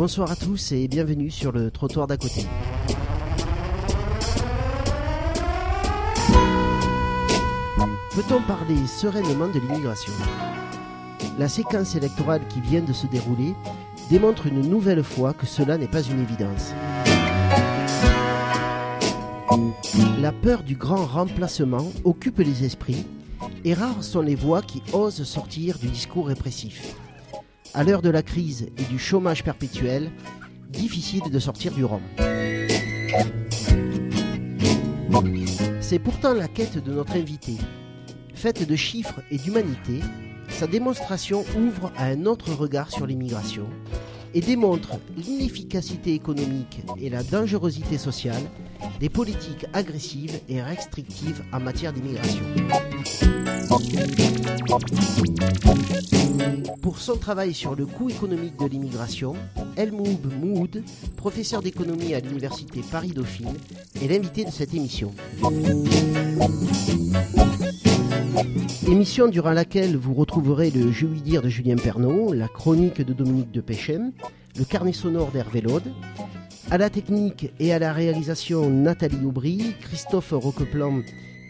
Bonsoir 0.00 0.30
à 0.30 0.36
tous 0.36 0.72
et 0.72 0.88
bienvenue 0.88 1.30
sur 1.30 1.52
le 1.52 1.70
trottoir 1.70 2.06
d'à 2.06 2.16
côté. 2.16 2.46
Peut-on 8.14 8.40
parler 8.40 8.86
sereinement 8.86 9.48
de 9.48 9.60
l'immigration? 9.60 10.14
La 11.38 11.48
séquence 11.48 11.96
électorale 11.96 12.40
qui 12.48 12.62
vient 12.62 12.80
de 12.80 12.94
se 12.94 13.06
dérouler 13.08 13.54
démontre 14.08 14.46
une 14.46 14.62
nouvelle 14.62 15.04
fois 15.04 15.34
que 15.34 15.44
cela 15.44 15.76
n'est 15.76 15.86
pas 15.86 16.00
une 16.00 16.20
évidence. 16.20 16.72
La 20.18 20.32
peur 20.32 20.62
du 20.62 20.76
grand 20.76 21.04
remplacement 21.04 21.92
occupe 22.04 22.38
les 22.38 22.64
esprits 22.64 23.04
et 23.66 23.74
rares 23.74 24.02
sont 24.02 24.22
les 24.22 24.34
voix 24.34 24.62
qui 24.62 24.82
osent 24.94 25.24
sortir 25.24 25.76
du 25.76 25.88
discours 25.88 26.28
répressif. 26.28 26.94
À 27.72 27.84
l'heure 27.84 28.02
de 28.02 28.10
la 28.10 28.22
crise 28.22 28.66
et 28.78 28.84
du 28.84 28.98
chômage 28.98 29.44
perpétuel, 29.44 30.10
difficile 30.70 31.30
de 31.30 31.38
sortir 31.38 31.72
du 31.72 31.84
rang. 31.84 32.00
C'est 35.80 36.00
pourtant 36.00 36.34
la 36.34 36.48
quête 36.48 36.82
de 36.82 36.92
notre 36.92 37.12
invité. 37.12 37.52
Faite 38.34 38.66
de 38.66 38.76
chiffres 38.76 39.20
et 39.30 39.38
d'humanité, 39.38 40.00
sa 40.48 40.66
démonstration 40.66 41.44
ouvre 41.56 41.92
à 41.96 42.06
un 42.06 42.26
autre 42.26 42.52
regard 42.54 42.90
sur 42.90 43.06
l'immigration 43.06 43.68
et 44.34 44.40
démontre 44.40 44.98
l'inefficacité 45.16 46.14
économique 46.14 46.82
et 47.00 47.10
la 47.10 47.22
dangerosité 47.22 47.98
sociale 47.98 48.42
des 48.98 49.08
politiques 49.08 49.66
agressives 49.72 50.40
et 50.48 50.62
restrictives 50.62 51.42
en 51.52 51.60
matière 51.60 51.92
d'immigration. 51.92 52.44
Pour 56.82 56.98
son 56.98 57.16
travail 57.16 57.54
sur 57.54 57.74
le 57.74 57.86
coût 57.86 58.10
économique 58.10 58.58
de 58.58 58.66
l'immigration, 58.66 59.34
Elmoub 59.76 60.26
Moud, 60.40 60.82
professeur 61.16 61.62
d'économie 61.62 62.14
à 62.14 62.20
l'université 62.20 62.80
Paris-Dauphine, 62.90 63.54
est 64.00 64.08
l'invité 64.08 64.44
de 64.44 64.50
cette 64.50 64.74
émission. 64.74 65.12
Émission 68.86 69.28
durant 69.28 69.52
laquelle 69.52 69.96
vous 69.96 70.14
retrouverez 70.14 70.70
le 70.70 70.90
Je 70.92 71.06
lui 71.06 71.20
dire 71.20 71.42
de 71.42 71.48
Julien 71.48 71.76
Pernaud, 71.76 72.32
la 72.32 72.48
chronique 72.48 73.00
de 73.00 73.12
Dominique 73.12 73.50
de 73.50 73.60
Péchem, 73.60 74.12
le 74.58 74.64
carnet 74.64 74.92
sonore 74.92 75.30
d'Hervé 75.30 75.60
Laude, 75.60 75.92
à 76.70 76.78
la 76.78 76.90
technique 76.90 77.52
et 77.58 77.72
à 77.72 77.78
la 77.78 77.92
réalisation 77.92 78.68
Nathalie 78.70 79.24
Aubry, 79.24 79.74
Christophe 79.80 80.32
Roqueplan 80.32 81.02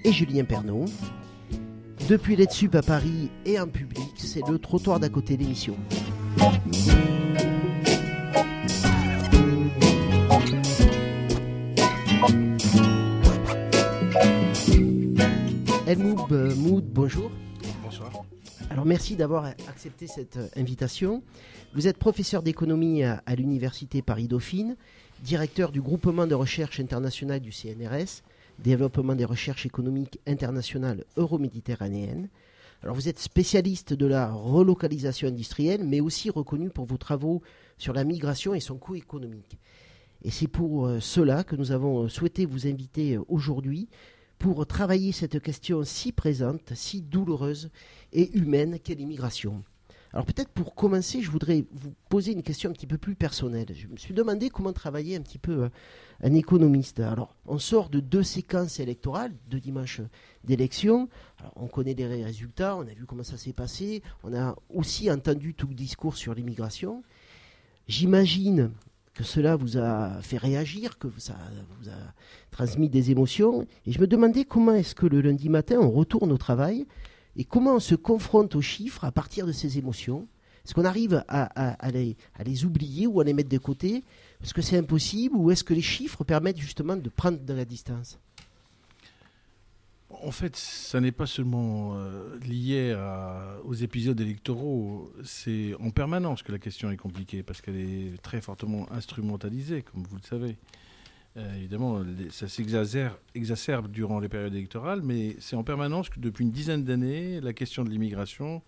et 0.05 0.13
Julien 0.13 0.45
Pernaud. 0.45 0.87
Depuis 2.09 2.37
l'EDSUP 2.37 2.75
à 2.75 2.83
Paris 2.83 3.31
et 3.45 3.61
en 3.61 3.67
public, 3.67 4.13
c'est 4.17 4.47
le 4.49 4.59
trottoir 4.59 4.99
d'à 4.99 5.09
côté 5.09 5.37
l'émission. 5.37 5.77
Elmoub 15.91 16.31
Moud, 16.57 16.85
bonjour. 16.85 17.33
Bonsoir. 17.83 18.13
Alors 18.71 18.87
merci 18.87 19.17
d'avoir 19.17 19.47
accepté 19.47 20.07
cette 20.07 20.37
euh, 20.37 20.47
invitation. 20.57 21.21
Vous 21.75 21.89
êtes 21.89 21.99
professeur 21.99 22.45
d'économie 22.45 23.03
à, 23.03 23.25
à 23.27 23.35
l'Université 23.35 24.01
Paris-Dauphine, 24.01 24.77
directeur 25.25 25.73
du 25.73 25.83
groupement 25.83 26.29
de 26.29 26.35
recherche 26.37 26.79
internationale 26.79 27.41
du 27.41 27.51
CNRS, 27.51 28.23
développement 28.61 29.17
des 29.17 29.25
recherches 29.25 29.67
économiques 29.67 30.21
internationales 30.29 31.03
euro-méditerranéennes. 31.17 32.29
Alors 32.85 32.95
vous 32.95 33.09
êtes 33.09 33.19
spécialiste 33.19 33.93
de 33.93 34.07
la 34.07 34.31
relocalisation 34.31 35.27
industrielle, 35.27 35.83
mais 35.83 35.99
aussi 35.99 36.31
reconnu 36.31 36.71
pour 36.71 36.85
vos 36.85 36.99
travaux 36.99 37.43
sur 37.79 37.95
la 37.95 38.05
migration 38.05 38.55
et 38.55 38.61
son 38.61 38.77
coût 38.77 38.95
économique. 38.95 39.59
Et 40.23 40.31
c'est 40.31 40.47
pour 40.47 40.87
euh, 40.87 41.01
cela 41.01 41.43
que 41.43 41.57
nous 41.57 41.73
avons 41.73 42.09
souhaité 42.09 42.47
vous 42.47 42.69
inviter 42.69 43.17
euh, 43.17 43.25
aujourd'hui 43.27 43.89
pour 44.41 44.67
travailler 44.67 45.13
cette 45.13 45.39
question 45.41 45.85
si 45.85 46.13
présente, 46.13 46.73
si 46.75 47.03
douloureuse 47.03 47.69
et 48.15 48.35
humaine 48.37 48.79
qu'est 48.83 48.95
l'immigration. 48.95 49.63
Alors 50.15 50.25
peut-être 50.25 50.49
pour 50.49 50.75
commencer, 50.75 51.21
je 51.21 51.31
voudrais 51.31 51.67
vous 51.73 51.93
poser 52.09 52.33
une 52.33 52.43
question 52.43 52.71
un 52.71 52.73
petit 52.73 52.87
peu 52.87 52.97
plus 52.97 53.15
personnelle. 53.15 53.67
Je 53.75 53.87
me 53.87 53.99
suis 53.99 54.15
demandé 54.15 54.49
comment 54.49 54.73
travailler 54.73 55.15
un 55.15 55.21
petit 55.21 55.39
peu 55.39 55.65
euh, 55.65 55.69
un 56.23 56.33
économiste. 56.33 57.01
Alors 57.01 57.37
on 57.47 57.59
sort 57.59 57.91
de 57.91 58.01
deux 58.01 58.23
séquences 58.23 58.81
électorales, 58.81 59.35
deux 59.47 59.61
dimanches 59.61 60.01
d'élection. 60.43 61.11
On 61.55 61.69
connaît 61.69 61.95
les 61.95 62.25
résultats, 62.25 62.77
on 62.77 62.89
a 62.89 62.95
vu 62.95 63.05
comment 63.05 63.23
ça 63.23 63.37
s'est 63.37 63.53
passé, 63.53 64.03
on 64.25 64.35
a 64.35 64.57
aussi 64.71 65.11
entendu 65.11 65.53
tout 65.53 65.69
le 65.69 65.75
discours 65.75 66.17
sur 66.17 66.35
l'immigration. 66.35 67.05
J'imagine 67.89 68.73
que 69.21 69.27
cela 69.27 69.55
vous 69.55 69.77
a 69.77 70.23
fait 70.23 70.39
réagir, 70.39 70.99
que 70.99 71.09
ça 71.19 71.37
vous 71.79 71.91
a 71.91 71.93
transmis 72.51 72.89
des 72.89 73.11
émotions. 73.11 73.67
Et 73.85 73.93
je 73.93 74.01
me 74.01 74.07
demandais 74.07 74.45
comment 74.47 74.73
est-ce 74.73 74.95
que 74.95 75.05
le 75.05 75.21
lundi 75.21 75.51
matin, 75.51 75.77
on 75.79 75.91
retourne 75.91 76.33
au 76.33 76.39
travail 76.39 76.87
et 77.37 77.45
comment 77.45 77.75
on 77.75 77.81
se 77.81 77.95
confronte 77.95 78.55
aux 78.55 78.63
chiffres 78.63 79.05
à 79.05 79.13
partir 79.13 79.47
de 79.47 79.53
ces 79.53 79.77
émotions. 79.77 80.27
Est-ce 80.65 80.73
qu'on 80.73 80.87
arrive 80.87 81.23
à, 81.29 81.75
à- 81.87 81.91
les 81.91 82.65
oublier 82.65 83.07
ou 83.07 83.21
à 83.21 83.25
les 83.25 83.35
mettre 83.35 83.51
de 83.51 83.59
côté? 83.59 84.05
Est-ce 84.43 84.55
que 84.55 84.63
c'est 84.63 84.79
impossible 84.79 85.37
ou 85.37 85.51
est-ce 85.51 85.65
que 85.65 85.75
les 85.75 85.83
chiffres 85.83 86.25
permettent 86.25 86.59
justement 86.59 86.97
de 86.97 87.09
prendre 87.11 87.41
de 87.41 87.53
la 87.53 87.67
distance? 87.67 88.19
En 90.11 90.33
fait, 90.33 90.57
ça 90.57 91.01
n'est 91.01 91.13
pas 91.13 91.27
seulement 91.27 91.93
euh, 91.95 92.39
lié 92.41 92.97
aux 93.65 93.75
épisodes 93.75 94.21
électoraux, 94.21 95.13
c'est 95.25 95.75
en 95.81 95.91
permanence 95.91 96.43
que 96.43 96.53
la 96.53 96.59
question 96.59 96.91
est 96.91 96.97
compliquée 96.97 97.43
parce 97.43 97.61
qu'elle 97.61 97.77
est 97.77 98.21
très 98.23 98.41
fortement 98.41 98.91
instrumentalisée, 98.93 99.83
comme 99.83 100.03
vous 100.03 100.17
le 100.17 100.23
savez. 100.23 100.57
Euh, 101.37 101.57
évidemment, 101.57 102.03
ça 102.31 102.49
s'exacerbe 102.49 103.15
exacerbe 103.35 103.91
durant 103.91 104.19
les 104.19 104.29
périodes 104.29 104.55
électorales, 104.55 105.01
mais 105.03 105.37
c'est 105.39 105.55
en 105.55 105.63
permanence 105.63 106.09
que 106.09 106.19
depuis 106.19 106.45
une 106.45 106.51
dizaine 106.51 106.85
d'années, 106.85 107.41
la 107.41 107.53
question 107.53 107.85
de 107.85 107.91
l'immigration 107.91 108.63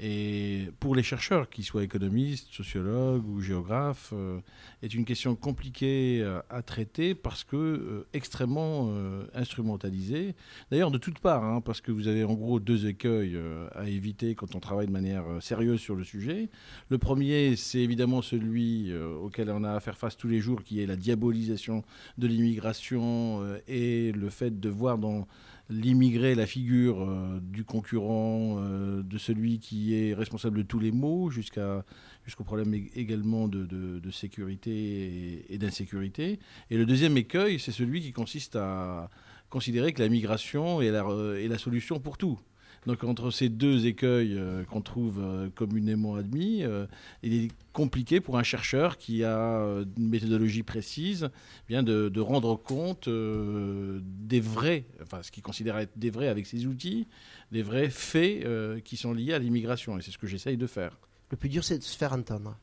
et 0.00 0.68
pour 0.78 0.94
les 0.94 1.02
chercheurs, 1.02 1.50
qu'ils 1.50 1.64
soient 1.64 1.82
économistes, 1.82 2.52
sociologues 2.52 3.26
ou 3.28 3.40
géographes, 3.40 4.12
euh, 4.12 4.38
est 4.80 4.94
une 4.94 5.04
question 5.04 5.34
compliquée 5.34 6.20
euh, 6.22 6.40
à 6.50 6.62
traiter 6.62 7.16
parce 7.16 7.42
que 7.42 7.56
euh, 7.56 8.06
extrêmement 8.12 8.92
instrumentalisée. 9.34 10.36
D'ailleurs, 10.70 10.92
de 10.92 10.98
toutes 10.98 11.18
parts, 11.18 11.44
hein, 11.44 11.60
parce 11.60 11.80
que 11.80 11.90
vous 11.90 12.06
avez 12.06 12.22
en 12.22 12.34
gros 12.34 12.60
deux 12.60 12.86
écueils 12.86 13.36
à 13.74 13.88
éviter 13.88 14.34
quand 14.34 14.54
on 14.54 14.60
travaille 14.60 14.86
de 14.86 14.92
manière 14.92 15.24
sérieuse 15.40 15.80
sur 15.80 15.96
le 15.96 16.04
sujet. 16.04 16.48
Le 16.90 16.98
premier, 16.98 17.56
c'est 17.56 17.80
évidemment 17.80 18.22
celui 18.22 18.94
auquel 18.94 19.50
on 19.50 19.64
a 19.64 19.72
à 19.72 19.80
faire 19.80 19.96
face 19.96 20.16
tous 20.16 20.28
les 20.28 20.40
jours, 20.40 20.62
qui 20.62 20.80
est 20.80 20.86
la 20.86 20.96
diabolisation 20.96 21.82
de 22.18 22.26
l'immigration 22.26 23.42
et 23.66 24.12
le 24.12 24.30
fait 24.30 24.60
de 24.60 24.68
voir 24.68 24.98
dans 24.98 25.26
l'immigré 25.70 26.34
la 26.34 26.46
figure 26.46 27.02
euh, 27.02 27.40
du 27.42 27.64
concurrent, 27.64 28.56
euh, 28.58 29.02
de 29.02 29.18
celui 29.18 29.58
qui 29.58 29.94
est 29.94 30.14
responsable 30.14 30.58
de 30.58 30.62
tous 30.62 30.78
les 30.78 30.92
maux, 30.92 31.30
jusqu'à 31.30 31.84
jusqu'au 32.24 32.44
problème 32.44 32.72
ég- 32.72 32.90
également 32.94 33.48
de, 33.48 34.10
sécurité 34.10 34.70
et, 34.70 35.54
et 35.54 35.58
d'insécurité. 35.58 36.38
Et 36.70 36.76
le 36.76 36.86
deuxième 36.86 37.16
écueil, 37.16 37.58
c'est 37.58 37.72
celui 37.72 38.00
qui 38.00 38.12
consiste 38.12 38.56
à 38.56 39.10
considérer 39.50 39.92
que 39.92 40.02
la 40.02 40.08
migration 40.08 40.80
est 40.82 40.90
la, 40.90 41.02
re- 41.02 41.36
est 41.42 41.48
la 41.48 41.58
solution 41.58 42.00
pour 42.00 42.18
tout. 42.18 42.38
Donc 42.86 43.04
entre 43.04 43.30
ces 43.30 43.48
deux 43.48 43.86
écueils 43.86 44.36
euh, 44.36 44.64
qu'on 44.64 44.80
trouve 44.80 45.20
euh, 45.20 45.48
communément 45.54 46.14
admis, 46.14 46.62
euh, 46.62 46.86
il 47.22 47.34
est 47.34 47.48
compliqué 47.72 48.20
pour 48.20 48.38
un 48.38 48.42
chercheur 48.42 48.96
qui 48.98 49.24
a 49.24 49.60
une 49.96 50.08
méthodologie 50.08 50.62
précise 50.62 51.30
eh 51.32 51.68
bien 51.68 51.82
de, 51.82 52.08
de 52.08 52.20
rendre 52.20 52.56
compte 52.56 53.08
des 53.08 54.40
vrais, 54.40 54.84
enfin 55.02 55.22
ce 55.22 55.30
qu'il 55.30 55.42
considère 55.42 55.78
être 55.78 55.96
des 55.96 56.10
vrais 56.10 56.28
avec 56.28 56.46
ses 56.46 56.66
outils, 56.66 57.06
des 57.52 57.62
vrais 57.62 57.90
faits 57.90 58.82
qui 58.82 58.96
sont 58.96 59.12
liés 59.12 59.32
à 59.32 59.38
l'immigration. 59.38 59.96
Et 59.96 60.02
c'est 60.02 60.10
ce 60.10 60.18
que 60.18 60.26
j'essaye 60.26 60.56
de 60.56 60.66
faire. 60.66 60.98
Le 61.30 61.36
plus 61.36 61.48
dur, 61.48 61.62
c'est 61.62 61.78
de 61.78 61.84
se 61.84 61.96
faire 61.96 62.12
entendre. 62.12 62.58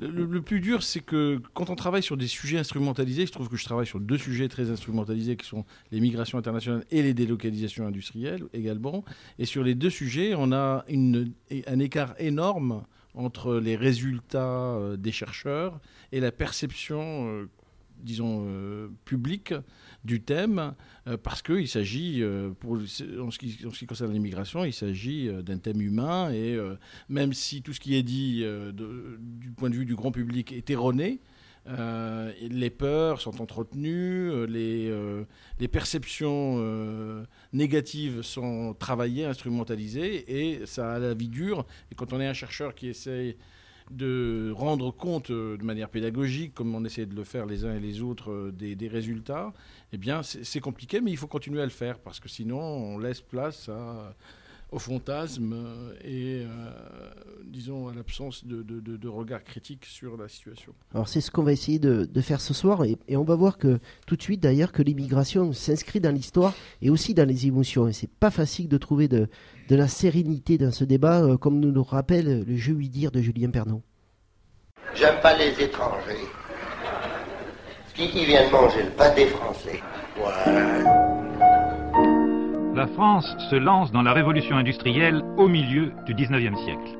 Le, 0.00 0.42
plus 0.42 0.60
dur, 0.60 0.82
c'est 0.82 1.00
que 1.00 1.40
quand 1.52 1.70
on 1.70 1.76
travaille 1.76 2.02
sur 2.02 2.16
des 2.16 2.26
sujets 2.26 2.58
instrumentalisés, 2.58 3.26
je 3.26 3.32
trouve 3.32 3.48
que 3.48 3.56
je 3.56 3.64
travaille 3.64 3.86
sur 3.86 4.00
deux 4.00 4.18
sujets 4.18 4.48
très 4.48 4.70
instrumentalisés 4.70 5.36
qui 5.36 5.46
sont 5.46 5.64
les 5.92 6.00
migrations 6.00 6.36
internationales 6.36 6.84
et 6.90 7.00
les 7.00 7.14
délocalisations 7.14 7.86
industrielles 7.86 8.42
également. 8.52 9.04
Et 9.38 9.44
sur 9.44 9.62
les 9.62 9.76
deux 9.76 9.90
sujets, 9.90 10.34
on 10.36 10.50
a 10.50 10.84
un 10.88 11.78
écart 11.78 12.14
énorme 12.18 12.84
entre 13.14 13.56
les 13.56 13.76
résultats 13.76 14.74
euh, 14.74 14.96
des 14.96 15.12
chercheurs 15.12 15.80
et 16.10 16.18
la 16.18 16.32
perception, 16.32 17.28
euh, 17.28 17.48
disons, 18.02 18.46
euh, 18.48 18.88
publique 19.04 19.54
du 20.04 20.20
thème, 20.20 20.74
euh, 21.06 21.16
parce 21.16 21.42
qu'il 21.42 21.68
s'agit, 21.68 22.22
euh, 22.22 22.50
en, 22.64 23.30
ce 23.30 23.38
qui, 23.38 23.86
concerne 23.86 24.12
l'immigration, 24.12 24.64
il 24.64 24.72
s'agit 24.72 25.28
euh, 25.28 25.42
d'un 25.42 25.58
thème 25.58 25.80
humain, 25.80 26.30
et 26.32 26.58
même 27.08 27.32
si 27.32 27.62
tout 27.62 27.72
ce 27.72 27.80
qui 27.80 27.96
est 27.96 28.02
dit 28.02 28.44
du 28.74 29.50
point 29.50 29.70
de 29.70 29.74
vue 29.74 29.84
du 29.84 29.94
grand 29.94 30.12
public 30.12 30.52
est 30.52 30.70
erroné, 30.70 31.20
les 31.66 32.70
peurs 32.70 33.20
sont 33.20 33.40
entretenues, 33.40 34.46
les, 34.46 34.92
les 35.58 35.68
perceptions 35.68 37.24
négatives 37.52 38.22
sont 38.22 38.74
travaillées, 38.74 39.24
instrumentalisées, 39.24 40.24
et 40.28 40.66
ça 40.66 40.94
a 40.94 40.98
la 40.98 41.14
vie 41.14 41.28
dure. 41.28 41.66
Et 41.90 41.94
quand 41.94 42.12
on 42.12 42.20
est 42.20 42.26
un 42.26 42.34
chercheur 42.34 42.74
qui 42.74 42.88
essaye 42.88 43.36
de 43.90 44.50
rendre 44.54 44.90
compte 44.90 45.30
de 45.30 45.62
manière 45.62 45.90
pédagogique, 45.90 46.54
comme 46.54 46.74
on 46.74 46.84
essaie 46.84 47.06
de 47.06 47.14
le 47.14 47.24
faire 47.24 47.46
les 47.46 47.64
uns 47.64 47.76
et 47.76 47.80
les 47.80 48.02
autres, 48.02 48.50
des 48.52 48.88
résultats, 48.88 49.52
eh 49.94 49.98
bien, 49.98 50.22
c'est 50.22 50.60
compliqué, 50.60 51.00
mais 51.00 51.10
il 51.10 51.16
faut 51.16 51.26
continuer 51.26 51.62
à 51.62 51.64
le 51.64 51.70
faire, 51.70 51.98
parce 51.98 52.20
que 52.20 52.28
sinon, 52.28 52.58
on 52.58 52.98
laisse 52.98 53.20
place 53.20 53.68
à 53.68 54.14
au 54.74 54.78
fantasme 54.80 55.54
et, 56.04 56.42
euh, 56.42 56.70
disons, 57.44 57.88
à 57.88 57.94
l'absence 57.94 58.44
de, 58.44 59.08
regard 59.08 59.44
critique 59.44 59.84
sur 59.84 60.16
la 60.16 60.28
situation. 60.28 60.72
Alors 60.92 61.08
c'est 61.08 61.20
ce 61.20 61.30
qu'on 61.30 61.44
va 61.44 61.52
essayer 61.52 61.78
de, 61.78 62.20
faire 62.20 62.40
ce 62.40 62.52
soir 62.54 62.84
et, 62.84 62.98
on 63.16 63.22
va 63.22 63.36
voir 63.36 63.58
que 63.58 63.78
tout 64.06 64.16
de 64.16 64.22
suite 64.22 64.40
d'ailleurs 64.40 64.72
que 64.72 64.82
l'immigration 64.82 65.52
s'inscrit 65.52 66.00
dans 66.00 66.10
l'histoire 66.10 66.54
et 66.82 66.90
aussi 66.90 67.14
dans 67.14 67.28
les 67.28 67.46
émotions 67.46 67.86
et 67.86 67.92
c'est 67.92 68.10
pas 68.10 68.30
facile 68.30 68.68
de 68.68 68.78
trouver 68.78 69.06
de, 69.06 69.28
la 69.70 69.88
sérénité 69.88 70.58
dans 70.58 70.72
ce 70.72 70.84
débat 70.84 71.22
euh, 71.22 71.36
comme 71.36 71.60
nous 71.60 71.70
le 71.70 71.80
rappelle 71.80 72.44
le 72.44 72.56
jeu 72.56 72.74
dire 72.74 73.12
de 73.12 73.20
Julien 73.20 73.50
Pernon. 73.50 73.82
J'aime 74.94 75.20
pas 75.20 75.36
les 75.36 75.62
étrangers. 75.62 76.43
Qui, 77.94 78.08
qui 78.08 78.24
viennent 78.24 78.50
manger 78.50 78.82
le 78.82 79.14
des 79.14 79.26
Français. 79.26 79.80
Voilà. 80.16 80.44
La 82.74 82.88
France 82.88 83.36
se 83.48 83.54
lance 83.54 83.92
dans 83.92 84.02
la 84.02 84.12
révolution 84.12 84.56
industrielle 84.56 85.22
au 85.36 85.46
milieu 85.46 85.92
du 86.04 86.12
19e 86.12 86.56
siècle. 86.64 86.98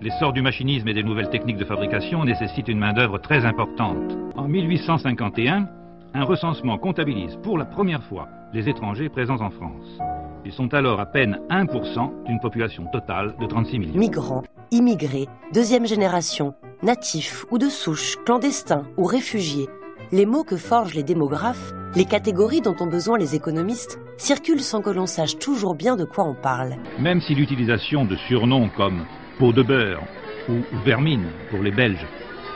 L'essor 0.00 0.32
du 0.32 0.40
machinisme 0.40 0.88
et 0.88 0.94
des 0.94 1.02
nouvelles 1.02 1.28
techniques 1.28 1.58
de 1.58 1.66
fabrication 1.66 2.24
nécessitent 2.24 2.68
une 2.68 2.78
main-d'œuvre 2.78 3.18
très 3.18 3.44
importante. 3.44 4.16
En 4.36 4.48
1851, 4.48 5.68
un 6.14 6.24
recensement 6.24 6.78
comptabilise 6.78 7.36
pour 7.42 7.58
la 7.58 7.66
première 7.66 8.02
fois 8.04 8.26
les 8.54 8.70
étrangers 8.70 9.10
présents 9.10 9.42
en 9.42 9.50
France. 9.50 9.98
Ils 10.46 10.52
sont 10.52 10.72
alors 10.72 10.98
à 10.98 11.04
peine 11.04 11.40
1% 11.50 12.24
d'une 12.24 12.40
population 12.40 12.86
totale 12.90 13.34
de 13.38 13.44
36 13.44 13.78
millions. 13.78 13.98
Migrants, 13.98 14.44
immigrés, 14.70 15.28
deuxième 15.52 15.86
génération, 15.86 16.54
natifs 16.82 17.44
ou 17.50 17.58
de 17.58 17.68
souche, 17.68 18.16
clandestins 18.24 18.86
ou 18.96 19.04
réfugiés, 19.04 19.68
les 20.12 20.26
mots 20.26 20.44
que 20.44 20.56
forgent 20.56 20.94
les 20.94 21.02
démographes, 21.02 21.72
les 21.94 22.04
catégories 22.04 22.60
dont 22.60 22.76
ont 22.80 22.86
besoin 22.86 23.18
les 23.18 23.34
économistes, 23.34 23.98
circulent 24.16 24.60
sans 24.60 24.82
que 24.82 24.90
l'on 24.90 25.06
sache 25.06 25.38
toujours 25.38 25.74
bien 25.74 25.96
de 25.96 26.04
quoi 26.04 26.24
on 26.24 26.34
parle. 26.34 26.76
Même 26.98 27.20
si 27.20 27.34
l'utilisation 27.34 28.04
de 28.04 28.16
surnoms 28.28 28.68
comme 28.76 29.04
peau 29.38 29.52
de 29.52 29.62
beurre 29.62 30.02
ou 30.48 30.54
vermine 30.84 31.26
pour 31.50 31.62
les 31.62 31.72
Belges 31.72 32.06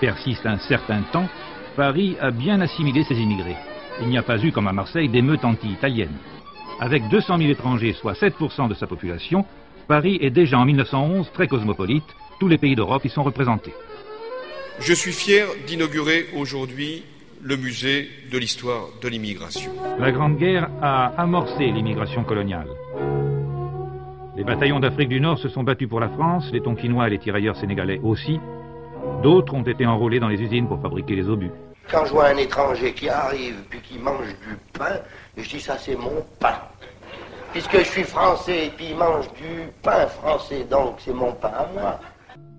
persiste 0.01 0.47
un 0.47 0.59
certain 0.59 1.03
temps, 1.13 1.29
Paris 1.77 2.17
a 2.21 2.31
bien 2.31 2.61
assimilé 2.61 3.05
ses 3.05 3.17
immigrés. 3.17 3.57
Il 4.01 4.09
n'y 4.09 4.19
a 4.19 4.23
pas 4.23 4.39
eu, 4.39 4.53
comme 4.53 4.69
à 4.69 4.73
Marseille, 4.73 5.09
d'émeutes 5.09 5.45
anti-italiennes. 5.45 6.17
Avec 6.81 7.09
200 7.09 7.39
000 7.39 7.51
étrangers, 7.51 7.93
soit 7.93 8.15
7% 8.15 8.69
de 8.69 8.75
sa 8.75 8.87
population, 8.87 9.45
Paris 9.87 10.19
est 10.23 10.31
déjà 10.31 10.59
en 10.59 10.65
1911 10.65 11.31
très 11.35 11.49
cosmopolite. 11.49 12.05
Tous 12.39 12.49
les 12.49 12.57
pays 12.57 12.75
d'Europe 12.75 13.05
y 13.05 13.11
sont 13.11 13.23
représentés. 13.23 13.75
Je 14.79 14.95
suis 14.95 15.13
fier 15.13 15.47
d'inaugurer 15.67 16.29
aujourd'hui 16.35 17.05
le 17.43 17.57
musée 17.57 18.11
de 18.31 18.39
l'histoire 18.39 18.89
de 19.03 19.09
l'immigration. 19.09 19.73
La 19.99 20.13
Grande 20.13 20.37
Guerre 20.37 20.69
a 20.83 21.07
amorcé 21.17 21.71
l'immigration 21.71 22.23
coloniale. 22.23 22.69
Les 24.37 24.45
bataillons 24.45 24.81
d'Afrique 24.81 25.09
du 25.09 25.21
Nord 25.21 25.39
se 25.39 25.49
sont 25.49 25.63
battus 25.63 25.89
pour 25.89 26.01
la 26.01 26.09
France, 26.11 26.51
les 26.53 26.61
Tonkinois 26.61 27.07
et 27.07 27.11
les 27.11 27.19
tirailleurs 27.19 27.57
sénégalais 27.57 28.01
aussi. 28.03 28.39
D'autres 29.23 29.55
ont 29.55 29.63
été 29.63 29.87
enrôlés 29.87 30.21
dans 30.21 30.29
les 30.29 30.41
usines 30.41 30.69
pour 30.69 30.81
fabriquer 30.81 31.17
les 31.17 31.29
obus. 31.29 31.51
Quand 31.91 32.05
je 32.05 32.13
vois 32.13 32.29
un 32.29 32.37
étranger 32.37 32.93
qui 32.93 33.09
arrive 33.09 33.57
puis 33.69 33.81
qui 33.81 33.99
mange 33.99 34.29
du 34.29 34.57
pain, 34.79 35.01
je 35.37 35.49
dis 35.49 35.61
ça 35.61 35.77
c'est 35.79 35.97
mon 35.97 36.25
pain. 36.39 36.59
Puisque 37.53 37.79
je 37.79 37.85
suis 37.85 38.05
français 38.05 38.67
et 38.67 38.71
puis 38.71 38.89
il 38.91 38.97
mange 38.97 39.27
du 39.33 39.67
pain 39.83 40.07
français, 40.07 40.67
donc 40.71 40.97
c'est 40.99 41.15
mon 41.15 41.33
pain 41.33 41.49
à 41.49 41.67
moi. 41.73 42.01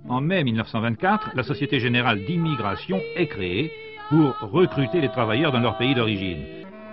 En 0.09 0.19
mai 0.19 0.43
1924, 0.43 1.31
la 1.35 1.43
Société 1.43 1.79
Générale 1.79 2.25
d'Immigration 2.25 2.99
est 3.15 3.27
créée 3.27 3.71
pour 4.11 4.35
recruter 4.51 4.99
les 4.99 5.07
travailleurs 5.07 5.53
dans 5.53 5.61
leur 5.61 5.77
pays 5.77 5.95
d'origine. 5.95 6.43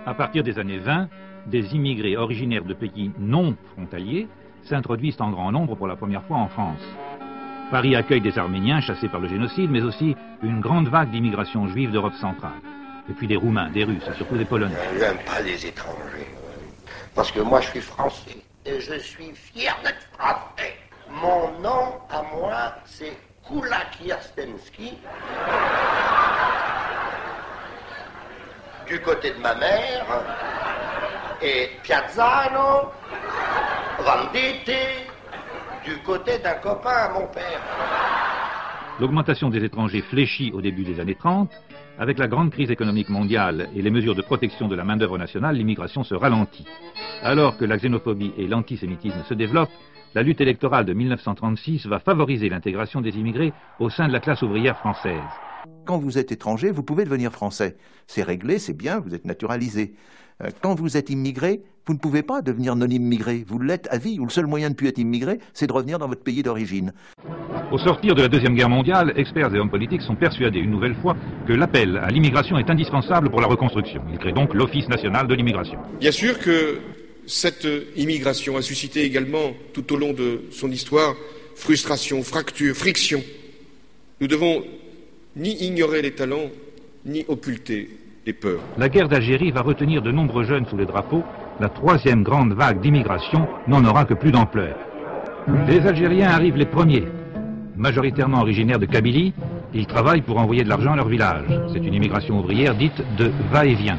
À 0.05 0.13
partir 0.13 0.41
des 0.41 0.57
années 0.57 0.77
20, 0.77 1.09
des 1.47 1.75
immigrés 1.75 2.15
originaires 2.15 2.63
de 2.63 2.73
pays 2.73 3.11
non 3.19 3.57
frontaliers 3.73 4.29
s'introduisent 4.63 5.19
en 5.19 5.29
grand 5.29 5.51
nombre 5.51 5.75
pour 5.75 5.87
la 5.87 5.97
première 5.97 6.23
fois 6.23 6.37
en 6.37 6.47
France. 6.47 6.81
Paris 7.71 7.93
accueille 7.97 8.21
des 8.21 8.39
Arméniens 8.39 8.79
chassés 8.79 9.09
par 9.09 9.19
le 9.19 9.27
génocide, 9.27 9.69
mais 9.69 9.81
aussi 9.81 10.15
une 10.41 10.61
grande 10.61 10.87
vague 10.87 11.11
d'immigration 11.11 11.67
juive 11.67 11.91
d'Europe 11.91 12.15
centrale. 12.21 12.61
Et 13.09 13.13
puis 13.13 13.27
des 13.27 13.35
Roumains, 13.35 13.69
des 13.69 13.83
Russes 13.83 14.07
et 14.09 14.13
surtout 14.13 14.37
des 14.37 14.45
Polonais. 14.45 14.75
J'aime 14.97 15.17
pas 15.25 15.41
les 15.41 15.65
étrangers. 15.65 16.27
Parce 17.13 17.33
que 17.33 17.41
moi, 17.41 17.59
je 17.59 17.67
suis 17.67 17.81
français. 17.81 18.37
Et 18.65 18.79
je 18.79 18.97
suis 18.97 19.31
fier 19.33 19.77
d'être 19.83 20.07
français. 20.17 20.77
Mon 21.21 21.59
nom 21.59 21.99
à 22.09 22.23
moi, 22.33 22.75
c'est 22.85 23.17
Kula 23.45 23.81
Kierstensky 23.91 24.93
du 28.89 28.99
côté 29.01 29.31
de 29.31 29.41
ma 29.41 29.53
mère, 29.55 30.05
et 31.41 31.69
Piazzano, 31.83 32.89
Venditti, 33.99 35.05
du 35.85 35.97
côté 35.99 36.39
d'un 36.39 36.55
copain 36.55 36.89
à 36.89 37.09
mon 37.13 37.27
père. 37.27 37.61
L'augmentation 38.99 39.49
des 39.49 39.63
étrangers 39.63 40.01
fléchit 40.01 40.51
au 40.53 40.61
début 40.61 40.83
des 40.83 40.99
années 40.99 41.15
30. 41.15 41.51
Avec 41.99 42.17
la 42.17 42.27
grande 42.27 42.49
crise 42.49 42.71
économique 42.71 43.09
mondiale 43.09 43.69
et 43.75 43.81
les 43.81 43.91
mesures 43.91 44.15
de 44.15 44.21
protection 44.21 44.69
de 44.69 44.75
la 44.75 44.85
main-d'œuvre 44.85 45.17
nationale, 45.17 45.55
l'immigration 45.55 46.03
se 46.03 46.15
ralentit. 46.15 46.65
Alors 47.21 47.57
que 47.57 47.65
la 47.65 47.77
xénophobie 47.77 48.33
et 48.37 48.47
l'antisémitisme 48.47 49.23
se 49.27 49.33
développent, 49.33 49.69
la 50.15 50.23
lutte 50.23 50.41
électorale 50.41 50.85
de 50.85 50.93
1936 50.93 51.85
va 51.87 51.99
favoriser 51.99 52.49
l'intégration 52.49 53.01
des 53.01 53.17
immigrés 53.17 53.53
au 53.79 53.89
sein 53.89 54.07
de 54.07 54.13
la 54.13 54.21
classe 54.21 54.41
ouvrière 54.41 54.77
française. 54.77 55.19
Quand 55.85 55.97
vous 55.97 56.17
êtes 56.17 56.31
étranger, 56.31 56.71
vous 56.71 56.83
pouvez 56.83 57.03
devenir 57.03 57.31
français. 57.31 57.77
C'est 58.07 58.23
réglé, 58.23 58.59
c'est 58.59 58.73
bien, 58.73 58.99
vous 58.99 59.13
êtes 59.13 59.25
naturalisé. 59.25 59.93
Euh, 60.43 60.49
quand 60.61 60.75
vous 60.75 60.97
êtes 60.97 61.09
immigré, 61.09 61.61
vous 61.85 61.93
ne 61.93 61.99
pouvez 61.99 62.21
pas 62.21 62.41
devenir 62.41 62.75
non 62.75 62.87
immigré. 62.87 63.43
Vous 63.47 63.59
l'êtes 63.59 63.87
à 63.91 63.97
vie, 63.97 64.19
ou 64.19 64.25
le 64.25 64.29
seul 64.29 64.45
moyen 64.45 64.69
de 64.69 64.75
plus 64.75 64.87
être 64.87 64.99
immigré, 64.99 65.39
c'est 65.53 65.67
de 65.67 65.73
revenir 65.73 65.99
dans 65.99 66.07
votre 66.07 66.23
pays 66.23 66.43
d'origine. 66.43 66.93
Au 67.71 67.77
sortir 67.77 68.15
de 68.15 68.21
la 68.21 68.27
Deuxième 68.27 68.55
Guerre 68.55 68.69
mondiale, 68.69 69.13
experts 69.15 69.53
et 69.53 69.59
hommes 69.59 69.69
politiques 69.69 70.01
sont 70.03 70.15
persuadés 70.15 70.59
une 70.59 70.71
nouvelle 70.71 70.95
fois 71.01 71.15
que 71.47 71.53
l'appel 71.53 71.97
à 71.97 72.09
l'immigration 72.09 72.57
est 72.57 72.69
indispensable 72.69 73.29
pour 73.29 73.41
la 73.41 73.47
reconstruction. 73.47 74.01
Ils 74.11 74.19
créent 74.19 74.31
donc 74.31 74.53
l'Office 74.53 74.87
national 74.87 75.27
de 75.27 75.33
l'immigration. 75.33 75.79
Bien 75.99 76.11
sûr 76.11 76.39
que 76.39 76.79
cette 77.25 77.67
immigration 77.95 78.55
a 78.57 78.61
suscité 78.61 79.03
également, 79.03 79.53
tout 79.73 79.91
au 79.93 79.97
long 79.97 80.13
de 80.13 80.43
son 80.51 80.71
histoire, 80.71 81.15
frustration, 81.55 82.23
fracture, 82.23 82.75
friction. 82.75 83.21
Nous 84.21 84.27
devons 84.27 84.63
ni 85.39 85.55
ignorer 85.65 86.01
les 86.01 86.11
talents, 86.11 86.49
ni 87.05 87.23
occulter 87.27 87.89
les 88.25 88.33
peurs. 88.33 88.59
La 88.77 88.89
guerre 88.89 89.07
d'Algérie 89.07 89.51
va 89.51 89.61
retenir 89.61 90.01
de 90.01 90.11
nombreux 90.11 90.43
jeunes 90.43 90.65
sous 90.65 90.77
les 90.77 90.85
drapeaux. 90.85 91.23
La 91.59 91.69
troisième 91.69 92.23
grande 92.23 92.53
vague 92.53 92.81
d'immigration 92.81 93.47
n'en 93.67 93.83
aura 93.85 94.05
que 94.05 94.13
plus 94.13 94.31
d'ampleur. 94.31 94.75
Les 95.67 95.79
Algériens 95.87 96.29
arrivent 96.29 96.57
les 96.57 96.65
premiers. 96.65 97.05
Majoritairement 97.77 98.41
originaires 98.41 98.79
de 98.79 98.85
Kabylie, 98.85 99.33
ils 99.73 99.87
travaillent 99.87 100.21
pour 100.21 100.37
envoyer 100.37 100.63
de 100.63 100.69
l'argent 100.69 100.93
à 100.93 100.97
leur 100.97 101.07
village. 101.07 101.45
C'est 101.71 101.79
une 101.79 101.93
immigration 101.93 102.39
ouvrière 102.39 102.75
dite 102.75 103.01
de 103.17 103.31
va-et-vient. 103.51 103.97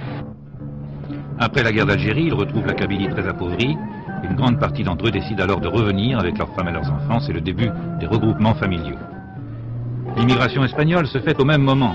Après 1.39 1.63
la 1.63 1.73
guerre 1.73 1.87
d'Algérie, 1.87 2.25
ils 2.25 2.35
retrouvent 2.35 2.67
la 2.67 2.75
Kabylie 2.75 3.09
très 3.09 3.27
appauvrie. 3.27 3.75
Une 4.23 4.37
grande 4.37 4.61
partie 4.61 4.85
d'entre 4.85 5.09
eux 5.09 5.11
décident 5.11 5.45
alors 5.45 5.61
de 5.61 5.69
revenir 5.69 6.19
avec 6.19 6.37
leurs 6.37 6.55
femmes 6.55 6.69
et 6.69 6.73
leurs 6.73 6.91
enfants. 6.93 7.21
C'est 7.21 7.33
le 7.33 7.41
début 7.41 7.71
des 7.99 8.07
regroupements 8.07 8.55
familiaux. 8.55 8.99
L'immigration 10.17 10.64
espagnole 10.64 11.07
se 11.07 11.19
fait 11.19 11.38
au 11.40 11.45
même 11.45 11.62
moment. 11.62 11.95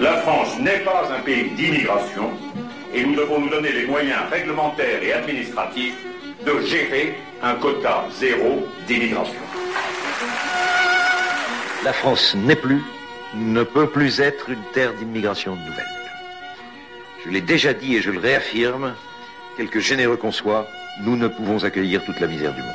La 0.00 0.16
France 0.18 0.58
n'est 0.60 0.80
pas 0.80 1.08
un 1.16 1.20
pays 1.20 1.50
d'immigration 1.50 2.30
et 2.92 3.04
nous 3.04 3.14
devons 3.14 3.40
nous 3.40 3.48
donner 3.48 3.72
les 3.72 3.86
moyens 3.86 4.20
réglementaires 4.30 5.02
et 5.02 5.12
administratifs 5.12 5.98
de 6.44 6.60
gérer 6.66 7.16
un 7.42 7.54
quota 7.54 8.04
zéro 8.18 8.66
d'immigration. 8.86 9.40
La 11.84 11.92
France 11.92 12.34
n'est 12.34 12.56
plus, 12.56 12.82
ne 13.34 13.62
peut 13.62 13.88
plus 13.88 14.20
être 14.20 14.48
une 14.50 14.62
terre 14.72 14.94
d'immigration 14.94 15.56
nouvelle. 15.56 15.84
Je 17.24 17.30
l'ai 17.30 17.40
déjà 17.40 17.72
dit 17.72 17.96
et 17.96 18.02
je 18.02 18.10
le 18.10 18.18
réaffirme, 18.18 18.94
quelque 19.56 19.80
généreux 19.80 20.16
qu'on 20.16 20.32
soit, 20.32 20.66
nous 21.02 21.16
ne 21.16 21.28
pouvons 21.28 21.64
accueillir 21.64 22.04
toute 22.04 22.20
la 22.20 22.26
misère 22.26 22.54
du 22.54 22.62
monde. 22.62 22.70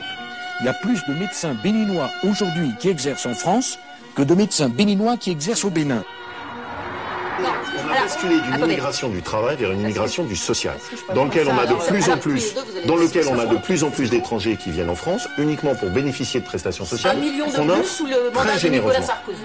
Il 0.60 0.66
y 0.66 0.70
a 0.70 0.74
plus 0.74 1.04
de 1.08 1.14
médecins 1.14 1.56
béninois 1.64 2.10
aujourd'hui 2.24 2.72
qui 2.80 2.90
exercent 2.90 3.26
en 3.26 3.34
France 3.34 3.80
que 4.20 4.24
de 4.26 4.36
médecins 4.36 4.68
béninois 4.68 5.16
qui 5.16 5.32
exercent 5.32 5.64
au 5.64 5.70
Bénin. 5.70 6.04
On 7.40 7.90
a 7.90 8.02
basculé 8.02 8.42
d'une 8.42 8.66
immigration 8.66 9.08
du 9.08 9.22
travail 9.22 9.56
vers 9.56 9.72
une 9.72 9.80
immigration 9.80 10.26
du 10.26 10.36
social, 10.36 10.76
dans 11.16 11.24
lequel 11.24 11.48
on 11.48 11.58
a 11.58 11.66
de 11.66 11.76
plus 11.88 12.10
en 12.10 12.18
plus, 12.18 12.54
dans 12.86 12.98
lequel 12.98 13.28
on 13.30 13.40
a 13.40 13.46
de 13.46 13.56
plus 13.56 13.82
en 13.86 13.90
plus 13.92 14.10
d'étrangers 14.10 14.58
qui 14.58 14.72
viennent 14.72 14.90
en 14.90 14.96
France 14.96 15.30
uniquement 15.38 15.74
pour 15.74 15.90
bénéficier 15.90 16.42
de 16.42 16.46
prestations 16.46 16.84
sociales. 16.84 17.16
Un 17.16 17.22
million 17.22 17.46
de 17.48 17.52
plus 17.80 17.88
sous 17.88 18.08
le 18.08 18.30
mandat 18.36 18.58
de 18.62 18.68
Nicolas 18.68 19.02
Sarkozy. 19.02 19.38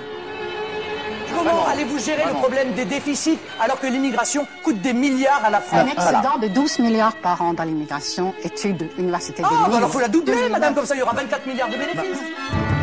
Comment 1.36 1.66
allez-vous 1.66 1.98
gérer 2.00 2.24
le 2.26 2.32
problème 2.34 2.72
des 2.72 2.84
déficits 2.84 3.38
alors 3.60 3.78
que 3.78 3.86
l'immigration 3.86 4.44
coûte 4.64 4.80
des 4.80 4.92
milliards 4.92 5.44
à 5.44 5.50
la 5.50 5.60
France 5.60 5.82
Un 5.82 5.86
excédent 5.86 6.38
de 6.42 6.48
12 6.48 6.80
milliards 6.80 7.16
par 7.16 7.40
an 7.42 7.54
dans 7.54 7.64
l'immigration, 7.64 8.34
étude 8.42 8.88
Université 8.98 9.42
de 9.42 9.48
Ah, 9.48 9.76
alors 9.76 9.90
faut 9.90 10.00
la 10.00 10.08
doubler, 10.08 10.48
madame, 10.50 10.74
comme 10.74 10.86
ça 10.86 10.96
il 10.96 10.98
y 10.98 11.02
aura 11.02 11.14
24 11.14 11.46
milliards 11.46 11.68
de 11.68 11.76
bénéfices. 11.76 12.73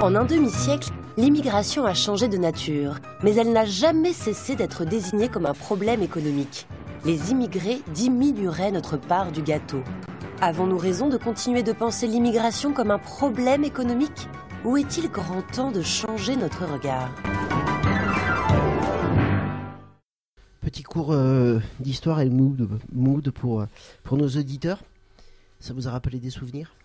En 0.00 0.14
un 0.14 0.24
demi-siècle, 0.24 0.90
l'immigration 1.16 1.84
a 1.84 1.92
changé 1.92 2.28
de 2.28 2.36
nature, 2.36 3.00
mais 3.24 3.34
elle 3.34 3.52
n'a 3.52 3.64
jamais 3.64 4.12
cessé 4.12 4.54
d'être 4.54 4.84
désignée 4.84 5.28
comme 5.28 5.44
un 5.44 5.54
problème 5.54 6.04
économique. 6.04 6.68
Les 7.04 7.32
immigrés 7.32 7.80
diminueraient 7.92 8.70
notre 8.70 8.96
part 8.96 9.32
du 9.32 9.42
gâteau. 9.42 9.82
Avons-nous 10.40 10.78
raison 10.78 11.08
de 11.08 11.16
continuer 11.16 11.64
de 11.64 11.72
penser 11.72 12.06
l'immigration 12.06 12.72
comme 12.72 12.92
un 12.92 13.00
problème 13.00 13.64
économique? 13.64 14.28
Ou 14.64 14.76
est-il 14.76 15.10
grand 15.10 15.42
temps 15.42 15.72
de 15.72 15.82
changer 15.82 16.36
notre 16.36 16.64
regard? 16.64 17.10
Petit 20.60 20.84
cours 20.84 21.10
euh, 21.10 21.58
d'histoire 21.80 22.20
et 22.20 22.30
mood, 22.30 22.68
mood 22.92 23.26
euh, 23.26 23.66
pour 24.04 24.16
nos 24.16 24.28
auditeurs. 24.28 24.80
Ça 25.58 25.74
vous 25.74 25.88
a 25.88 25.90
rappelé 25.90 26.20
des 26.20 26.30
souvenirs? 26.30 26.77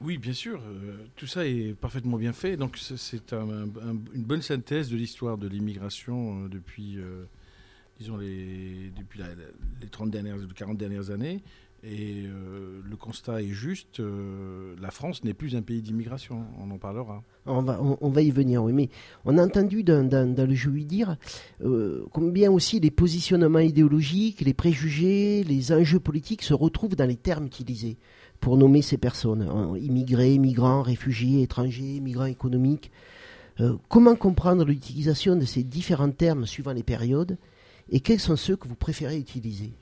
Oui, 0.00 0.16
bien 0.18 0.32
sûr. 0.32 0.60
euh, 0.60 0.96
tout 1.16 1.26
ça 1.26 1.46
est 1.46 1.74
parfaitement 1.74 2.16
bien 2.18 2.32
fait. 2.32 2.56
Donc 2.56 2.76
c'est- 2.78 2.96
c'est 2.96 3.32
un- 3.32 3.48
un- 3.48 3.98
une 4.14 4.22
bonne 4.24 4.42
synthèse 4.42 4.90
de 4.90 4.96
l'histoire 4.96 5.38
de 5.38 5.48
l'immigration 5.48 6.44
euh, 6.44 6.48
depuis, 6.48 6.98
euh, 6.98 7.24
disons, 7.98 8.16
les, 8.16 8.92
depuis 8.96 9.20
les 9.82 9.88
30 9.88 10.10
dernières, 10.10 10.36
40 10.54 10.78
dernières 10.78 11.10
années. 11.10 11.42
Et 11.84 12.24
le 12.24 12.96
constat 12.96 13.40
est 13.40 13.50
juste, 13.52 14.02
la 14.80 14.90
France 14.90 15.22
n'est 15.22 15.32
plus 15.32 15.54
un 15.54 15.62
pays 15.62 15.80
d'immigration. 15.80 16.44
On 16.58 16.68
en 16.72 16.78
parlera. 16.78 17.22
on 17.46 17.62
va, 17.62 18.20
y 18.20 18.32
venir, 18.32 18.64
oui. 18.64 18.72
Mais 18.72 18.88
on 19.24 19.38
a 19.38 19.44
entendu 19.44 19.84
dans, 19.84 20.02
le 20.10 20.70
lui 20.72 20.84
dire 20.84 21.16
combien 22.10 22.50
aussi 22.50 22.80
les 22.80 22.90
positionnements 22.90 23.60
idéologiques, 23.60 24.40
les 24.40 24.54
préjugés, 24.54 25.44
les 25.44 25.70
enjeux 25.70 26.00
politiques 26.00 26.42
se 26.42 26.52
retrouvent 26.52 26.96
dans 26.96 27.06
les 27.06 27.14
termes 27.16 27.46
utilisés 27.46 27.96
pour 28.40 28.56
nommer 28.56 28.82
ces 28.82 28.98
personnes. 28.98 29.42
hein, 29.42 29.76
immigrés, 29.76 30.38
migrants, 30.38 30.82
réfugiés, 30.82 31.42
étrangers, 31.42 32.00
migrants 32.00 32.26
économiques. 32.26 32.90
Euh, 33.60 33.74
comment 33.88 34.14
comprendre 34.14 34.64
l'utilisation 34.64 35.34
de 35.34 35.44
ces 35.44 35.64
différents 35.64 36.10
termes 36.10 36.46
suivant 36.46 36.72
les 36.72 36.84
périodes 36.84 37.36
et 37.90 38.00
quels 38.00 38.20
sont 38.20 38.36
ceux 38.36 38.56
que 38.56 38.68
vous 38.68 38.76
préférez 38.76 39.18
utiliser? 39.18 39.72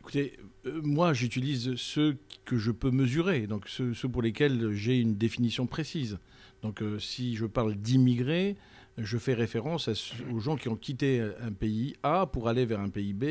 Écoutez, 0.00 0.34
euh, 0.66 0.80
moi 0.82 1.14
j'utilise 1.14 1.76
ceux 1.76 2.18
que 2.44 2.58
je 2.58 2.70
peux 2.70 2.90
mesurer, 2.90 3.46
donc 3.46 3.68
ceux, 3.68 3.94
pour 4.08 4.20
lesquels 4.20 4.72
j'ai 4.72 4.98
une 4.98 5.14
définition 5.14 5.66
précise. 5.66 6.18
Donc 6.62 6.82
euh, 6.82 6.98
si 6.98 7.36
je 7.36 7.46
parle 7.46 7.74
d'immigrés, 7.74 8.56
je 8.98 9.16
fais 9.16 9.34
référence 9.34 9.88
aux 10.30 10.38
gens 10.38 10.56
qui 10.56 10.68
ont 10.68 10.76
quitté 10.76 11.20
un 11.40 11.52
pays 11.52 11.96
A 12.02 12.26
pour 12.26 12.48
aller 12.48 12.64
vers 12.64 12.80
un 12.80 12.90
pays 12.90 13.12
B, 13.12 13.24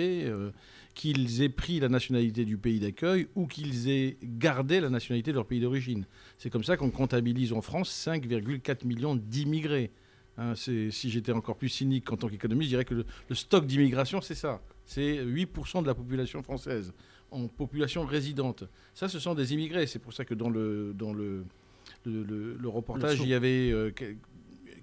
qu'ils 0.94 1.42
aient 1.42 1.50
pris 1.50 1.80
la 1.80 1.90
nationalité 1.90 2.46
du 2.46 2.58
pays 2.58 2.80
d'accueil 2.80 3.28
ou 3.36 3.48
qu'ils 3.48 3.90
aient 3.90 4.18
gardé 4.24 4.80
la 4.80 4.90
nationalité 4.90 5.32
de 5.32 5.36
leur 5.38 5.46
pays 5.48 5.60
d'origine. 5.60 6.06
C'est 6.38 6.50
comme 6.50 6.64
ça 6.64 6.78
qu'on 6.78 6.92
comptabilise 6.92 7.52
en 7.54 7.62
France 7.62 7.90
5,4 8.08 8.86
millions 8.86 9.16
d'immigrés. 9.16 9.92
Hein, 10.38 10.54
si 10.56 10.90
j'étais 11.12 11.32
encore 11.32 11.58
plus 11.58 11.70
cynique 11.70 12.12
en 12.12 12.18
tant 12.18 12.28
qu'économiste, 12.28 12.70
je 12.72 12.76
dirais 12.76 12.86
que 12.86 12.96
le, 12.96 13.06
le 13.30 13.36
stock 13.36 13.66
d'immigration, 13.68 14.20
c'est 14.22 14.34
ça. 14.36 14.62
C'est 14.86 15.24
8% 15.24 15.82
de 15.84 15.88
la 15.88 15.94
population 15.96 16.42
française 16.44 16.94
en 17.32 17.48
population 17.48 18.04
résidente. 18.06 18.64
Ça, 18.94 19.08
ce 19.10 19.20
sont 19.20 19.34
des 19.36 19.54
immigrés. 19.54 19.88
C'est 19.88 20.00
pour 20.00 20.14
ça 20.14 20.26
que 20.26 20.34
dans 20.36 20.50
le, 20.50 20.94
dans 20.96 21.14
le, 21.14 21.46
le, 22.06 22.24
le- 22.24 22.58
le 22.60 22.70
reportage, 22.70 23.18
il 23.24 23.30
y 23.30 23.34
avait 23.34 23.72
euh, 23.72 23.92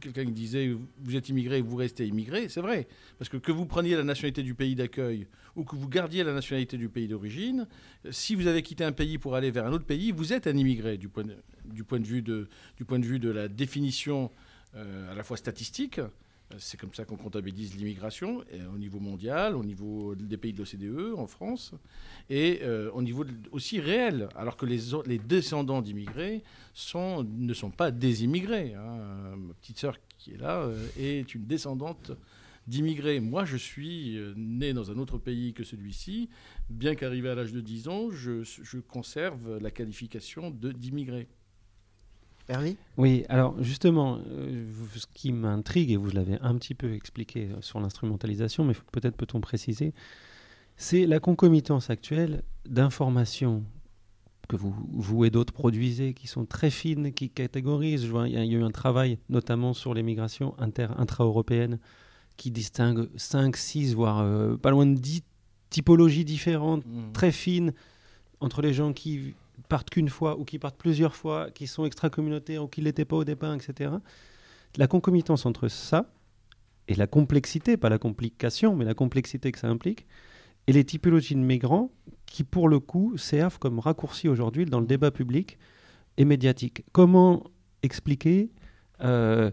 quelqu'un 0.01 0.25
qui 0.25 0.33
disait 0.33 0.75
Vous 1.01 1.17
êtes 1.17 1.29
immigré, 1.29 1.61
vous 1.61 1.77
restez 1.77 2.07
immigré. 2.07 2.49
C'est 2.49 2.61
vrai. 2.61 2.89
Parce 3.19 3.29
que 3.29 3.37
que 3.37 3.53
vous 3.53 3.67
preniez 3.67 3.97
la 3.97 4.05
nationalité 4.05 4.43
du 4.43 4.55
pays 4.55 4.75
d'accueil 4.75 5.27
ou 5.57 5.65
que 5.65 5.77
vous 5.77 5.89
gardiez 5.89 6.25
la 6.25 6.33
nationalité 6.33 6.77
du 6.77 6.89
pays 6.89 7.09
d'origine, 7.09 7.67
si 8.11 8.35
vous 8.35 8.47
avez 8.47 8.63
quitté 8.63 8.85
un 8.85 8.93
pays 8.93 9.19
pour 9.19 9.35
aller 9.35 9.51
vers 9.51 9.67
un 9.67 9.73
autre 9.73 9.85
pays, 9.85 10.13
vous 10.13 10.33
êtes 10.33 10.47
un 10.47 10.57
immigré 10.57 10.97
du 10.97 11.09
point 11.09 11.25
de, 11.25 12.07
vue 12.07 12.23
de 12.23 13.31
la 13.31 13.49
définition 13.49 14.31
euh, 14.77 15.13
à 15.13 15.15
la 15.15 15.23
fois 15.23 15.37
statistique. 15.37 16.01
Euh, 16.53 16.57
C'est 16.59 16.79
comme 16.79 16.93
ça 16.95 17.05
qu'on 17.05 17.17
comptabilise 17.17 17.77
l'immigration 17.77 18.43
et 18.51 18.61
au 18.75 18.79
niveau 18.79 19.01
mondial, 19.01 19.57
au 19.57 19.65
niveau 19.65 20.15
des 20.15 20.37
pays 20.37 20.53
de 20.53 20.59
l'OCDE, 20.59 21.15
en 21.17 21.27
France, 21.27 21.73
et 22.29 22.61
euh, 22.63 22.91
au 22.93 23.03
niveau 23.03 23.25
aussi 23.53 23.81
réel, 23.81 24.29
alors 24.35 24.57
que 24.57 24.67
les, 24.67 24.81
les 25.07 25.19
descendants 25.19 25.83
d'immigrés 25.83 26.43
ne 26.95 27.55
sont 27.55 27.71
pas 27.71 27.91
des 27.91 28.25
immigrés. 28.25 28.75
hein. 28.75 29.37
Ma 29.37 29.55
petite 29.55 29.79
sœur 29.79 29.97
qui 30.19 30.33
est 30.33 30.39
là 30.39 30.63
euh, 30.63 30.87
est 30.99 31.35
une 31.35 31.47
descendante 31.47 32.13
d'immigrés. 32.67 33.21
Moi, 33.21 33.45
je 33.45 33.57
suis 33.57 34.17
euh, 34.19 34.35
né 34.37 34.73
dans 34.73 34.91
un 34.91 34.99
autre 34.99 35.19
pays 35.19 35.53
que 35.55 35.65
celui-ci. 35.65 36.29
Bien 36.69 36.95
qu'arrivé 36.95 37.29
à 37.31 37.35
l'âge 37.35 37.53
de 37.53 37.61
10 37.61 37.89
ans, 37.89 38.11
je, 38.11 38.43
je 38.45 38.79
conserve 38.79 39.59
la 39.59 39.71
qualification 39.71 40.51
d'immigré. 40.51 41.27
Hervé? 42.51 42.77
Oui, 42.97 43.25
alors 43.29 43.55
justement, 43.63 44.19
euh, 44.29 44.67
ce 44.97 45.07
qui 45.15 45.33
m'intrigue, 45.33 45.93
et 45.93 45.97
vous 45.97 46.11
l'avez 46.11 46.37
un 46.41 46.57
petit 46.57 46.75
peu 46.75 46.93
expliqué 46.95 47.49
euh, 47.51 47.61
sur 47.61 47.79
l'instrumentalisation, 47.81 48.65
mais 48.65 48.75
peut-être 48.93 49.17
peut-on 49.17 49.41
préciser, 49.41 49.95
c'est 50.77 51.07
la 51.07 51.21
concomitance 51.21 51.91
actuelle 51.91 52.43
d'informations 52.69 53.63
que 54.49 54.57
vous, 54.57 54.75
vous 54.93 55.25
et 55.25 55.31
d'autres 55.31 55.53
produisez, 55.53 56.13
qui 56.13 56.27
sont 56.27 56.45
très 56.45 56.71
fines, 56.71 57.13
qui 57.13 57.31
catégorisent. 57.31 58.05
Je 58.05 58.11
vois, 58.11 58.29
il 58.29 58.35
y, 58.35 58.37
a 58.37 58.45
il 58.45 58.51
y 58.53 58.57
a 58.57 58.59
eu 58.59 58.65
un 58.65 58.73
travail, 58.73 59.19
notamment 59.29 59.73
sur 59.73 59.95
les 59.95 60.03
migrations 60.03 60.55
inter, 60.59 60.89
intra-européennes, 60.99 61.79
qui 62.37 62.51
distingue 62.51 63.09
5, 63.17 63.57
6, 63.57 63.95
voire 63.95 64.21
euh, 64.21 64.57
pas 64.57 64.71
loin 64.71 64.87
de 64.87 64.95
10 64.99 65.23
typologies 65.69 66.25
différentes, 66.25 66.85
Mhm. 66.85 67.13
très 67.13 67.31
fines, 67.31 67.73
entre 68.41 68.61
les 68.61 68.73
gens 68.73 68.93
qui 68.93 69.35
partent 69.69 69.91
qu'une 69.91 70.09
fois 70.09 70.39
ou 70.39 70.45
qui 70.45 70.59
partent 70.59 70.79
plusieurs 70.79 71.15
fois, 71.15 71.51
qui 71.51 71.67
sont 71.67 71.85
extra-communautaires 71.85 72.65
ou 72.65 72.69
qui 72.69 72.81
ne 72.81 72.87
l'étaient 72.87 73.05
pas 73.05 73.17
au 73.17 73.25
départ, 73.25 73.55
etc. 73.55 73.93
La 74.77 74.87
concomitance 74.87 75.47
entre 75.47 75.69
ça 75.69 76.13
et 76.89 76.95
la 76.95 77.07
complexité, 77.07 77.77
pas 77.77 77.89
la 77.89 77.99
complication, 77.99 78.75
mais 78.75 78.85
la 78.85 78.95
complexité 78.95 79.53
que 79.53 79.59
ça 79.59 79.69
implique, 79.69 80.07
et 80.67 80.73
les 80.73 80.85
typologies 80.85 81.35
de 81.35 81.41
migrants 81.41 81.91
qui, 82.27 82.45
pour 82.45 82.69
le 82.69 82.79
coup, 82.81 83.17
servent 83.17 83.59
comme 83.59 83.79
raccourci 83.79 84.29
aujourd'hui 84.29 84.67
dans 84.67 84.81
le 84.81 84.87
débat 84.87 85.11
public 85.11 85.59
et 86.17 86.25
médiatique. 86.25 86.85
Comment 86.93 87.45
expliquer 87.83 88.51
euh, 89.03 89.51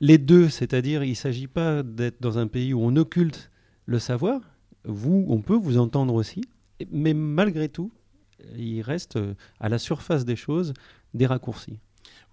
les 0.00 0.18
deux? 0.18 0.48
C'est-à-dire, 0.48 1.04
il 1.04 1.10
ne 1.10 1.14
s'agit 1.14 1.46
pas 1.46 1.82
d'être 1.82 2.20
dans 2.20 2.38
un 2.38 2.46
pays 2.48 2.74
où 2.74 2.80
on 2.82 2.96
occulte 2.96 3.50
le 3.86 3.98
savoir. 3.98 4.40
Vous, 4.84 5.24
on 5.28 5.40
peut 5.40 5.56
vous 5.56 5.78
entendre 5.78 6.14
aussi, 6.14 6.42
mais 6.90 7.14
malgré 7.14 7.68
tout, 7.68 7.90
il 8.56 8.82
reste 8.82 9.16
euh, 9.16 9.34
à 9.60 9.68
la 9.68 9.78
surface 9.78 10.24
des 10.24 10.36
choses 10.36 10.74
des 11.14 11.26
raccourcis. 11.26 11.78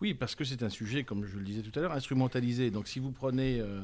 Oui, 0.01 0.13
parce 0.13 0.36
que 0.36 0.43
c'est 0.43 0.63
un 0.63 0.70
sujet, 0.70 1.03
comme 1.03 1.25
je 1.25 1.38
le 1.38 1.43
disais 1.43 1.62
tout 1.62 1.77
à 1.79 1.82
l'heure, 1.82 1.93
instrumentalisé. 1.93 2.72
Donc 2.72 2.88
si 2.88 3.00
vous 3.00 3.12
prenez 3.12 3.62
euh, 3.62 3.82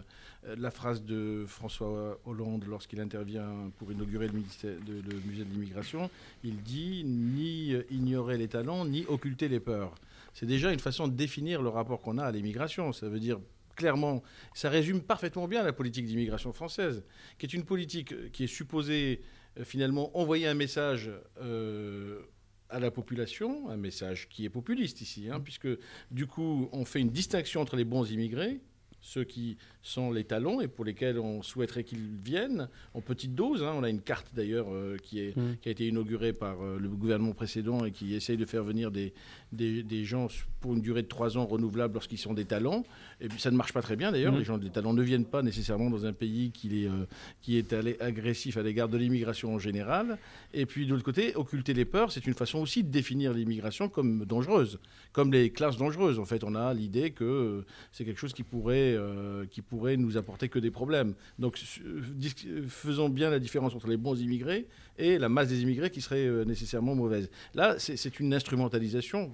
la 0.57 0.71
phrase 0.71 1.03
de 1.03 1.45
François 1.47 2.19
Hollande 2.25 2.65
lorsqu'il 2.67 2.99
intervient 2.99 3.71
pour 3.77 3.91
inaugurer 3.91 4.27
le, 4.27 4.33
le 4.33 5.19
musée 5.25 5.45
de 5.45 5.53
l'immigration, 5.53 6.09
il 6.43 6.61
dit 6.61 7.03
ni 7.05 7.73
euh, 7.73 7.83
ignorer 7.89 8.37
les 8.37 8.47
talents, 8.47 8.85
ni 8.85 9.05
occulter 9.07 9.47
les 9.47 9.59
peurs. 9.59 9.95
C'est 10.33 10.45
déjà 10.45 10.71
une 10.71 10.79
façon 10.79 11.07
de 11.07 11.13
définir 11.13 11.61
le 11.61 11.69
rapport 11.69 12.01
qu'on 12.01 12.17
a 12.17 12.25
à 12.25 12.31
l'immigration. 12.31 12.91
Ça 12.91 13.07
veut 13.07 13.19
dire 13.19 13.39
clairement, 13.75 14.21
ça 14.53 14.69
résume 14.69 15.01
parfaitement 15.01 15.47
bien 15.47 15.63
la 15.63 15.71
politique 15.71 16.05
d'immigration 16.05 16.51
française, 16.51 17.01
qui 17.37 17.45
est 17.45 17.53
une 17.53 17.63
politique 17.63 18.31
qui 18.33 18.43
est 18.43 18.47
supposée 18.47 19.21
finalement 19.63 20.17
envoyer 20.17 20.47
un 20.47 20.53
message 20.53 21.11
euh, 21.41 22.21
à 22.69 22.79
la 22.79 22.91
population, 22.91 23.69
un 23.69 23.77
message 23.77 24.29
qui 24.29 24.45
est 24.45 24.49
populiste 24.49 25.01
ici, 25.01 25.29
hein, 25.29 25.39
puisque 25.39 25.67
du 26.11 26.27
coup 26.27 26.69
on 26.71 26.85
fait 26.85 26.99
une 26.99 27.09
distinction 27.09 27.61
entre 27.61 27.75
les 27.75 27.85
bons 27.85 28.09
immigrés, 28.11 28.61
ceux 29.01 29.23
qui 29.23 29.57
sont 29.81 30.11
les 30.11 30.23
talents 30.25 30.59
et 30.61 30.67
pour 30.67 30.83
lesquels 30.85 31.17
on 31.19 31.41
souhaiterait 31.41 31.83
qu'ils 31.83 32.17
viennent 32.23 32.67
en 32.93 33.01
petite 33.01 33.33
dose. 33.33 33.63
hein. 33.63 33.73
On 33.75 33.83
a 33.83 33.89
une 33.89 34.01
carte 34.01 34.27
d'ailleurs 34.35 34.67
euh, 34.73 34.97
qui, 35.01 35.19
est- 35.19 35.35
Mm. 35.37 35.57
qui 35.61 35.69
a 35.69 35.71
été 35.71 35.87
inaugurée 35.87 36.33
par 36.33 36.61
euh, 36.61 36.77
le 36.79 36.89
gouvernement 36.89 37.31
précédent 37.33 37.85
et 37.85 37.91
qui 37.91 38.13
essaye 38.13 38.35
de 38.37 38.45
faire 38.45 38.63
venir 38.63 38.91
des, 38.91 39.13
des, 39.53 39.83
des 39.83 40.03
gens 40.03 40.27
pour 40.59 40.73
une 40.73 40.81
durée 40.81 41.01
de 41.01 41.07
trois 41.07 41.37
ans 41.37 41.45
renouvelable 41.45 41.93
lorsqu'ils 41.93 42.17
sont 42.17 42.33
des 42.33 42.45
talents. 42.45 42.83
Et 43.21 43.27
puis 43.29 43.39
ça 43.39 43.51
ne 43.51 43.55
marche 43.57 43.71
pas 43.73 43.81
très 43.81 43.95
bien 43.95 44.11
d'ailleurs. 44.11 44.33
Mm. 44.33 44.37
Les 44.39 44.43
gens 44.45 44.57
des 44.57 44.69
talents 44.69 44.93
ne 44.93 45.01
viennent 45.03 45.25
pas 45.25 45.41
nécessairement 45.43 45.89
dans 45.89 46.05
un 46.05 46.13
pays 46.13 46.51
qui 46.51 46.83
est, 46.83 46.87
euh, 46.87 47.05
qui 47.41 47.57
est 47.57 47.71
allé- 47.73 47.95
agressif 48.01 48.57
à 48.57 48.63
l'égard 48.63 48.89
de 48.89 48.97
l'immigration 48.97 49.53
en 49.55 49.59
général. 49.59 50.17
Et 50.53 50.65
puis 50.65 50.85
de 50.85 50.91
l'autre 50.91 51.03
côté, 51.05 51.35
occulter 51.35 51.73
les 51.73 51.85
peurs, 51.85 52.11
c'est 52.11 52.27
une 52.27 52.33
façon 52.33 52.59
aussi 52.59 52.83
de 52.83 52.89
définir 52.89 53.33
l'immigration 53.33 53.87
comme 53.87 54.25
dangereuse, 54.25 54.79
comme 55.13 55.31
les 55.31 55.51
classes 55.51 55.77
dangereuses. 55.77 56.19
En 56.19 56.25
fait, 56.25 56.43
on 56.43 56.53
a 56.55 56.73
l'idée 56.73 57.11
que 57.11 57.63
c'est 57.91 58.03
quelque 58.03 58.19
chose 58.19 58.33
qui 58.33 58.43
pourrait, 58.43 58.88
euh, 58.95 59.45
qui 59.49 59.61
pourrait 59.61 59.97
nous 59.97 60.17
apporter 60.17 60.49
que 60.49 60.59
des 60.59 60.71
problèmes. 60.71 61.13
Donc 61.37 61.57
su- 61.57 61.81
dis- 62.15 62.35
faisons 62.67 63.09
bien 63.09 63.29
la 63.29 63.39
différence 63.39 63.75
entre 63.75 63.87
les 63.87 63.97
bons 63.97 64.19
immigrés 64.19 64.67
et 64.97 65.17
la 65.17 65.29
masse 65.29 65.49
des 65.49 65.61
immigrés 65.61 65.89
qui 65.89 66.01
serait 66.01 66.25
euh, 66.25 66.45
nécessairement 66.45 66.95
mauvaise. 66.95 67.29
Là, 67.55 67.75
c'est 67.79 68.19
une 68.19 68.33
instrumentalisation 68.33 69.31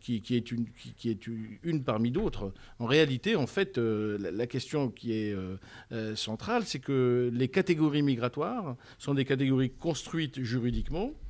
qui, 0.00 0.22
est, 0.30 0.52
une, 1.64 1.84
parmi 1.84 2.10
d'autres. 2.10 2.52
En 2.78 2.86
réalité, 2.86 3.36
en 3.36 3.46
fait, 3.46 3.78
euh, 3.78 4.18
la, 4.32 4.46
question 4.46 4.88
qui 4.90 5.12
est 5.12 5.32
euh, 5.32 5.56
euh, 5.92 6.16
centrale, 6.16 6.64
c'est 6.64 6.78
que 6.78 7.30
les 7.32 7.48
catégories 7.48 8.02
migratoires 8.02 8.76
sont 8.98 9.14
des 9.14 9.24
catégories 9.24 9.70
construites 9.70 10.40
juridiquement 10.42 11.12
Euh, 11.12 11.29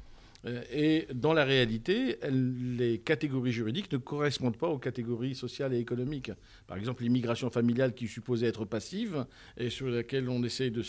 et 0.72 1.06
dans 1.14 1.34
la 1.34 1.44
réalité, 1.44 2.16
les 2.30 2.98
catégories 2.98 3.52
juridiques 3.52 3.92
ne 3.92 3.98
correspondent 3.98 4.56
pas 4.56 4.68
aux 4.68 4.78
catégories 4.78 5.34
sociales 5.34 5.74
et 5.74 5.78
économiques. 5.78 6.32
Par 6.66 6.78
exemple, 6.78 7.02
l'immigration 7.02 7.50
familiale 7.50 7.94
qui 7.94 8.08
supposée 8.08 8.46
être 8.46 8.64
passive 8.64 9.26
et 9.58 9.68
sur 9.68 9.88
laquelle 9.88 10.30
on 10.30 10.42
essaye 10.42 10.70
de, 10.70 10.82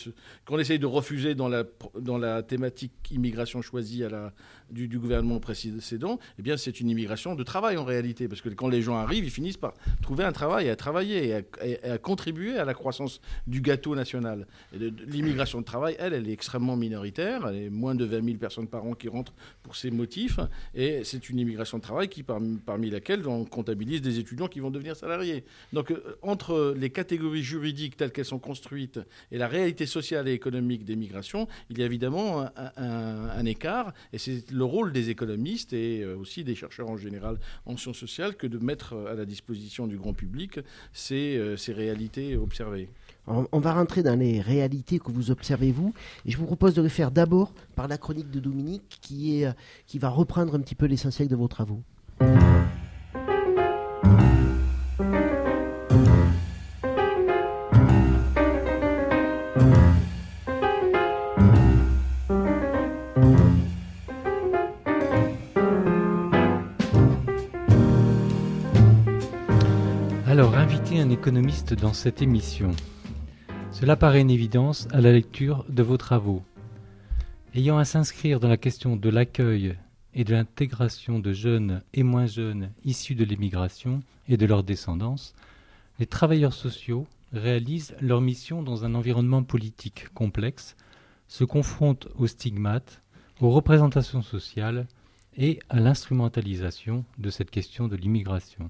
qu'on 0.45 0.57
essaye 0.57 0.79
de 0.79 0.85
refuser 0.85 1.35
dans 1.35 1.49
la, 1.49 1.65
dans 1.99 2.17
la 2.17 2.43
thématique 2.43 2.93
immigration 3.11 3.61
choisie 3.61 4.03
du, 4.69 4.99
gouvernement 4.99 5.39
précédent, 5.39 6.19
eh 6.39 6.41
bien, 6.41 6.55
c'est 6.55 6.79
une 6.79 6.89
immigration 6.89 7.35
de 7.35 7.43
travail 7.43 7.75
en 7.75 7.83
réalité. 7.83 8.29
Parce 8.29 8.41
que 8.41 8.49
quand 8.49 8.69
les 8.69 8.81
gens 8.81 8.95
arrivent, 8.95 9.25
ils 9.25 9.31
finissent 9.31 9.57
par 9.57 9.73
trouver 10.01 10.23
un 10.23 10.31
travail, 10.31 10.69
à 10.69 10.77
travailler 10.77 11.43
et 11.63 11.83
à, 11.83 11.97
contribuer 11.97 12.57
à 12.57 12.63
la 12.63 12.73
croissance 12.73 13.19
du 13.47 13.59
gâteau 13.59 13.95
national. 13.95 14.47
L'immigration 14.71 15.59
de 15.59 15.65
travail, 15.65 15.97
elle, 15.99 16.13
elle 16.13 16.29
est 16.29 16.33
extrêmement 16.33 16.77
minoritaire. 16.77 17.47
Elle 17.49 17.63
est 17.63 17.69
moins 17.69 17.95
de 17.95 18.05
20 18.05 18.23
000 18.23 18.37
personnes 18.37 18.67
par 18.67 18.85
an 18.85 18.93
qui 18.93 19.09
rentrent 19.09 19.33
pour 19.63 19.75
ces 19.75 19.91
motifs. 19.91 20.39
Et 20.75 21.03
c'est 21.03 21.29
une 21.29 21.39
immigration 21.39 21.77
de 21.77 21.83
travail 21.83 22.09
qui, 22.09 22.23
parmi, 22.23 22.89
laquelle 22.89 23.27
on 23.27 23.45
comptabilise 23.45 24.01
des 24.01 24.19
étudiants 24.19 24.47
qui 24.47 24.59
vont 24.59 24.71
devenir 24.71 24.95
salariés. 24.95 25.43
Donc 25.73 25.91
euh, 25.91 26.17
entre 26.21 26.73
les 26.77 26.89
catégories 26.89 27.43
juridiques 27.43 27.97
telles 27.97 28.11
qu'elles 28.11 28.25
sont 28.25 28.39
construites 28.39 28.99
et 29.31 29.37
la 29.37 29.47
réalité 29.47 29.85
sociale 29.85 30.27
et 30.27 30.33
économique 30.33 30.85
des 30.85 30.95
migrations, 30.95 31.47
il 31.69 31.79
y 31.79 31.83
a 31.83 31.85
évidemment 31.85 32.45
un, 32.77 33.45
écart. 33.45 33.93
Et 34.13 34.17
c'est 34.17 34.51
le 34.51 34.63
rôle 34.63 34.91
des 34.91 35.09
économistes 35.09 35.73
et 35.73 36.03
euh, 36.03 36.15
aussi 36.15 36.43
des 36.43 36.55
chercheurs 36.55 36.89
en 36.89 36.97
général 36.97 37.39
en 37.65 37.77
sciences 37.77 37.97
sociales 37.97 38.35
que 38.35 38.47
de 38.47 38.57
mettre 38.57 38.95
à 39.09 39.13
la 39.13 39.25
disposition 39.25 39.87
du 39.87 39.97
grand 39.97 40.13
public 40.13 40.59
ces, 40.93 41.37
euh, 41.37 41.57
ces 41.57 41.73
réalités 41.73 42.35
observées. 42.35 42.89
On, 43.27 43.59
va 43.59 43.73
rentrer 43.73 44.03
dans 44.03 44.15
les 44.17 44.41
réalités 44.41 44.99
que 44.99 45.11
vous 45.11 45.31
observez 45.31 45.71
vous, 45.71 45.93
et 46.25 46.31
je 46.31 46.37
vous 46.37 46.45
propose 46.45 46.73
de 46.73 46.81
le 46.81 46.89
faire 46.89 47.11
d'abord 47.11 47.53
par 47.75 47.87
la 47.87 47.97
chronique 47.97 48.31
de 48.31 48.39
Dominique, 48.39 48.99
qui, 49.01 49.43
qui 49.87 49.99
va 49.99 50.09
reprendre 50.09 50.55
un 50.55 50.59
petit 50.59 50.75
peu 50.75 50.85
l'essentiel 50.85 51.27
de 51.27 51.35
vos 51.35 51.47
travaux. 51.47 51.81
Alors, 70.31 70.55
inviter 70.55 70.99
un 70.99 71.09
économiste 71.09 71.73
dans 71.73 71.93
cette 71.93 72.21
émission. 72.21 72.71
Cela 73.81 73.95
paraît 73.95 74.21
une 74.21 74.29
évidence 74.29 74.87
à 74.91 75.01
la 75.01 75.11
lecture 75.11 75.65
de 75.67 75.81
vos 75.81 75.97
travaux. 75.97 76.43
Ayant 77.55 77.79
à 77.79 77.83
s'inscrire 77.83 78.39
dans 78.39 78.47
la 78.47 78.55
question 78.55 78.95
de 78.95 79.09
l'accueil 79.09 79.75
et 80.13 80.23
de 80.23 80.33
l'intégration 80.33 81.17
de 81.17 81.33
jeunes 81.33 81.81
et 81.95 82.03
moins 82.03 82.27
jeunes 82.27 82.69
issus 82.85 83.15
de 83.15 83.25
l'immigration 83.25 84.03
et 84.27 84.37
de 84.37 84.45
leur 84.45 84.61
descendance, 84.61 85.33
les 85.97 86.05
travailleurs 86.05 86.53
sociaux 86.53 87.07
réalisent 87.33 87.95
leur 87.99 88.21
mission 88.21 88.61
dans 88.61 88.85
un 88.85 88.93
environnement 88.93 89.41
politique 89.41 90.09
complexe, 90.13 90.75
se 91.27 91.43
confrontent 91.43 92.07
aux 92.19 92.27
stigmates, 92.27 93.01
aux 93.39 93.49
représentations 93.49 94.21
sociales 94.21 94.85
et 95.37 95.59
à 95.69 95.79
l'instrumentalisation 95.79 97.03
de 97.17 97.31
cette 97.31 97.49
question 97.49 97.87
de 97.87 97.95
l'immigration. 97.95 98.69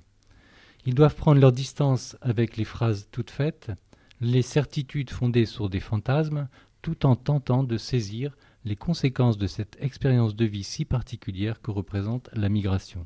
Ils 0.86 0.96
doivent 0.96 1.16
prendre 1.16 1.42
leur 1.42 1.52
distance 1.52 2.16
avec 2.22 2.56
les 2.56 2.64
phrases 2.64 3.10
toutes 3.12 3.30
faites, 3.30 3.74
les 4.22 4.44
certitudes 4.44 5.10
fondées 5.10 5.48
sur 5.48 5.68
des 5.68 5.80
fantasmes, 5.80 6.48
tout 6.84 7.08
en 7.08 7.16
tentant 7.16 7.64
de 7.64 7.78
saisir 7.78 8.38
les 8.66 8.76
conséquences 8.76 9.40
de 9.40 9.48
cette 9.48 9.78
expérience 9.82 10.36
de 10.36 10.46
vie 10.46 10.64
si 10.64 10.86
particulière 10.86 11.62
que 11.62 11.72
représente 11.72 12.30
la 12.34 12.48
migration. 12.48 13.06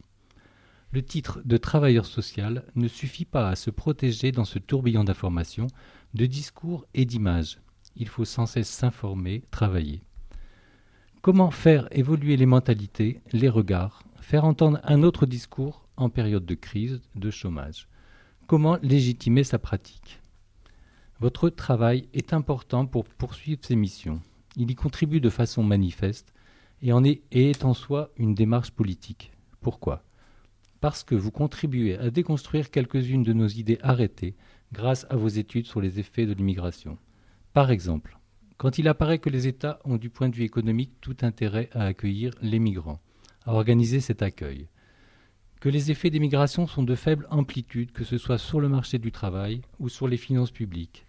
Le 0.92 1.02
titre 1.02 1.42
de 1.46 1.58
travailleur 1.58 2.06
social 2.06 2.66
ne 2.76 2.90
suffit 2.90 3.26
pas 3.26 3.50
à 3.50 3.56
se 3.56 3.70
protéger 3.70 4.34
dans 4.34 4.46
ce 4.46 4.60
tourbillon 4.60 5.06
d'informations, 5.06 5.68
de 6.14 6.26
discours 6.26 6.86
et 6.94 7.06
d'images. 7.06 7.60
Il 7.96 8.10
faut 8.10 8.26
sans 8.26 8.46
cesse 8.46 8.70
s'informer, 8.70 9.44
travailler. 9.52 10.02
Comment 11.22 11.50
faire 11.50 11.88
évoluer 11.92 12.36
les 12.36 12.46
mentalités, 12.46 13.22
les 13.32 13.50
regards, 13.50 14.04
faire 14.20 14.44
entendre 14.44 14.80
un 14.84 15.02
autre 15.02 15.26
discours 15.26 15.88
en 15.96 16.10
période 16.10 16.46
de 16.46 16.56
crise, 16.56 17.02
de 17.16 17.32
chômage? 17.32 17.88
Comment 18.48 18.78
légitimer 18.82 19.44
sa 19.44 19.60
pratique? 19.60 20.22
Votre 21.20 21.50
travail 21.50 22.10
est 22.14 22.34
important 22.34 22.86
pour 22.86 23.06
poursuivre 23.06 23.62
ces 23.64 23.76
missions. 23.76 24.22
Il 24.58 24.70
y 24.70 24.76
contribue 24.76 25.22
de 25.22 25.30
façon 25.30 25.64
manifeste 25.64 26.34
et, 26.82 26.92
en 26.92 27.04
est, 27.04 27.22
et 27.32 27.52
est 27.52 27.64
en 27.64 27.74
soi 27.74 28.12
une 28.18 28.36
démarche 28.36 28.72
politique. 28.72 29.32
Pourquoi? 29.62 30.04
Parce 30.82 31.04
que 31.04 31.16
vous 31.16 31.32
contribuez 31.32 31.98
à 31.98 32.10
déconstruire 32.10 32.70
quelques-unes 32.70 33.24
de 33.24 33.34
nos 33.34 33.48
idées 33.48 33.80
arrêtées 33.82 34.36
grâce 34.74 35.06
à 35.10 35.16
vos 35.16 35.30
études 35.30 35.68
sur 35.68 35.80
les 35.80 36.00
effets 36.00 36.26
de 36.26 36.34
l'immigration. 36.34 36.98
Par 37.54 37.72
exemple, 37.72 38.20
quand 38.58 38.78
il 38.78 38.88
apparaît 38.88 39.20
que 39.20 39.30
les 39.30 39.48
États 39.48 39.80
ont 39.86 39.98
du 39.98 40.10
point 40.10 40.30
de 40.30 40.36
vue 40.36 40.44
économique 40.44 40.92
tout 41.02 41.18
intérêt 41.22 41.70
à 41.74 41.86
accueillir 41.86 42.34
les 42.42 42.60
migrants, 42.60 43.00
à 43.46 43.54
organiser 43.54 44.02
cet 44.02 44.22
accueil, 44.22 44.68
que 45.62 45.70
les 45.70 45.92
effets 45.92 46.10
des 46.10 46.20
migrations 46.20 46.68
sont 46.68 46.84
de 46.84 46.96
faible 46.96 47.28
amplitude, 47.32 47.92
que 47.92 48.04
ce 48.04 48.18
soit 48.18 48.38
sur 48.38 48.60
le 48.60 48.70
marché 48.70 49.00
du 49.00 49.12
travail 49.12 49.62
ou 49.80 49.90
sur 49.90 50.08
les 50.08 50.18
finances 50.18 50.52
publiques, 50.52 51.05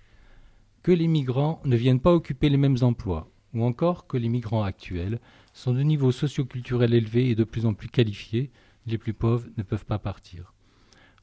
que 0.87 0.93
les 0.93 1.09
migrants 1.09 1.61
ne 1.65 1.75
viennent 1.75 1.99
pas 1.99 2.15
occuper 2.15 2.49
les 2.49 2.57
mêmes 2.57 2.77
emplois, 2.83 3.29
ou 3.55 3.65
encore 3.65 4.07
que 4.07 4.17
les 4.17 4.29
migrants 4.29 4.63
actuels 4.63 5.19
sont 5.53 5.75
de 5.75 5.83
niveau 5.83 6.13
socioculturel 6.13 6.95
élevé 6.95 7.29
et 7.29 7.35
de 7.35 7.43
plus 7.43 7.67
en 7.67 7.75
plus 7.75 7.89
qualifiés, 7.89 8.53
les 8.87 8.97
plus 8.97 9.13
pauvres 9.13 9.49
ne 9.57 9.65
peuvent 9.65 9.85
pas 9.85 9.99
partir, 9.99 10.55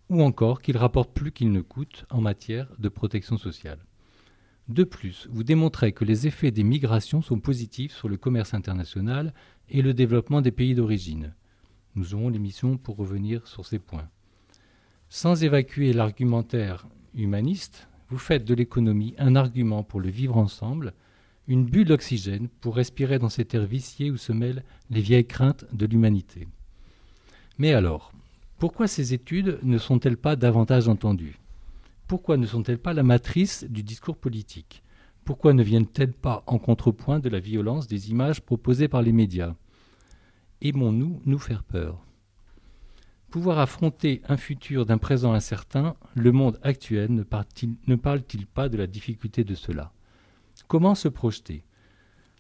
ou 0.09 0.21
encore 0.21 0.61
qu'ils 0.61 0.75
rapportent 0.75 1.13
plus 1.13 1.31
qu'ils 1.31 1.53
ne 1.53 1.61
coûtent 1.61 2.05
en 2.09 2.19
matière 2.19 2.67
de 2.77 2.89
protection 2.89 3.37
sociale. 3.37 3.79
De 4.67 4.83
plus, 4.83 5.29
vous 5.31 5.45
démontrez 5.45 5.93
que 5.93 6.03
les 6.03 6.27
effets 6.27 6.51
des 6.51 6.63
migrations 6.63 7.21
sont 7.21 7.39
positifs 7.39 7.95
sur 7.95 8.09
le 8.09 8.17
commerce 8.17 8.53
international 8.53 9.33
et 9.69 9.81
le 9.81 9.93
développement 9.93 10.41
des 10.41 10.51
pays 10.51 10.75
d'origine. 10.75 11.35
Nous 11.95 12.15
aurons 12.15 12.27
l'émission 12.27 12.75
pour 12.75 12.97
revenir 12.97 13.47
sur 13.47 13.65
ces 13.65 13.79
points. 13.79 14.09
Sans 15.07 15.41
évacuer 15.41 15.93
l'argumentaire 15.93 16.85
humaniste, 17.13 17.87
vous 18.13 18.19
faites 18.19 18.45
de 18.45 18.53
l'économie 18.53 19.15
un 19.17 19.35
argument 19.35 19.81
pour 19.81 19.99
le 19.99 20.07
vivre 20.07 20.37
ensemble, 20.37 20.93
une 21.47 21.65
bulle 21.65 21.87
d'oxygène 21.87 22.47
pour 22.61 22.75
respirer 22.75 23.17
dans 23.17 23.27
cet 23.27 23.55
air 23.55 23.65
vicié 23.65 24.11
où 24.11 24.17
se 24.17 24.31
mêlent 24.31 24.63
les 24.91 25.01
vieilles 25.01 25.25
craintes 25.25 25.65
de 25.73 25.87
l'humanité. 25.87 26.47
Mais 27.57 27.73
alors, 27.73 28.13
pourquoi 28.59 28.87
ces 28.87 29.15
études 29.15 29.57
ne 29.63 29.79
sont-elles 29.79 30.17
pas 30.17 30.35
davantage 30.35 30.87
entendues? 30.87 31.39
Pourquoi 32.05 32.37
ne 32.37 32.45
sont-elles 32.45 32.77
pas 32.77 32.93
la 32.93 33.01
matrice 33.01 33.65
du 33.67 33.81
discours 33.81 34.17
politique? 34.17 34.83
Pourquoi 35.25 35.53
ne 35.53 35.63
viennent-elles 35.63 36.13
pas 36.13 36.43
en 36.45 36.59
contrepoint 36.59 37.17
de 37.17 37.29
la 37.29 37.39
violence 37.39 37.87
des 37.87 38.11
images 38.11 38.41
proposées 38.41 38.87
par 38.89 39.01
les 39.01 39.11
médias? 39.11 39.55
Aimons-nous 40.61 41.19
nous 41.25 41.39
faire 41.39 41.63
peur? 41.63 42.05
Pouvoir 43.33 43.57
affronter 43.57 44.21
un 44.29 44.37
futur 44.37 44.85
d'un 44.85 44.99
présent 44.99 45.33
incertain, 45.33 45.95
le 46.13 46.31
monde 46.31 46.59
actuel 46.61 47.11
ne 47.11 47.23
parle-t-il 47.23 48.45
pas 48.45 48.69
de 48.69 48.77
la 48.77 48.85
difficulté 48.85 49.43
de 49.43 49.55
cela? 49.55 49.91
Comment 50.67 50.93
se 50.93 51.07
projeter? 51.07 51.63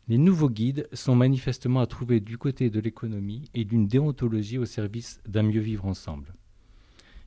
Les 0.07 0.19
nouveaux 0.19 0.51
guides 0.51 0.87
sont 0.93 1.15
manifestement 1.15 1.79
à 1.79 1.87
trouver 1.87 2.19
du 2.19 2.37
côté 2.37 2.69
de 2.69 2.79
l'économie 2.79 3.49
et 3.55 3.65
d'une 3.65 3.87
déontologie 3.87 4.59
au 4.59 4.65
service 4.65 5.19
d'un 5.27 5.41
mieux 5.41 5.61
vivre 5.61 5.87
ensemble. 5.87 6.35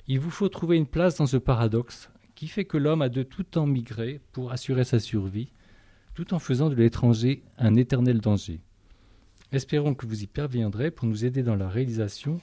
Il 0.06 0.20
vous 0.20 0.30
faut 0.30 0.48
trouver 0.48 0.76
une 0.76 0.86
place 0.86 1.16
dans 1.16 1.26
ce 1.26 1.36
paradoxe 1.36 2.08
qui 2.36 2.46
fait 2.46 2.66
que 2.66 2.78
l'homme 2.78 3.02
a 3.02 3.08
de 3.08 3.24
tout 3.24 3.42
temps 3.42 3.66
migré 3.66 4.20
pour 4.30 4.52
assurer 4.52 4.84
sa 4.84 5.00
survie, 5.00 5.50
tout 6.14 6.34
en 6.34 6.38
faisant 6.38 6.70
de 6.70 6.76
l'étranger 6.76 7.42
un 7.58 7.74
éternel 7.74 8.20
danger. 8.20 8.60
Espérons 9.50 9.94
que 9.94 10.06
vous 10.06 10.22
y 10.22 10.28
parviendrez 10.28 10.92
pour 10.92 11.08
nous 11.08 11.24
aider 11.24 11.42
dans 11.42 11.56
la 11.56 11.68
réalisation 11.68 12.40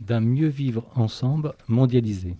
d'un 0.00 0.20
mieux 0.20 0.48
vivre 0.48 0.84
ensemble 0.94 1.54
mondialisé. 1.68 2.36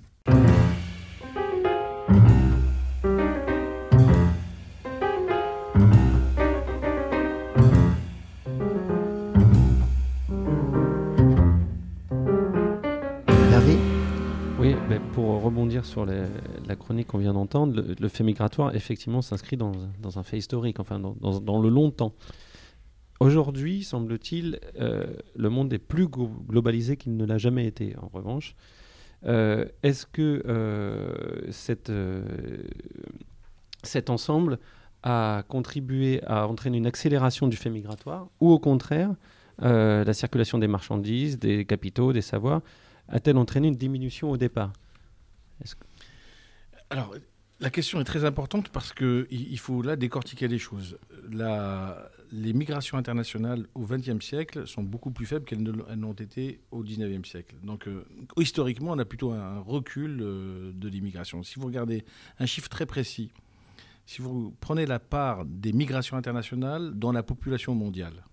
Oui, 14.58 14.74
pour 15.12 15.42
rebondir 15.42 15.84
sur 15.84 16.06
la 16.06 16.76
chronique 16.76 17.08
qu'on 17.08 17.18
vient 17.18 17.34
d'entendre, 17.34 17.84
le, 18.00 18.08
fait 18.08 18.24
migratoire, 18.24 18.74
effectivement, 18.74 19.22
s'inscrit 19.22 19.56
dans, 19.56 19.72
un 20.16 20.22
fait 20.22 20.38
historique, 20.38 20.80
enfin 20.80 20.98
dans, 20.98 21.14
dans 21.40 21.60
le 21.60 21.68
long 21.68 21.90
temps. 21.90 22.12
Aujourd'hui, 23.20 23.82
semble-t-il, 23.82 24.60
euh, 24.78 25.06
le 25.34 25.48
monde 25.48 25.72
est 25.72 25.78
plus 25.78 26.06
globalisé 26.06 26.96
qu'il 26.96 27.16
ne 27.16 27.24
l'a 27.24 27.38
jamais 27.38 27.66
été. 27.66 27.96
En 27.96 28.08
revanche, 28.08 28.54
euh, 29.24 29.64
est-ce 29.82 30.06
que 30.06 30.42
euh, 30.46 31.42
cet 33.82 34.10
ensemble 34.10 34.58
a 35.02 35.44
contribué 35.48 36.22
à 36.26 36.46
entraîner 36.46 36.76
une 36.78 36.86
accélération 36.86 37.46
du 37.46 37.56
fait 37.56 37.70
migratoire 37.70 38.28
ou 38.40 38.50
au 38.50 38.58
contraire 38.58 39.14
la 39.58 40.12
circulation 40.12 40.58
des 40.58 40.68
marchandises, 40.68 41.38
des 41.38 41.64
capitaux, 41.64 42.12
des 42.12 42.20
savoirs, 42.20 42.60
a-t-elle 43.08 43.38
entraîné 43.38 43.68
une 43.68 43.76
diminution 43.76 44.30
au 44.30 44.36
départ? 44.36 44.70
La 47.60 47.70
question 47.70 48.00
est 48.00 48.04
très 48.04 48.24
importante 48.24 48.68
parce 48.68 48.92
qu'il 48.92 49.26
il 49.30 49.58
faut 49.58 49.80
là 49.82 49.96
décortiquer 49.96 50.46
les 50.46 50.58
choses. 50.58 50.98
Les 52.32 52.52
migrations 52.52 52.98
internationales 52.98 53.66
au 53.74 53.86
XXe 53.86 54.24
siècle 54.24 54.66
sont 54.66 54.82
beaucoup 54.82 55.10
plus 55.10 55.26
faibles 55.26 55.44
qu'elles 55.44 55.62
n'ont 55.62 56.12
été 56.12 56.60
au 56.70 56.82
XIXe 56.82 57.26
siècle. 57.26 57.54
Donc, 57.62 57.86
euh, 57.86 58.04
historiquement, 58.36 58.90
on 58.90 58.98
a 58.98 59.04
plutôt 59.04 59.32
un 59.32 59.60
recul 59.60 60.18
euh, 60.20 60.72
de 60.74 60.88
l'immigration. 60.88 61.42
Si 61.44 61.58
vous 61.58 61.66
regardez 61.66 62.04
un 62.40 62.46
chiffre 62.46 62.68
très 62.68 62.84
précis, 62.84 63.30
si 64.06 64.22
vous 64.22 64.54
prenez 64.60 64.86
la 64.86 64.98
part 64.98 65.44
des 65.46 65.72
migrations 65.72 66.16
internationales 66.16 66.92
dans 66.94 67.12
la 67.12 67.22
population 67.22 67.74
mondiale, 67.74 68.24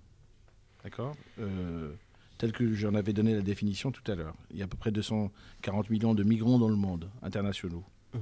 d'accord 0.84 1.16
euh, 1.40 1.94
Tel 2.40 2.52
que 2.52 2.74
j'en 2.74 2.96
avais 2.96 3.14
donné 3.14 3.36
la 3.36 3.42
définition 3.42 3.92
tout 3.92 4.12
à 4.12 4.16
l'heure. 4.16 4.36
Il 4.52 4.58
y 4.58 4.62
a 4.64 4.66
à 4.66 4.68
peu 4.68 4.76
près 4.76 4.92
240 4.92 5.90
millions 5.92 6.16
de 6.16 6.24
migrants 6.24 6.58
dans 6.58 6.68
le 6.68 6.76
monde, 6.76 7.10
internationaux. 7.22 7.86
Mmh. 8.14 8.20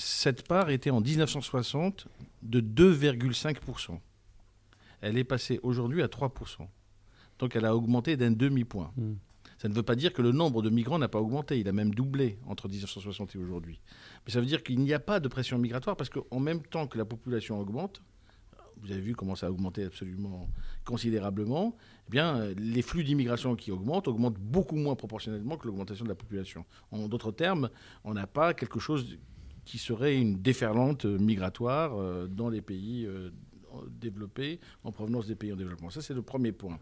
Cette 0.00 0.48
part 0.48 0.70
était 0.70 0.88
en 0.88 1.02
1960 1.02 2.08
de 2.42 2.60
2,5%. 2.62 4.00
Elle 5.02 5.18
est 5.18 5.24
passée 5.24 5.60
aujourd'hui 5.62 6.00
à 6.00 6.06
3%. 6.06 6.66
Donc 7.38 7.54
elle 7.54 7.66
a 7.66 7.76
augmenté 7.76 8.16
d'un 8.16 8.30
demi-point. 8.30 8.92
Mmh. 8.96 9.12
Ça 9.58 9.68
ne 9.68 9.74
veut 9.74 9.82
pas 9.82 9.96
dire 9.96 10.14
que 10.14 10.22
le 10.22 10.32
nombre 10.32 10.62
de 10.62 10.70
migrants 10.70 10.98
n'a 10.98 11.08
pas 11.08 11.20
augmenté, 11.20 11.60
il 11.60 11.68
a 11.68 11.72
même 11.72 11.92
doublé 11.92 12.38
entre 12.46 12.66
1960 12.66 13.34
et 13.34 13.38
aujourd'hui. 13.38 13.78
Mais 14.24 14.32
ça 14.32 14.40
veut 14.40 14.46
dire 14.46 14.62
qu'il 14.62 14.80
n'y 14.80 14.94
a 14.94 15.00
pas 15.00 15.20
de 15.20 15.28
pression 15.28 15.58
migratoire 15.58 15.96
parce 15.96 16.08
qu'en 16.08 16.40
même 16.40 16.62
temps 16.62 16.86
que 16.86 16.96
la 16.96 17.04
population 17.04 17.60
augmente, 17.60 18.02
vous 18.78 18.92
avez 18.92 19.02
vu 19.02 19.14
comment 19.14 19.34
ça 19.34 19.48
a 19.48 19.50
augmenté 19.50 19.84
absolument 19.84 20.48
considérablement, 20.86 21.76
eh 22.08 22.10
bien, 22.10 22.46
les 22.56 22.80
flux 22.80 23.04
d'immigration 23.04 23.54
qui 23.54 23.70
augmentent 23.70 24.08
augmentent 24.08 24.38
beaucoup 24.38 24.76
moins 24.76 24.94
proportionnellement 24.94 25.58
que 25.58 25.66
l'augmentation 25.66 26.04
de 26.06 26.08
la 26.08 26.14
population. 26.14 26.64
En 26.90 27.06
d'autres 27.06 27.32
termes, 27.32 27.68
on 28.04 28.14
n'a 28.14 28.26
pas 28.26 28.54
quelque 28.54 28.80
chose 28.80 29.18
qui 29.70 29.78
serait 29.78 30.16
une 30.16 30.42
déferlante 30.42 31.04
migratoire 31.04 31.94
euh, 31.94 32.26
dans 32.26 32.48
les 32.48 32.60
pays 32.60 33.06
euh, 33.06 33.30
développés 34.00 34.58
en 34.82 34.90
provenance 34.90 35.28
des 35.28 35.36
pays 35.36 35.52
en 35.52 35.56
développement. 35.56 35.90
Ça, 35.90 36.02
c'est 36.02 36.12
le 36.12 36.22
premier 36.22 36.50
point. 36.50 36.80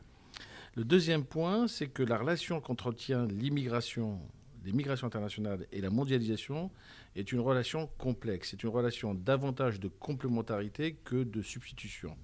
Le 0.75 0.85
deuxième 0.85 1.25
point, 1.25 1.69
c'est 1.69 1.89
que 1.89 2.03
la 2.03 2.17
relation 2.17 2.63
qu'entretient 2.63 3.27
l'immigration, 3.27 4.19
les 4.65 4.73
migrations 4.73 5.07
internationales 5.07 5.67
et 5.71 5.83
la 5.83 5.91
mondialisation 5.91 6.71
est 7.15 7.31
une 7.31 7.41
relation 7.41 7.91
complexe. 7.99 8.53
C'est 8.53 8.63
une 8.63 8.71
relation 8.71 9.13
davantage 9.13 9.81
de 9.81 9.89
complémentarité 9.89 10.95
que 11.05 11.25
de 11.25 11.43
substitution. 11.43 12.17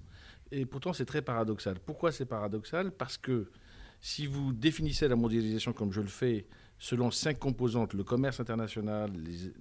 Et 0.51 0.65
pourtant, 0.65 0.93
c'est 0.93 1.05
très 1.05 1.21
paradoxal. 1.21 1.77
Pourquoi 1.79 2.11
c'est 2.11 2.25
paradoxal? 2.25 2.89
Parce 2.89 3.19
que 3.19 3.51
si 4.01 4.25
vous 4.25 4.51
définissez 4.51 5.07
la 5.07 5.15
mondialisation 5.15 5.73
comme 5.73 5.91
je 5.91 6.01
le 6.01 6.07
fais, 6.07 6.47
selon 6.79 7.11
cinq 7.11 7.39
composantes, 7.39 7.93
le 7.93 8.03
commerce 8.03 8.39
international, 8.39 9.11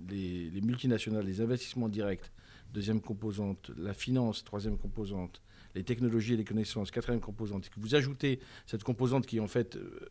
les, 0.09 0.51
les 0.51 0.61
multinationales, 0.61 1.25
les 1.25 1.41
investissements 1.41 1.89
directs, 1.89 2.31
deuxième 2.73 3.01
composante, 3.01 3.71
la 3.77 3.95
finance, 3.95 4.45
troisième 4.45 4.77
composante, 4.77 5.41
les 5.75 5.85
technologies 5.85 6.35
et 6.35 6.37
les 6.37 6.45
connaissances, 6.45 6.91
quatrième 6.91 7.21
composante, 7.21 7.69
que 7.69 7.81
vous 7.81 7.95
ajoutez 7.95 8.41
cette 8.67 8.85
composante 8.85 9.27
qui 9.27 9.37
est 9.39 9.41
en 9.41 9.49
fait 9.49 9.77
euh, 9.77 10.11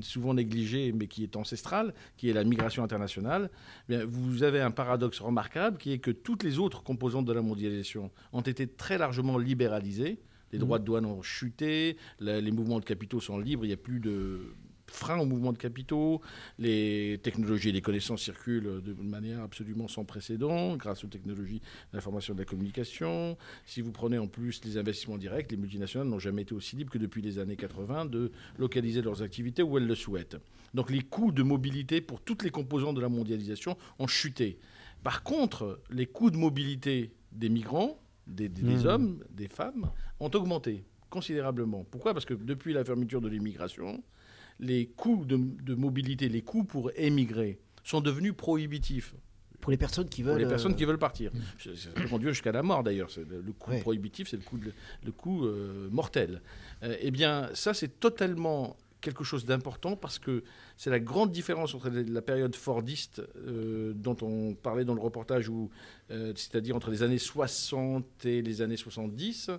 souvent 0.00 0.34
négligée, 0.34 0.92
mais 0.92 1.06
qui 1.06 1.22
est 1.22 1.36
ancestrale, 1.36 1.94
qui 2.16 2.28
est 2.28 2.32
la 2.32 2.44
migration 2.44 2.82
internationale, 2.82 3.50
eh 3.88 3.96
bien, 3.96 4.06
vous 4.06 4.42
avez 4.42 4.60
un 4.60 4.70
paradoxe 4.70 5.20
remarquable 5.20 5.78
qui 5.78 5.92
est 5.92 5.98
que 5.98 6.10
toutes 6.10 6.42
les 6.42 6.58
autres 6.58 6.82
composantes 6.82 7.24
de 7.24 7.32
la 7.32 7.42
mondialisation 7.42 8.10
ont 8.32 8.40
été 8.40 8.66
très 8.66 8.98
largement 8.98 9.38
libéralisées. 9.38 10.20
Les 10.50 10.58
mmh. 10.58 10.60
droits 10.62 10.78
de 10.78 10.84
douane 10.84 11.04
ont 11.04 11.22
chuté, 11.22 11.98
les 12.20 12.50
mouvements 12.50 12.80
de 12.80 12.84
capitaux 12.84 13.20
sont 13.20 13.38
libres, 13.38 13.64
il 13.64 13.68
n'y 13.68 13.74
a 13.74 13.78
plus 13.78 14.00
de 14.00 14.54
frein 14.90 15.18
au 15.18 15.24
mouvement 15.24 15.52
de 15.52 15.58
capitaux, 15.58 16.20
les 16.58 17.18
technologies 17.22 17.70
et 17.70 17.72
les 17.72 17.80
connaissances 17.80 18.22
circulent 18.22 18.82
de 18.82 18.94
manière 18.94 19.42
absolument 19.42 19.88
sans 19.88 20.04
précédent 20.04 20.76
grâce 20.76 21.04
aux 21.04 21.08
technologies 21.08 21.60
de 21.60 21.96
l'information 21.96 22.34
et 22.34 22.36
de 22.36 22.42
la 22.42 22.46
communication. 22.46 23.36
Si 23.64 23.80
vous 23.80 23.92
prenez 23.92 24.18
en 24.18 24.26
plus 24.26 24.64
les 24.64 24.76
investissements 24.78 25.18
directs, 25.18 25.50
les 25.50 25.56
multinationales 25.56 26.08
n'ont 26.08 26.18
jamais 26.18 26.42
été 26.42 26.54
aussi 26.54 26.76
libres 26.76 26.92
que 26.92 26.98
depuis 26.98 27.22
les 27.22 27.38
années 27.38 27.56
80 27.56 28.06
de 28.06 28.32
localiser 28.58 29.02
leurs 29.02 29.22
activités 29.22 29.62
où 29.62 29.78
elles 29.78 29.86
le 29.86 29.94
souhaitent. 29.94 30.36
Donc 30.74 30.90
les 30.90 31.00
coûts 31.00 31.32
de 31.32 31.42
mobilité 31.42 32.00
pour 32.00 32.20
toutes 32.20 32.42
les 32.42 32.50
composantes 32.50 32.96
de 32.96 33.00
la 33.00 33.08
mondialisation 33.08 33.76
ont 33.98 34.06
chuté. 34.06 34.58
Par 35.02 35.22
contre, 35.22 35.80
les 35.90 36.06
coûts 36.06 36.30
de 36.30 36.36
mobilité 36.36 37.12
des 37.32 37.48
migrants, 37.48 38.00
des, 38.26 38.48
mmh. 38.48 38.86
hommes, 38.86 39.24
des 39.30 39.48
femmes, 39.48 39.90
ont 40.20 40.30
augmenté 40.34 40.84
considérablement. 41.08 41.84
Pourquoi? 41.90 42.12
Parce 42.12 42.24
que 42.24 42.34
depuis 42.34 42.72
la 42.72 42.84
fermeture 42.84 43.20
de 43.20 43.28
l'immigration, 43.28 44.02
les 44.60 44.86
coûts 44.86 45.24
de, 45.24 45.74
mobilité, 45.74 46.28
les 46.28 46.42
coûts 46.42 46.64
pour 46.64 46.90
émigrer 46.96 47.58
sont 47.84 48.00
devenus 48.00 48.34
prohibitifs. 48.36 49.14
Pour 49.60 49.72
les 49.72 49.76
personnes 49.76 50.08
qui 50.08 50.22
veulent. 50.22 50.34
Pour 50.34 50.40
les 50.40 50.48
personnes 50.48 50.76
qui 50.76 50.84
veulent 50.84 50.98
partir. 50.98 51.32
Ça 51.58 51.90
conduit 52.08 52.28
jusqu'à 52.28 52.52
la 52.52 52.62
mort 52.62 52.84
d'ailleurs. 52.84 53.10
Le 53.16 53.52
coût 53.52 53.76
prohibitif, 53.80 54.28
c'est 54.28 54.36
le 54.36 54.42
coût, 54.42 54.58
le 55.04 55.12
coût 55.12 55.44
euh, 55.44 55.88
mortel. 55.90 56.42
Euh, 56.84 56.96
eh 57.00 57.10
bien, 57.10 57.50
ça, 57.54 57.74
c'est 57.74 57.98
totalement 57.98 58.76
quelque 59.00 59.24
chose 59.24 59.44
d'important 59.44 59.96
parce 59.96 60.18
que 60.18 60.42
c'est 60.76 60.90
la 60.90 61.00
grande 61.00 61.30
différence 61.30 61.74
entre 61.74 61.88
la 61.90 62.22
période 62.22 62.54
fordiste 62.54 63.22
euh, 63.36 63.92
dont 63.94 64.16
on 64.22 64.54
parlait 64.54 64.84
dans 64.84 64.94
le 64.94 65.00
reportage, 65.00 65.50
c'est-à-dire 66.10 66.76
entre 66.76 66.90
les 66.90 67.02
années 67.02 67.18
60 67.18 68.24
et 68.24 68.42
les 68.42 68.62
années 68.62 68.76
70, 68.76 69.50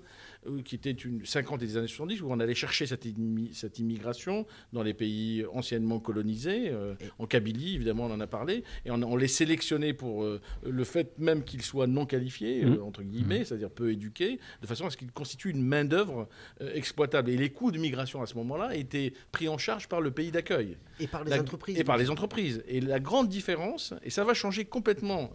euh, 0.48 0.62
qui 0.62 0.76
était 0.76 0.92
une 0.92 1.26
50 1.26 1.62
et 1.62 1.66
des 1.66 1.78
années 1.78 1.88
70, 1.88 2.22
où 2.22 2.32
on 2.32 2.40
allait 2.40 2.56
chercher 2.56 2.86
cette, 2.86 3.06
cette 3.54 3.80
immigration 3.80 4.46
dans 4.74 4.84
les 4.84 4.94
pays 4.94 5.46
anciennement 5.54 6.00
colonisés, 6.00 6.70
euh, 6.70 6.96
en 7.18 7.26
Kabylie, 7.26 7.76
évidemment, 7.76 8.06
on 8.06 8.12
en 8.12 8.20
a 8.20 8.28
parlé, 8.28 8.64
et 8.86 8.92
on, 8.92 9.16
les 9.16 9.28
sélectionnait 9.28 9.94
pour 9.94 10.24
euh, 10.24 10.40
le 10.64 10.84
fait 10.84 11.18
même 11.18 11.44
qu'ils 11.44 11.62
soient 11.62 11.88
non 11.88 12.06
qualifiés, 12.06 12.66
mmh. 12.66 12.82
entre 12.82 13.04
guillemets, 13.04 13.42
mmh. 13.42 13.46
c'est-à-dire 13.46 13.70
peu 13.70 13.92
éduqués, 13.92 14.40
de 14.62 14.68
façon 14.68 14.86
à 14.88 14.90
ce 14.90 14.98
qu'ils 14.98 15.12
constituent 15.12 15.52
une 15.52 15.64
main-d'œuvre 15.64 16.28
exploitable. 16.74 17.30
Et 17.30 17.38
les 17.38 17.50
coûts 17.50 17.72
de 17.72 17.78
migration 17.80 18.22
à 18.22 18.26
ce 18.26 18.36
moment-là 18.36 18.76
étaient 18.76 19.14
pris 19.32 19.50
en 19.50 19.58
charge 19.58 19.88
par 19.88 20.02
le 20.02 20.12
pays 20.12 20.32
d'accueil. 20.32 20.78
Et 21.00 21.08
par 21.08 21.24
les 21.24 21.34
entreprises. 21.34 21.80
Et 21.80 21.84
par 21.84 21.98
les 21.98 22.10
entreprises. 22.10 22.64
Et 22.68 22.82
la 22.82 23.00
grande 23.00 23.28
différence, 23.30 23.94
et 24.04 24.10
ça 24.10 24.24
va 24.24 24.34
changer 24.34 24.66
complètement 24.66 25.32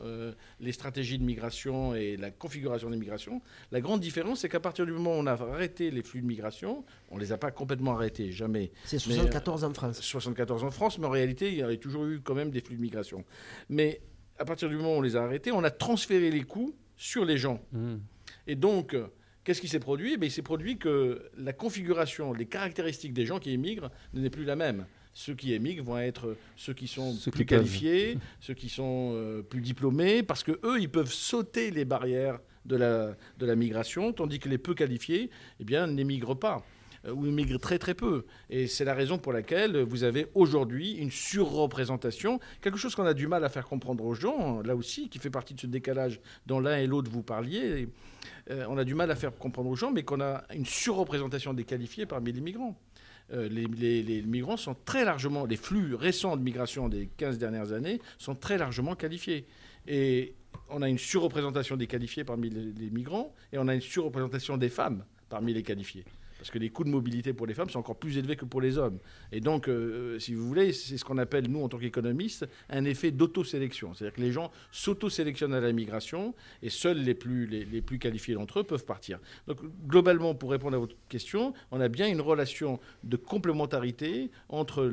les 0.61 0.73
stratégies 0.73 1.04
de 1.19 1.25
migration 1.25 1.95
et 1.95 2.17
la 2.17 2.31
configuration 2.31 2.91
des 2.91 2.97
migrations, 2.97 3.41
la 3.71 3.81
grande 3.81 4.01
différence, 4.01 4.41
c'est 4.41 4.49
qu'à 4.49 4.61
partir 4.61 4.87
du 4.87 4.93
moment 4.93 5.11
où 5.17 5.21
on 5.21 5.27
a 5.27 5.33
arrêté 5.33 5.91
les 5.91 6.03
flux 6.03 6.21
de 6.21 6.27
migration, 6.27 6.85
on 7.11 7.17
ne 7.17 7.21
les 7.21 7.33
a 7.33 7.39
pas 7.39 7.51
complètement 7.51 7.95
arrêtés, 7.95 8.33
jamais. 8.33 8.73
C'est 8.85 8.99
74 8.99 9.65
en 9.65 9.75
France. 9.75 10.01
74 10.01 10.65
en 10.65 10.71
France, 10.71 10.99
mais 10.99 11.07
en 11.07 11.11
réalité, 11.11 11.49
il 11.49 11.59
y 11.59 11.63
a 11.63 11.77
toujours 11.77 12.07
eu 12.07 12.21
quand 12.21 12.35
même 12.35 12.51
des 12.51 12.61
flux 12.61 12.77
de 12.77 12.83
migration. 12.83 13.25
Mais 13.69 14.01
à 14.39 14.45
partir 14.45 14.69
du 14.69 14.77
moment 14.77 14.95
où 14.95 14.99
on 14.99 15.03
les 15.03 15.17
a 15.17 15.23
arrêtés, 15.23 15.53
on 15.53 15.65
a 15.65 15.71
transféré 15.71 16.31
les 16.31 16.43
coûts 16.43 16.75
sur 16.97 17.25
les 17.25 17.39
gens. 17.39 17.61
Mmh. 17.73 17.97
Et 18.47 18.57
donc, 18.57 18.97
qu'est-ce 19.45 19.61
qui 19.61 19.69
s'est 19.69 19.81
produit? 19.81 20.15
Eh 20.15 20.25
Il 20.25 20.31
s'est 20.31 20.43
produit 20.43 20.79
que 20.79 21.31
la 21.37 21.53
configuration, 21.53 22.33
les 22.33 22.47
caractéristiques 22.47 23.13
des 23.13 23.27
gens 23.27 23.39
qui 23.39 23.53
émigrent 23.53 23.91
n'est 24.13 24.31
plus 24.31 24.45
la 24.45 24.57
même 24.57 24.87
ceux 25.15 25.35
qui 25.35 25.55
émigrent 25.55 25.85
vont 25.85 25.99
être 25.99 26.37
ceux 26.57 26.75
qui 26.75 26.89
sont 26.89 27.17
plus 27.33 27.47
qualifiés, 27.47 28.19
ceux 28.41 28.55
qui 28.55 28.69
sont 28.69 29.13
euh, 29.15 29.43
plus 29.43 29.61
diplômés, 29.61 30.23
parce 30.23 30.43
que 30.43 30.53
eux, 30.65 30.81
ils 30.81 30.91
peuvent 30.91 31.13
sauter 31.13 31.71
les 31.71 31.85
barrières 31.85 32.41
de 32.67 32.77
la, 32.77 33.17
de 33.39 33.47
la 33.47 33.57
migration, 33.57 34.13
tandis 34.13 34.39
que 34.39 34.49
les 34.49 34.59
peu 34.59 34.75
qualifiés 34.75 35.31
eh 35.61 35.65
bien, 35.65 35.87
n'émigrent 35.87 36.39
pas 36.39 36.65
euh, 37.07 37.13
ou 37.13 37.27
émigrent 37.27 37.61
très 37.61 37.79
très 37.79 37.95
peu. 37.95 38.25
Et 38.51 38.67
c'est 38.67 38.85
la 38.85 38.95
raison 38.95 39.19
pour 39.19 39.33
laquelle 39.33 39.79
vous 39.83 40.03
avez 40.03 40.27
aujourd'hui 40.35 40.93
une 40.95 41.11
surreprésentation, 41.11 42.41
quelque 42.61 42.79
chose 42.79 42.95
qu'on 42.95 43.07
a 43.07 43.15
du 43.15 43.29
mal 43.29 43.45
à 43.45 43.49
faire 43.49 43.67
comprendre 43.67 44.05
aux 44.05 44.15
gens, 44.15 44.63
là 44.63 44.75
aussi, 44.75 45.09
qui 45.09 45.19
fait 45.19 45.31
partie 45.31 45.55
de 45.55 45.61
ce 45.61 45.67
décalage 45.67 46.21
dont 46.47 46.61
l'un 46.61 46.79
et 46.79 46.87
l'autre 46.87 47.11
vous 47.11 47.23
parliez. 47.23 47.89
Euh, 48.51 48.67
on 48.69 48.79
a 48.79 48.85
du 48.85 48.95
mal 48.95 49.11
à 49.11 49.17
faire 49.17 49.37
comprendre 49.37 49.71
aux 49.71 49.77
gens, 49.77 49.91
mais 49.91 50.03
qu'on 50.03 50.21
a 50.21 50.45
une 50.55 50.67
surreprésentation 50.67 51.55
des 51.55 51.65
qualifiés 51.65 52.07
parmi 52.07 52.33
les 52.33 52.41
migrants. 52.41 52.77
Euh, 53.33 53.49
les, 53.49 54.23
migrants 54.23 54.57
sont 54.57 54.77
très 54.85 55.05
largement, 55.05 55.47
les 55.47 55.57
flux 55.57 55.95
récents 55.95 56.37
de 56.37 56.43
migration 56.43 56.89
des 56.89 57.09
15 57.17 57.39
dernières 57.39 57.73
années 57.73 58.01
sont 58.19 58.35
très 58.35 58.59
largement 58.59 58.95
qualifiés. 58.95 59.47
Et 59.87 60.35
on 60.69 60.83
a 60.83 60.89
une 60.89 60.99
surreprésentation 60.99 61.77
des 61.77 61.87
qualifiés 61.87 62.25
parmi 62.25 62.51
les, 62.51 62.91
migrants 62.91 63.35
et 63.53 63.59
on 63.59 63.69
a 63.69 63.75
une 63.75 63.81
surreprésentation 63.81 64.57
des 64.57 64.69
femmes 64.69 65.05
parmi 65.29 65.53
les 65.55 65.63
qualifiés 65.63 66.05
parce 66.45 66.51
que 66.51 66.59
les 66.59 66.69
coûts 66.69 66.85
de 66.85 66.91
mobilité 66.91 67.33
pour 67.33 67.47
les 67.47 67.55
femmes 67.55 67.71
sont 67.71 67.79
encore 67.79 67.97
plus 67.97 68.19
élevés 68.19 68.37
que 68.37 68.45
pour 68.45 68.61
les 68.61 68.77
hommes. 68.77 68.99
Et 69.33 69.41
donc, 69.41 69.67
euh, 69.67 70.19
si 70.19 70.35
vous 70.35 70.47
voulez, 70.47 70.75
c'est 70.75 70.99
ce 70.99 71.03
qu'on 71.03 71.17
appelle, 71.17 71.49
nous, 71.49 71.63
en 71.63 71.71
tant 71.71 71.79
qu'économistes, 71.79 72.47
un 72.69 72.85
effet 72.85 73.13
d'autosélection. 73.13 73.95
C'est-à-dire 73.95 74.15
que 74.15 74.21
les 74.21 74.31
gens 74.31 74.53
s'autosélectionnent 74.71 75.55
à 75.55 75.61
la 75.63 75.73
migration 75.73 76.35
et 76.61 76.69
seuls 76.69 76.99
les 76.99 77.15
plus, 77.15 77.47
les, 77.47 77.81
plus 77.81 77.99
qualifiés 77.99 78.35
d'entre 78.35 78.61
eux 78.61 78.63
peuvent 78.63 78.85
partir. 78.85 79.21
Donc, 79.47 79.57
globalement, 79.87 80.35
pour 80.35 80.51
répondre 80.51 80.77
à 80.77 80.79
votre 80.79 80.97
question, 81.09 81.55
on 81.71 81.81
a 81.81 81.89
bien 81.89 82.09
une 82.09 82.21
relation 82.21 82.79
de 83.05 83.17
complémentarité 83.17 84.31
entre, 84.51 84.93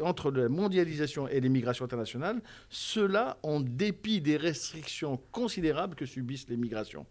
entre 0.00 0.30
la 0.30 0.48
mondialisation 0.48 1.26
et 1.26 1.40
l'immigration 1.40 1.84
internationale, 1.84 2.40
cela 2.70 3.36
en 3.42 3.58
dépit 3.58 4.20
des 4.20 4.36
restrictions 4.36 5.20
considérables 5.32 5.96
que 5.96 6.06
subissent 6.06 6.48
les 6.48 6.56
migrations. 6.56 7.04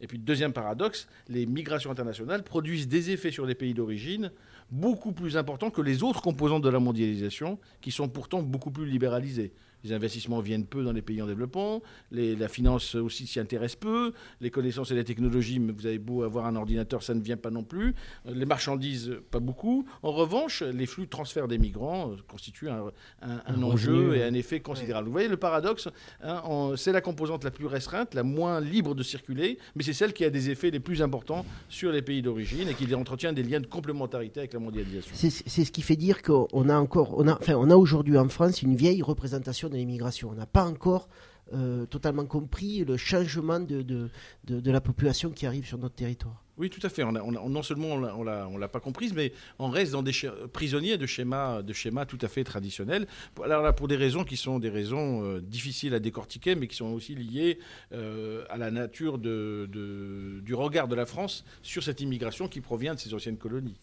Et 0.00 0.06
puis, 0.06 0.18
deuxième 0.18 0.52
paradoxe, 0.52 1.08
les 1.28 1.46
migrations 1.46 1.90
internationales 1.90 2.42
produisent 2.42 2.88
des 2.88 3.10
effets 3.10 3.30
sur 3.30 3.46
les 3.46 3.54
pays 3.54 3.74
d'origine 3.74 4.30
beaucoup 4.70 5.12
plus 5.12 5.36
importants 5.36 5.70
que 5.70 5.82
les 5.82 6.02
autres 6.02 6.22
composantes 6.22 6.62
de 6.62 6.68
la 6.68 6.78
mondialisation, 6.78 7.58
qui 7.80 7.90
sont 7.90 8.08
pourtant 8.08 8.42
beaucoup 8.42 8.70
plus 8.70 8.86
libéralisées. 8.86 9.52
Les 9.84 9.92
investissements 9.92 10.40
viennent 10.40 10.66
peu 10.66 10.84
dans 10.84 10.92
les 10.92 11.02
pays 11.02 11.22
en 11.22 11.26
développement, 11.26 11.82
la 12.10 12.48
finance 12.48 12.94
aussi 12.94 13.26
s'y 13.26 13.40
intéresse 13.40 13.76
peu, 13.76 14.12
les 14.40 14.50
connaissances 14.50 14.90
et 14.90 14.94
les 14.94 15.04
technologies, 15.04 15.58
vous 15.58 15.86
avez 15.86 15.98
beau 15.98 16.22
avoir 16.22 16.46
un 16.46 16.56
ordinateur, 16.56 17.02
ça 17.02 17.14
ne 17.14 17.20
vient 17.20 17.36
pas 17.36 17.50
non 17.50 17.62
plus, 17.62 17.94
les 18.26 18.46
marchandises, 18.46 19.16
pas 19.30 19.40
beaucoup. 19.40 19.86
En 20.02 20.12
revanche, 20.12 20.62
les 20.62 20.86
flux 20.86 21.04
de 21.04 21.10
transfert 21.10 21.48
des 21.48 21.58
migrants 21.58 22.10
euh, 22.10 22.16
constituent 22.28 22.68
un, 22.68 23.62
enjeu 23.62 24.16
et 24.16 24.22
un 24.22 24.34
effet 24.34 24.60
considérable. 24.60 25.06
Vous 25.06 25.12
voyez 25.12 25.28
le 25.28 25.36
paradoxe, 25.36 25.88
hein, 26.22 26.72
c'est 26.76 26.92
la 26.92 27.00
composante 27.00 27.44
la 27.44 27.50
plus 27.50 27.66
restreinte, 27.66 28.14
la 28.14 28.22
moins 28.22 28.60
libre 28.60 28.94
de 28.94 29.02
circuler, 29.02 29.58
mais 29.74 29.82
c'est 29.82 29.92
celle 29.92 30.12
qui 30.12 30.24
a 30.24 30.30
des 30.30 30.50
effets 30.50 30.70
les 30.70 30.80
plus 30.80 31.02
importants 31.02 31.44
sur 31.68 31.92
les 31.92 32.02
pays 32.02 32.22
d'origine 32.22 32.68
et 32.68 32.74
qui 32.74 32.92
entretient 32.94 33.32
des 33.32 33.42
liens 33.42 33.60
de 33.60 33.66
complémentarité 33.66 34.40
avec 34.40 34.52
la 34.52 34.60
mondialisation. 34.60 35.14
C'est 35.14 35.30
ce 35.64 35.72
qui 35.72 35.82
fait 35.82 35.96
dire 35.96 36.22
qu'on 36.22 36.68
a 36.68 36.76
encore, 36.76 37.18
on 37.18 37.28
a, 37.28 37.34
enfin, 37.34 37.54
on 37.54 37.70
a 37.70 37.76
aujourd'hui 37.76 38.18
en 38.18 38.28
France 38.28 38.62
une 38.62 38.76
vieille 38.76 39.02
représentation 39.02 39.68
de 39.70 39.76
l'immigration. 39.76 40.30
On 40.30 40.34
n'a 40.34 40.46
pas 40.46 40.64
encore 40.64 41.08
euh, 41.52 41.84
totalement 41.86 42.26
compris 42.26 42.84
le 42.84 42.96
changement 42.96 43.58
de, 43.58 43.82
de, 43.82 44.70
la 44.70 44.80
population 44.80 45.30
qui 45.30 45.46
arrive 45.46 45.66
sur 45.66 45.78
notre 45.78 45.96
territoire. 45.96 46.44
Oui, 46.58 46.70
tout 46.70 46.84
à 46.86 46.88
fait. 46.88 47.02
On 47.02 47.10
non 47.12 47.62
seulement 47.64 47.88
on 47.88 48.22
ne 48.54 48.58
l'a 48.58 48.68
pas 48.68 48.78
comprise, 48.78 49.12
mais 49.12 49.32
on 49.58 49.68
reste 49.68 49.90
dans 49.90 50.04
des 50.04 50.12
prisonniers 50.52 50.96
de 50.96 51.06
schémas, 51.06 51.62
de 51.62 51.72
schémas 51.72 52.04
tout 52.04 52.18
à 52.22 52.28
fait 52.28 52.44
traditionnels. 52.44 53.08
Alors 53.42 53.62
là, 53.62 53.72
pour 53.72 53.88
des 53.88 53.96
raisons 53.96 54.22
qui 54.22 54.36
sont 54.36 54.60
des 54.60 54.68
raisons 54.68 55.24
euh, 55.24 55.40
difficiles 55.40 55.92
à 55.94 55.98
décortiquer, 55.98 56.54
mais 56.54 56.68
qui 56.68 56.76
sont 56.76 56.92
aussi 56.92 57.16
liées 57.16 57.58
euh, 57.92 58.44
à 58.48 58.56
la 58.56 58.70
nature 58.70 59.18
du 59.18 60.54
regard 60.54 60.86
de 60.86 60.94
la 60.94 61.06
France 61.06 61.44
sur 61.64 61.82
cette 61.82 62.00
immigration 62.00 62.46
qui 62.46 62.60
provient 62.60 62.94
de 62.94 63.00
ces 63.00 63.12
anciennes 63.12 63.38
colonies. 63.38 63.80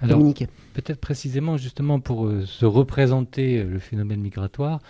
Alors, 0.00 0.20
peut-être 0.74 1.00
précisément 1.00 1.56
justement 1.56 1.98
pour 1.98 2.30
se 2.44 2.64
représenter 2.64 3.62
le 3.62 3.78
phénomène 3.78 4.20
migratoire, 4.20 4.80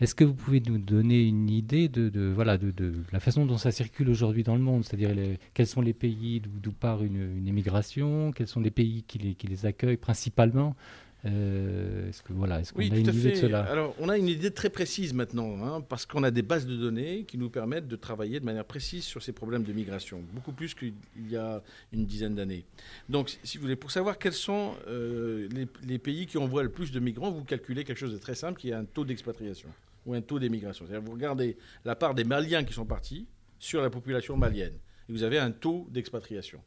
est-ce 0.00 0.14
que 0.14 0.24
vous 0.24 0.34
pouvez 0.34 0.60
nous 0.60 0.78
donner 0.78 1.22
une 1.22 1.48
idée 1.48 1.88
de, 1.88 2.32
voilà, 2.34 2.58
de, 2.58 2.92
la 3.12 3.20
façon 3.20 3.46
dont 3.46 3.56
ça 3.56 3.72
circule 3.72 4.10
aujourd'hui 4.10 4.42
dans 4.42 4.54
le 4.54 4.60
monde? 4.60 4.84
C'est-à-dire 4.84 5.14
quels 5.54 5.66
sont 5.66 5.80
les 5.80 5.94
pays 5.94 6.42
d'où 6.44 6.72
part 6.72 7.02
une, 7.02 7.46
immigration 7.46 8.32
Quels 8.32 8.48
sont 8.48 8.60
les 8.60 8.70
pays 8.70 9.04
qui 9.06 9.18
les, 9.18 9.34
qui 9.34 9.46
les 9.46 9.64
accueillent 9.64 9.96
principalement? 9.96 10.76
Euh, 11.24 12.08
est-ce 12.08 12.22
que 12.22 12.32
voilà, 12.32 12.60
est-ce 12.60 12.72
qu'on 12.72 12.80
oui, 12.80 12.90
a 12.92 12.98
une 12.98 13.08
idée 13.08 13.30
de 13.30 13.34
cela? 13.34 13.62
Alors, 13.64 13.96
on 13.98 14.08
a 14.08 14.18
une 14.18 14.28
idée 14.28 14.50
très 14.50 14.70
précise 14.70 15.12
maintenant, 15.14 15.56
hein, 15.64 15.80
parce 15.80 16.06
qu'on 16.06 16.22
a 16.22 16.30
des 16.30 16.42
bases 16.42 16.66
de 16.66 16.76
données 16.76 17.24
qui 17.24 17.38
nous 17.38 17.48
permettent 17.48 17.88
de 17.88 17.96
travailler 17.96 18.38
de 18.38 18.44
manière 18.44 18.64
précise 18.64 19.02
sur 19.02 19.22
ces 19.22 19.32
problèmes 19.32 19.64
de 19.64 19.72
migration, 19.72 20.22
beaucoup 20.34 20.52
plus 20.52 20.74
qu'il 20.74 20.92
y 21.28 21.36
a 21.36 21.62
une 21.92 22.04
dizaine 22.04 22.34
d'années. 22.34 22.64
Donc, 23.08 23.36
si 23.42 23.56
vous 23.56 23.62
voulez, 23.62 23.76
pour 23.76 23.90
savoir 23.90 24.18
quels 24.18 24.34
sont 24.34 24.74
euh, 24.88 25.48
les, 25.50 25.66
les, 25.88 25.98
pays 25.98 26.26
qui 26.26 26.38
envoient 26.38 26.62
le 26.62 26.68
plus 26.68 26.92
de 26.92 27.00
migrants, 27.00 27.30
vous 27.30 27.44
calculez 27.44 27.82
quelque 27.82 27.98
chose 27.98 28.12
de 28.12 28.18
très 28.18 28.34
simple, 28.34 28.60
qui 28.60 28.70
est 28.70 28.74
un 28.74 28.84
taux 28.84 29.04
d'expatriation 29.04 29.70
ou 30.06 30.14
un 30.14 30.22
taux 30.22 30.38
d'émigration. 30.38 30.86
C'est-à-dire 30.86 31.04
vous 31.04 31.12
regardez 31.12 31.58
la 31.84 31.96
part 31.96 32.14
des 32.14 32.24
Maliens 32.24 32.64
qui 32.64 32.72
sont 32.72 32.86
partis 32.86 33.28
sur 33.58 33.82
la 33.82 33.90
population 33.90 34.36
malienne, 34.36 34.78
et 35.08 35.12
vous 35.12 35.22
avez 35.22 35.38
un 35.38 35.50
taux 35.50 35.86
d'expatriation 35.90 36.62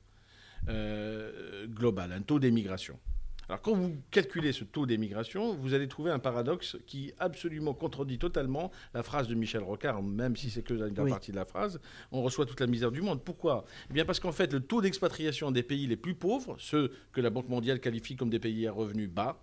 euh, 0.67 1.65
global, 1.67 2.11
un 2.11 2.21
taux 2.21 2.39
d'émigration. 2.39 2.99
Alors 3.47 3.63
quand 3.63 3.73
vous 3.73 3.95
calculez 4.11 4.51
ce 4.51 4.63
taux 4.63 4.85
d'émigration, 4.85 5.55
vous 5.55 5.73
allez 5.73 5.87
trouver 5.87 6.11
un 6.11 6.19
paradoxe 6.19 6.77
qui 6.85 7.13
absolument 7.17 7.73
contredit 7.73 8.19
totalement 8.19 8.71
la 8.93 9.01
phrase 9.01 9.27
de 9.27 9.33
Michel 9.33 9.63
Rocard, 9.63 10.03
même 10.03 10.35
si 10.35 10.51
c'est 10.51 10.61
que 10.61 10.75
la 10.75 11.05
partie 11.05 11.31
de 11.31 11.35
la 11.35 11.45
phrase. 11.45 11.81
On 12.11 12.21
reçoit 12.21 12.45
toute 12.45 12.59
la 12.59 12.67
misère 12.67 12.91
du 12.91 13.01
monde. 13.01 13.23
Pourquoi? 13.23 13.65
Eh 13.89 13.93
bien 13.93 14.05
parce 14.05 14.19
qu'en 14.19 14.31
fait, 14.31 14.53
le 14.53 14.59
taux 14.59 14.81
d'expatriation 14.81 15.49
des 15.49 15.63
pays 15.63 15.87
les 15.87 15.97
plus 15.97 16.13
pauvres, 16.13 16.57
ceux 16.59 16.91
que 17.11 17.21
la 17.21 17.31
Banque 17.31 17.49
mondiale 17.49 17.79
qualifie 17.79 18.15
comme 18.15 18.29
des 18.29 18.39
pays 18.39 18.67
à 18.67 18.71
revenus 18.71 19.09
bas, 19.09 19.41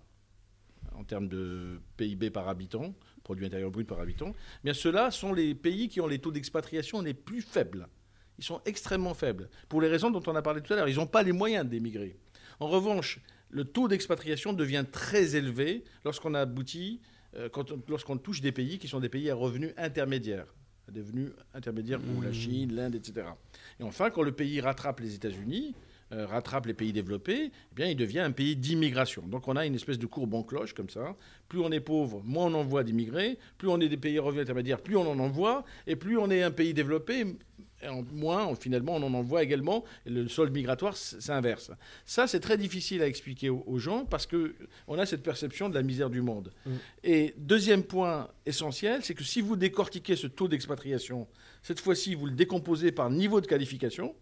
en 0.95 1.03
termes 1.03 1.27
de 1.27 1.81
PIB 1.97 2.29
par 2.29 2.47
habitant, 2.47 2.95
produit 3.27 3.45
intérieur 3.45 3.71
brut 3.71 3.85
par 3.85 3.99
habitant, 3.99 4.29
eh 4.29 4.59
bien 4.63 4.73
ceux-là 4.73 5.11
sont 5.11 5.33
les 5.33 5.53
pays 5.53 5.89
qui 5.89 5.99
ont 5.99 6.07
les 6.07 6.19
taux 6.19 6.31
d'expatriation 6.31 7.01
les 7.01 7.13
plus 7.13 7.41
faibles. 7.41 7.89
Ils 8.37 8.45
sont 8.45 8.61
extrêmement 8.65 9.13
faibles. 9.13 9.49
Pour 9.67 9.81
les 9.81 9.89
raisons 9.89 10.11
dont 10.11 10.23
on 10.27 10.35
a 10.37 10.41
parlé 10.41 10.61
tout 10.61 10.71
à 10.71 10.77
l'heure, 10.77 10.87
ils 10.87 10.95
n'ont 10.95 11.07
pas 11.07 11.23
les 11.23 11.33
moyens 11.33 11.67
d'émigrer. 11.67 12.15
En 12.61 12.67
revanche, 12.67 13.19
le 13.49 13.65
taux 13.65 13.89
d'expatriation 13.89 14.53
devient 14.53 14.85
très 14.89 15.35
élevé 15.35 15.83
lorsqu'on 16.05 16.35
aboutit, 16.35 17.01
euh, 17.35 17.49
lorsqu'on 17.89 18.17
touche 18.17 18.39
des 18.39 18.53
pays 18.53 18.79
qui 18.79 18.87
sont 18.87 19.01
des 19.01 19.09
pays 19.09 19.29
à 19.29 19.35
revenus 19.35 19.73
intermédiaires, 19.75 20.47
devenus 20.89 21.31
intermédiaires 21.53 21.99
pour 21.99 22.23
la 22.23 22.29
mmh. 22.29 22.33
Chine, 22.33 22.73
l'Inde, 22.73 22.95
etc. 22.95 23.27
Et 23.81 23.83
enfin, 23.83 24.09
quand 24.09 24.23
le 24.23 24.31
pays 24.31 24.61
rattrape 24.61 25.01
les 25.01 25.15
États-Unis, 25.15 25.75
rattrape 26.11 26.65
les 26.67 26.73
pays 26.73 26.93
développés, 26.93 27.51
eh 27.51 27.75
bien, 27.75 27.87
il 27.87 27.95
devient 27.95 28.19
un 28.19 28.31
pays 28.31 28.55
d'immigration. 28.55 29.23
Donc 29.27 29.47
on 29.47 29.55
a 29.55 29.65
une 29.65 29.75
espèce 29.75 29.99
de 29.99 30.05
courbe 30.05 30.33
en 30.33 30.43
cloche 30.43 30.73
comme 30.73 30.89
ça. 30.89 31.15
Plus 31.49 31.59
on 31.59 31.71
est 31.71 31.79
pauvre, 31.79 32.21
moins 32.23 32.45
on 32.45 32.53
envoie 32.53 32.83
d'immigrés. 32.83 33.37
Plus 33.57 33.67
on 33.67 33.79
est 33.79 33.89
des 33.89 33.97
pays 33.97 34.19
revenus 34.19 34.43
intermédiaires, 34.43 34.81
plus 34.81 34.95
on 34.95 35.09
en 35.09 35.19
envoie. 35.19 35.65
Et 35.85 35.95
plus 35.95 36.17
on 36.17 36.29
est 36.29 36.43
un 36.43 36.51
pays 36.51 36.73
développé, 36.73 37.25
moins, 38.11 38.55
finalement, 38.55 38.95
on 38.95 39.03
en 39.03 39.13
envoie 39.13 39.43
également. 39.43 39.83
Et 40.05 40.09
le 40.09 40.27
solde 40.27 40.53
migratoire 40.53 40.95
s'inverse. 40.97 41.71
Ça, 42.05 42.27
c'est 42.27 42.39
très 42.39 42.57
difficile 42.57 43.01
à 43.01 43.07
expliquer 43.07 43.49
aux, 43.49 43.77
gens 43.77 44.05
parce 44.05 44.27
qu'on 44.27 44.97
a 44.97 45.05
cette 45.05 45.23
perception 45.23 45.69
de 45.69 45.75
la 45.75 45.83
misère 45.83 46.09
du 46.09 46.21
monde. 46.21 46.51
Mm. 46.65 46.71
Et 47.03 47.33
deuxième 47.37 47.83
point 47.83 48.29
essentiel, 48.45 49.03
c'est 49.03 49.13
que 49.13 49.23
si 49.23 49.41
vous 49.41 49.55
décortiquez 49.55 50.15
ce 50.15 50.27
taux 50.27 50.47
d'expatriation, 50.47 51.27
cette 51.61 51.79
fois-ci, 51.79 52.15
vous 52.15 52.25
le 52.25 52.31
décomposez 52.31 52.91
par 52.91 53.09
niveau 53.09 53.41
de 53.41 53.47
qualification. 53.47 54.15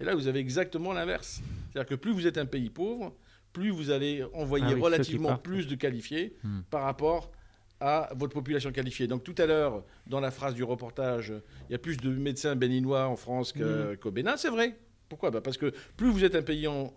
Et 0.00 0.04
là, 0.04 0.14
vous 0.14 0.28
avez 0.28 0.40
exactement 0.40 0.92
l'inverse. 0.92 1.40
C'est-à-dire 1.72 1.88
que 1.88 1.94
plus 1.94 2.12
vous 2.12 2.26
êtes 2.26 2.38
un 2.38 2.46
pays 2.46 2.70
pauvre, 2.70 3.14
plus 3.52 3.70
vous 3.70 3.90
allez 3.90 4.22
envoyer 4.34 4.66
ah 4.76 4.80
relativement 4.80 5.36
plus 5.36 5.66
de 5.66 5.74
qualifiés 5.74 6.36
mm. 6.44 6.60
par 6.70 6.82
rapport 6.82 7.32
à 7.80 8.10
votre 8.14 8.32
population 8.34 8.72
qualifiée. 8.72 9.06
Donc 9.06 9.24
tout 9.24 9.34
à 9.38 9.46
l'heure, 9.46 9.84
dans 10.06 10.20
la 10.20 10.30
phrase 10.30 10.54
du 10.54 10.64
reportage, 10.64 11.32
il 11.68 11.72
y 11.72 11.74
a 11.74 11.78
plus 11.78 11.96
de 11.96 12.10
médecins 12.10 12.56
béninois 12.56 13.06
en 13.06 13.16
France 13.16 13.54
mm. 13.54 13.96
qu'au 13.96 14.10
Bénin, 14.10 14.36
c'est 14.36 14.50
vrai. 14.50 14.78
Pourquoi? 15.08 15.30
Bah, 15.30 15.40
Parce 15.40 15.56
que 15.56 15.72
plus 15.96 16.10
vous 16.10 16.24
êtes 16.24 16.34
un 16.34 16.42
pays 16.42 16.66
en, 16.66 16.92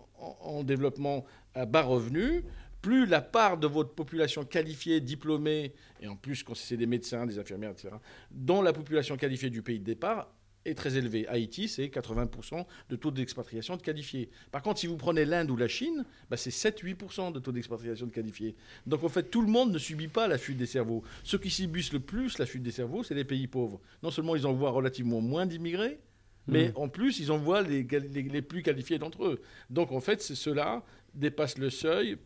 développement 0.64 1.24
à 1.54 1.64
bas 1.64 1.82
revenus, 1.82 2.42
plus 2.82 3.06
la 3.06 3.20
part 3.20 3.56
de 3.56 3.66
votre 3.66 3.94
population 3.94 4.44
qualifiée, 4.44 5.00
diplômée, 5.00 5.72
et 6.00 6.08
en 6.08 6.16
plus 6.16 6.42
quand 6.42 6.54
c'est 6.54 6.76
des 6.76 6.86
médecins, 6.86 7.26
des 7.26 7.38
infirmières, 7.38 7.70
etc., 7.70 7.94
dans 8.30 8.60
la 8.62 8.72
population 8.72 9.16
qualifiée 9.16 9.50
du 9.50 9.62
pays 9.62 9.78
de 9.78 9.84
départ, 9.84 10.30
est 10.64 10.74
très 10.74 10.96
élevé. 10.96 11.26
Haïti, 11.28 11.68
c'est 11.68 11.86
80% 11.86 12.64
de 12.88 12.96
taux 12.96 13.10
d'expatriation 13.10 13.76
de 13.76 13.82
qualifiés. 13.82 14.30
Par 14.50 14.62
contre, 14.62 14.80
si 14.80 14.86
vous 14.86 14.96
prenez 14.96 15.24
l'Inde 15.24 15.50
ou 15.50 15.56
la 15.56 15.68
Chine, 15.68 16.04
bah, 16.28 16.36
c'est 16.36 16.50
7-8% 16.50 17.32
de 17.32 17.38
taux 17.38 17.52
d'expatriation 17.52 18.06
de 18.06 18.12
qualifiés. 18.12 18.56
Donc 18.86 19.04
en 19.04 19.08
fait, 19.08 19.24
tout 19.24 19.42
le 19.42 19.48
monde 19.48 19.72
ne 19.72 19.78
subit 19.78 20.08
pas 20.08 20.28
la 20.28 20.38
fuite 20.38 20.58
des 20.58 20.66
cerveaux. 20.66 21.02
Ceux 21.24 21.38
qui 21.38 21.50
subissent 21.50 21.92
le 21.92 22.00
plus 22.00 22.38
la 22.38 22.46
fuite 22.46 22.62
des 22.62 22.72
cerveaux, 22.72 23.02
c'est 23.02 23.14
les 23.14 23.24
pays 23.24 23.46
pauvres. 23.46 23.80
Non 24.02 24.10
seulement 24.10 24.36
ils 24.36 24.46
envoient 24.46 24.70
relativement 24.70 25.20
moins 25.20 25.46
d'immigrés, 25.46 25.98
mais 26.46 26.68
mmh. 26.68 26.72
en 26.76 26.88
plus, 26.88 27.20
ils 27.20 27.32
envoient 27.32 27.62
les, 27.62 27.82
les, 27.82 28.42
plus 28.42 28.62
qualifiés 28.62 28.98
d'entre 28.98 29.24
eux. 29.24 29.40
Donc 29.68 29.92
en 29.92 30.00
fait, 30.00 30.20
ceux-là 30.20 30.82
dépassent 31.14 31.58
le 31.58 31.70
seuil 31.70 32.18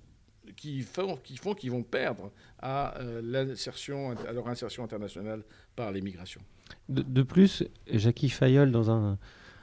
qui 0.57 0.83
font 0.83 1.17
qu'ils 1.17 1.39
font, 1.39 1.55
vont 1.55 1.83
perdre 1.83 2.31
à, 2.59 3.01
euh, 3.01 3.21
l'insertion, 3.23 4.11
à 4.27 4.33
leur 4.33 4.49
insertion 4.49 4.85
internationale 4.85 5.43
par 5.77 5.93
l'immigration. 5.93 6.41
De, 6.89 7.23
plus, 7.23 7.65
Jackie 7.91 8.29
Fayol, 8.29 8.71
dans 8.71 8.91
un, 8.91 9.19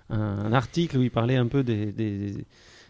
article 0.10 0.98
où 0.98 1.04
il 1.04 1.12
parlait 1.12 1.38
un 1.38 1.48
peu 1.48 1.64
des, 1.64 1.92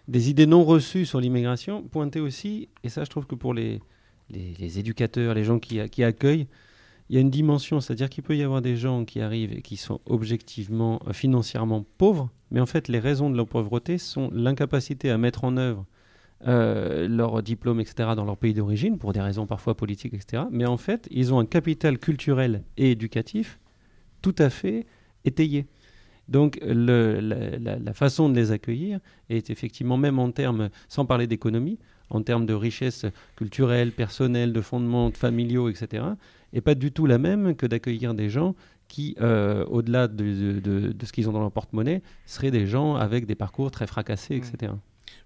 des, 0.07 0.29
idées 0.29 0.47
non 0.47 0.63
reçues 0.63 1.05
sur 1.05 1.19
l'immigration, 1.19 1.83
pointait 1.83 2.19
aussi, 2.19 2.69
et 2.83 2.89
ça 2.89 3.03
je 3.03 3.09
trouve 3.09 3.27
que 3.27 3.35
pour 3.35 3.53
les, 3.53 3.79
les, 4.29 4.79
éducateurs, 4.79 5.33
les 5.33 5.43
gens 5.43 5.59
qui, 5.59 5.87
qui, 5.89 6.03
accueillent, 6.03 6.47
il 7.09 7.15
y 7.15 7.17
a 7.17 7.21
une 7.21 7.29
dimension, 7.29 7.81
c'est-à-dire 7.81 8.09
qu'il 8.09 8.23
peut 8.23 8.37
y 8.37 8.41
avoir 8.41 8.61
des 8.61 8.77
gens 8.77 9.05
qui 9.05 9.19
arrivent 9.19 9.53
et 9.53 9.61
qui 9.61 9.77
sont 9.77 9.99
objectivement, 10.05 11.01
euh, 11.07 11.13
financièrement 11.13 11.85
pauvres, 11.97 12.29
mais 12.49 12.61
en 12.61 12.65
fait 12.65 12.87
les 12.87 12.99
raisons 12.99 13.29
de 13.29 13.35
leur 13.35 13.47
pauvreté 13.47 13.97
sont 13.97 14.29
l'incapacité 14.31 15.11
à 15.11 15.17
mettre 15.17 15.43
en 15.43 15.57
œuvre 15.57 15.85
euh, 16.47 17.07
leur 17.07 17.43
diplôme, 17.43 17.79
etc., 17.79 18.09
dans 18.15 18.25
leur 18.25 18.37
pays 18.37 18.53
d'origine, 18.53 18.97
pour 18.97 19.13
des 19.13 19.21
raisons 19.21 19.45
parfois 19.45 19.75
politiques, 19.75 20.13
etc. 20.13 20.43
Mais 20.51 20.65
en 20.65 20.77
fait, 20.77 21.07
ils 21.11 21.33
ont 21.33 21.39
un 21.39 21.45
capital 21.45 21.97
culturel 21.97 22.63
et 22.77 22.91
éducatif 22.91 23.59
tout 24.21 24.35
à 24.37 24.49
fait 24.49 24.85
étayé. 25.25 25.67
Donc 26.27 26.59
la, 26.63 27.93
façon 27.93 28.29
de 28.29 28.35
les 28.35 28.51
accueillir 28.51 28.99
est 29.29 29.49
effectivement, 29.49 29.97
même 29.97 30.17
en 30.17 30.31
termes, 30.31 30.69
sans 30.87 31.05
parler 31.05 31.27
d'économie, 31.27 31.77
en 32.09 32.21
termes 32.21 32.45
de 32.45 32.53
richesse 32.53 33.05
culturelle, 33.35 33.91
personnelle, 33.91 34.53
de 34.53 34.61
fondements 34.61 35.11
familiaux, 35.11 35.69
etc., 35.69 36.03
est 36.53 36.61
pas 36.61 36.75
du 36.75 36.91
tout 36.91 37.05
la 37.05 37.17
même 37.17 37.55
que 37.55 37.65
d'accueillir 37.65 38.13
des 38.13 38.29
gens 38.29 38.55
qui, 38.87 39.15
euh, 39.21 39.65
au-delà 39.65 40.07
de, 40.07 40.93
ce 41.03 41.11
qu'ils 41.11 41.29
ont 41.29 41.31
dans 41.31 41.39
leur 41.39 41.51
porte-monnaie, 41.51 42.01
seraient 42.25 42.51
des 42.51 42.67
gens 42.67 42.95
avec 42.95 43.25
des 43.25 43.35
parcours 43.35 43.71
très 43.71 43.87
fracassés, 43.87 44.35
etc. 44.35 44.73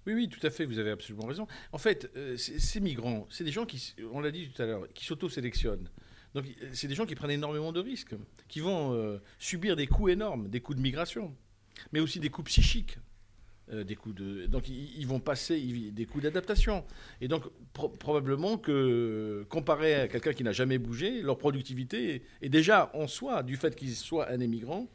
Oui, 0.06 0.14
oui, 0.14 0.28
tout 0.28 0.44
à 0.46 0.50
fait, 0.50 0.64
vous 0.64 0.78
avez 0.78 0.90
absolument 0.90 1.26
raison. 1.26 1.46
En 1.72 1.78
fait, 1.78 2.10
euh, 2.16 2.36
ces 2.36 2.80
migrants, 2.80 3.26
c'est 3.28 3.44
des 3.44 3.50
gens 3.50 3.66
qui, 3.66 3.94
on 4.12 4.20
l'a 4.20 4.30
dit 4.30 4.48
tout 4.48 4.62
à 4.62 4.66
l'heure, 4.66 4.86
qui 4.94 5.04
s'auto-sélectionnent. 5.04 5.90
Donc 6.34 6.44
c'est 6.74 6.86
des 6.86 6.94
gens 6.94 7.06
qui 7.06 7.14
prennent 7.14 7.30
énormément 7.30 7.72
de 7.72 7.80
risques, 7.80 8.14
qui 8.46 8.60
vont 8.60 8.92
euh, 8.92 9.18
subir 9.38 9.74
des 9.74 9.86
coûts 9.86 10.08
énormes, 10.08 10.48
des 10.48 10.60
coûts 10.60 10.74
de 10.74 10.80
migration. 10.80 11.34
mais 11.92 12.00
aussi 12.00 12.20
des 12.20 12.28
coûts 12.28 12.42
psychiques. 12.44 12.98
Euh, 13.72 13.82
des 13.82 13.96
coups 13.96 14.14
de, 14.14 14.46
donc 14.46 14.68
ils, 14.68 15.06
vont 15.08 15.18
passer 15.18 15.60
des 15.90 16.06
coups 16.06 16.22
d'adaptation. 16.22 16.84
Et 17.20 17.26
donc 17.26 17.42
probablement 17.72 18.58
que 18.58 19.44
comparé 19.48 19.94
à 19.94 20.06
quelqu'un 20.06 20.32
qui 20.34 20.44
n'a 20.44 20.52
jamais 20.52 20.78
bougé, 20.78 21.20
leur 21.20 21.36
productivité 21.36 22.22
est, 22.42 22.48
déjà 22.48 22.92
en 22.94 23.08
soi, 23.08 23.42
du 23.42 23.56
fait 23.56 23.74
qu'ils 23.74 23.96
soient 23.96 24.30
un 24.30 24.38
émigrant, 24.38 24.86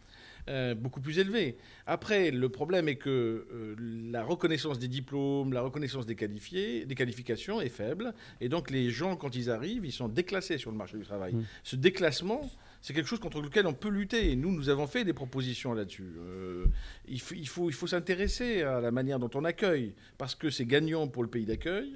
euh, 0.50 0.76
beaucoup 0.76 1.02
plus 1.02 1.20
élevée. 1.20 1.58
Après, 1.86 2.32
le 2.32 2.50
problème 2.50 2.88
est 2.88 2.96
que 2.96 3.48
euh, 3.52 3.76
la 4.12 4.24
reconnaissance 4.24 4.80
des 4.80 4.88
diplômes, 4.88 5.54
la 5.54 5.62
reconnaissance 5.62 6.06
des, 6.06 6.16
qualifiés, 6.16 6.86
des 6.86 6.96
qualifications 6.96 7.62
est 7.62 7.70
faible. 7.70 8.14
Et 8.40 8.50
donc 8.50 8.70
les 8.70 8.90
gens, 8.90 9.16
quand 9.16 9.36
ils 9.36 9.50
arrivent, 9.50 9.86
ils 9.86 9.92
sont 9.92 10.08
déclassés 10.08 10.58
sur 10.58 10.72
le 10.72 10.78
marché 10.78 10.98
du 10.98 11.04
travail. 11.04 11.34
Mmh. 11.34 11.46
Ce 11.64 11.76
déclassement 11.76 12.50
c'est 12.82 12.94
quelque 12.94 13.08
chose 13.08 13.20
contre 13.20 13.42
lequel 13.42 13.68
on 13.68 13.74
peut 13.74 13.90
lutter. 13.90 14.32
Et 14.32 14.36
nous, 14.36 14.52
nous 14.52 14.70
avons 14.70 14.88
fait 14.88 15.04
des 15.06 15.14
propositions 15.14 15.74
là-dessus. 15.74 16.14
Euh, 16.18 16.66
il 17.08 17.22
faut, 17.22 17.36
il 17.36 17.48
faut, 17.48 17.70
il 17.70 17.74
faut 17.74 17.88
s'intéresser 17.88 18.64
à 18.64 18.82
la 18.82 18.92
manière 18.92 19.20
dont 19.20 19.30
on 19.36 19.46
accueille, 19.46 19.94
parce 20.18 20.36
que 20.36 20.50
c'est 20.50 20.66
gagnant 20.66 21.08
pour 21.08 21.24
le 21.24 21.30
pays 21.30 21.46
d'accueil, 21.46 21.96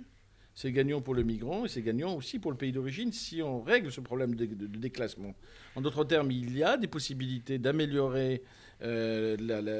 c'est 0.56 0.72
gagnant 0.72 1.02
pour 1.02 1.14
le 1.14 1.24
migrant 1.24 1.66
et 1.66 1.68
c'est 1.68 1.82
gagnant 1.82 2.16
aussi 2.16 2.40
pour 2.40 2.50
le 2.50 2.58
pays 2.58 2.72
d'origine 2.72 3.12
si 3.12 3.42
on 3.42 3.62
règle 3.62 3.92
ce 3.92 4.00
problème 4.00 4.36
de, 4.36 4.46
déclassement. 4.46 5.36
En 5.76 5.82
d'autres 5.82 6.06
termes, 6.06 6.32
il 6.32 6.58
y 6.58 6.64
a 6.64 6.78
des 6.78 6.88
possibilités 6.88 7.60
d'améliorer 7.60 8.42
euh, 8.82 9.36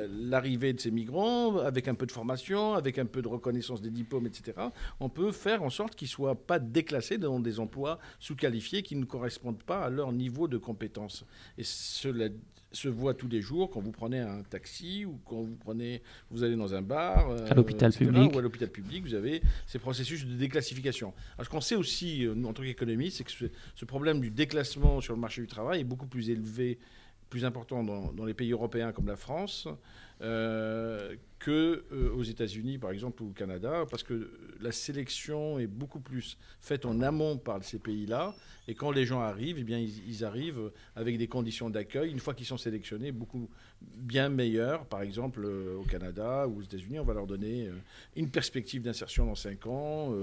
l'arrivée 0.10 0.74
de 0.74 0.80
ces 0.82 0.92
migrants 0.92 1.58
avec 1.60 1.88
un 1.88 1.96
peu 1.96 2.06
de 2.06 2.12
formation, 2.12 2.74
avec 2.74 3.00
un 3.00 3.06
peu 3.06 3.22
de 3.22 3.28
reconnaissance 3.30 3.82
des 3.82 3.90
diplômes, 3.90 4.28
etc. 4.28 4.68
On 5.00 5.08
peut 5.08 5.32
faire 5.32 5.64
en 5.64 5.70
sorte 5.70 5.96
qu'ils 5.96 6.08
ne 6.08 6.12
soient 6.12 6.36
pas 6.36 6.60
déclassés 6.60 7.18
dans 7.18 7.40
des 7.40 7.62
emplois 7.62 7.98
sous-qualifiés 8.20 8.84
qui 8.84 8.98
ne 8.98 9.06
correspondent 9.06 9.64
pas 9.64 9.86
à 9.86 9.90
leur 9.90 10.12
niveau 10.12 10.50
de 10.50 10.58
compétence. 10.58 11.26
Et 11.58 11.64
cela 11.64 12.28
se 12.76 12.88
voit 12.88 13.14
tous 13.14 13.28
les 13.28 13.42
jours 13.42 13.70
quand 13.70 13.80
vous 13.80 13.92
prenez 13.92 14.20
un 14.20 14.44
taxi 14.44 15.06
ou 15.06 15.20
quand 15.26 15.42
vous 15.42 15.56
prenez, 15.56 16.02
vous 16.30 16.44
allez 16.44 16.56
dans 16.56 16.74
un 16.74 16.82
bar, 16.82 17.32
à 17.50 17.54
l'hôpital 17.54 17.92
public, 17.92 18.36
ou 18.36 18.40
à 18.40 18.42
l'hôpital 18.42 18.70
public, 18.70 19.04
vous 19.06 19.14
avez 19.14 19.42
ces 19.66 19.80
processus 19.80 20.26
de 20.26 20.34
déclassification. 20.36 21.14
Alors 21.36 21.46
ce 21.46 21.50
qu'on 21.50 21.62
sait 21.62 21.76
aussi 21.76 22.26
euh, 22.26 22.36
en 22.44 22.54
tant 22.54 22.64
qu'économiste, 22.64 23.18
c'est 23.18 23.24
que 23.24 23.32
ce, 23.76 23.86
problème 23.86 24.20
du 24.20 24.32
déclassement 24.32 25.00
sur 25.00 25.14
le 25.14 25.20
marché 25.20 25.42
du 25.42 25.48
travail 25.48 25.82
est 25.82 25.86
beaucoup 25.86 26.08
plus 26.08 26.30
élevé, 26.30 26.80
plus 27.30 27.46
important 27.46 27.84
dans, 27.84 28.12
dans 28.12 28.26
les 28.26 28.34
pays 28.34 28.52
européens 28.52 28.92
comme 28.92 29.08
la 29.08 29.16
France 29.16 29.68
euh, 30.22 31.16
que 31.40 31.84
euh, 31.92 32.10
aux 32.16 32.24
États-Unis, 32.24 32.78
par 32.78 32.92
exemple, 32.92 33.22
ou 33.22 33.28
au 33.28 33.34
Canada, 33.34 33.84
parce 33.92 34.02
que 34.02 34.32
la 34.62 34.72
sélection 34.72 35.60
est 35.60 35.68
beaucoup 35.68 36.00
plus 36.00 36.38
faite 36.62 36.86
en 36.86 37.02
amont 37.02 37.38
par 37.38 37.64
ces 37.64 37.78
pays-là. 37.78 38.34
Et 38.68 38.74
quand 38.74 38.90
les 38.90 39.06
gens 39.06 39.20
arrivent, 39.20 39.58
eh 39.60 39.64
bien, 39.64 39.78
ils, 39.78 40.24
arrivent 40.24 40.72
avec 40.96 41.20
des 41.20 41.28
conditions 41.28 41.70
d'accueil, 41.70 42.10
une 42.10 42.20
fois 42.20 42.34
qu'ils 42.34 42.48
sont 42.48 42.58
sélectionnés, 42.58 43.12
beaucoup 43.12 43.48
bien 43.82 44.30
meilleures. 44.30 44.86
Par 44.86 45.02
exemple, 45.02 45.42
euh, 45.44 45.76
au 45.76 45.84
Canada 45.84 46.48
ou 46.48 46.60
aux 46.60 46.64
États-Unis, 46.64 47.00
on 47.00 47.04
va 47.04 47.14
leur 47.14 47.28
donner 47.28 47.70
une 48.16 48.32
perspective 48.32 48.82
d'insertion 48.82 49.26
dans 49.26 49.36
5 49.36 49.68
ans, 49.68 50.16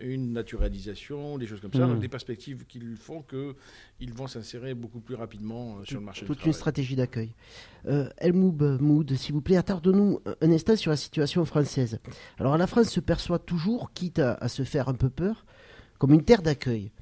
une 0.00 0.32
naturalisation, 0.32 1.36
des 1.36 1.46
choses 1.46 1.60
comme 1.60 1.72
ça. 1.72 1.86
Mmh. 1.86 1.90
Donc 1.90 2.00
des 2.00 2.08
perspectives 2.08 2.64
qui 2.66 2.80
font 2.96 3.22
qu'ils 3.22 4.14
vont 4.14 4.28
s'insérer 4.28 4.72
beaucoup 4.74 5.00
plus 5.00 5.16
rapidement 5.16 5.84
sur 5.84 5.98
le 5.98 6.06
marché 6.06 6.20
du 6.20 6.26
travail. 6.26 6.36
Toute 6.38 6.46
une 6.46 6.52
stratégie 6.52 6.96
d'accueil. 6.96 7.34
Elmoub 8.16 8.78
Moud, 8.80 9.14
s'il 9.24 9.34
vous 9.34 9.40
plaît, 9.40 9.56
attarde-nous 9.56 10.20
un 10.40 10.52
instant 10.52 10.76
sur 10.76 10.90
la 10.90 10.96
situation 10.96 11.44
française. 11.44 11.98
Alors 12.38 12.58
la 12.58 12.66
France 12.66 12.90
se 12.90 13.00
perçoit 13.00 13.38
toujours, 13.38 13.92
quitte 13.92 14.18
à, 14.18 14.48
se 14.48 14.64
faire 14.64 14.88
un 14.88 14.94
peu 14.94 15.08
peur, 15.08 15.46
comme 15.98 16.12
une 16.12 16.24
terre 16.24 16.42
d'accueil. 16.42 16.92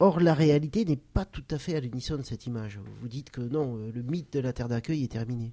Or, 0.00 0.18
la 0.18 0.34
réalité 0.34 0.84
n'est 0.84 0.96
pas 0.96 1.24
tout 1.24 1.44
à 1.50 1.58
fait 1.58 1.76
à 1.76 1.80
l'unisson 1.80 2.16
de 2.16 2.22
cette 2.22 2.46
image. 2.46 2.80
Vous 3.00 3.08
dites 3.08 3.30
que 3.30 3.42
non, 3.42 3.76
euh, 3.76 3.92
le 3.94 4.02
mythe 4.02 4.32
de 4.32 4.40
la 4.40 4.52
terre 4.52 4.68
d'accueil 4.68 5.04
est 5.04 5.12
terminé. 5.12 5.52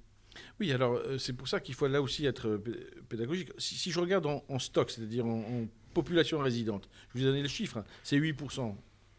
Oui, 0.58 0.72
alors 0.72 0.94
euh, 0.94 1.18
c'est 1.18 1.34
pour 1.34 1.46
ça 1.48 1.60
qu'il 1.60 1.74
faut 1.74 1.86
là 1.86 2.00
aussi 2.00 2.24
être 2.26 2.48
euh, 2.48 2.62
pédagogique. 3.08 3.50
Si, 3.58 3.90
je 3.90 4.00
regarde 4.00 4.26
en, 4.26 4.58
stock, 4.58 4.90
c'est-à-dire 4.90 5.26
en, 5.26 5.66
population 5.94 6.38
résidente, 6.38 6.88
je 7.08 7.18
vous 7.18 7.24
ai 7.24 7.28
donné 7.28 7.42
le 7.42 7.48
chiffre, 7.48 7.84
c'est 8.02 8.18
8%. 8.18 8.74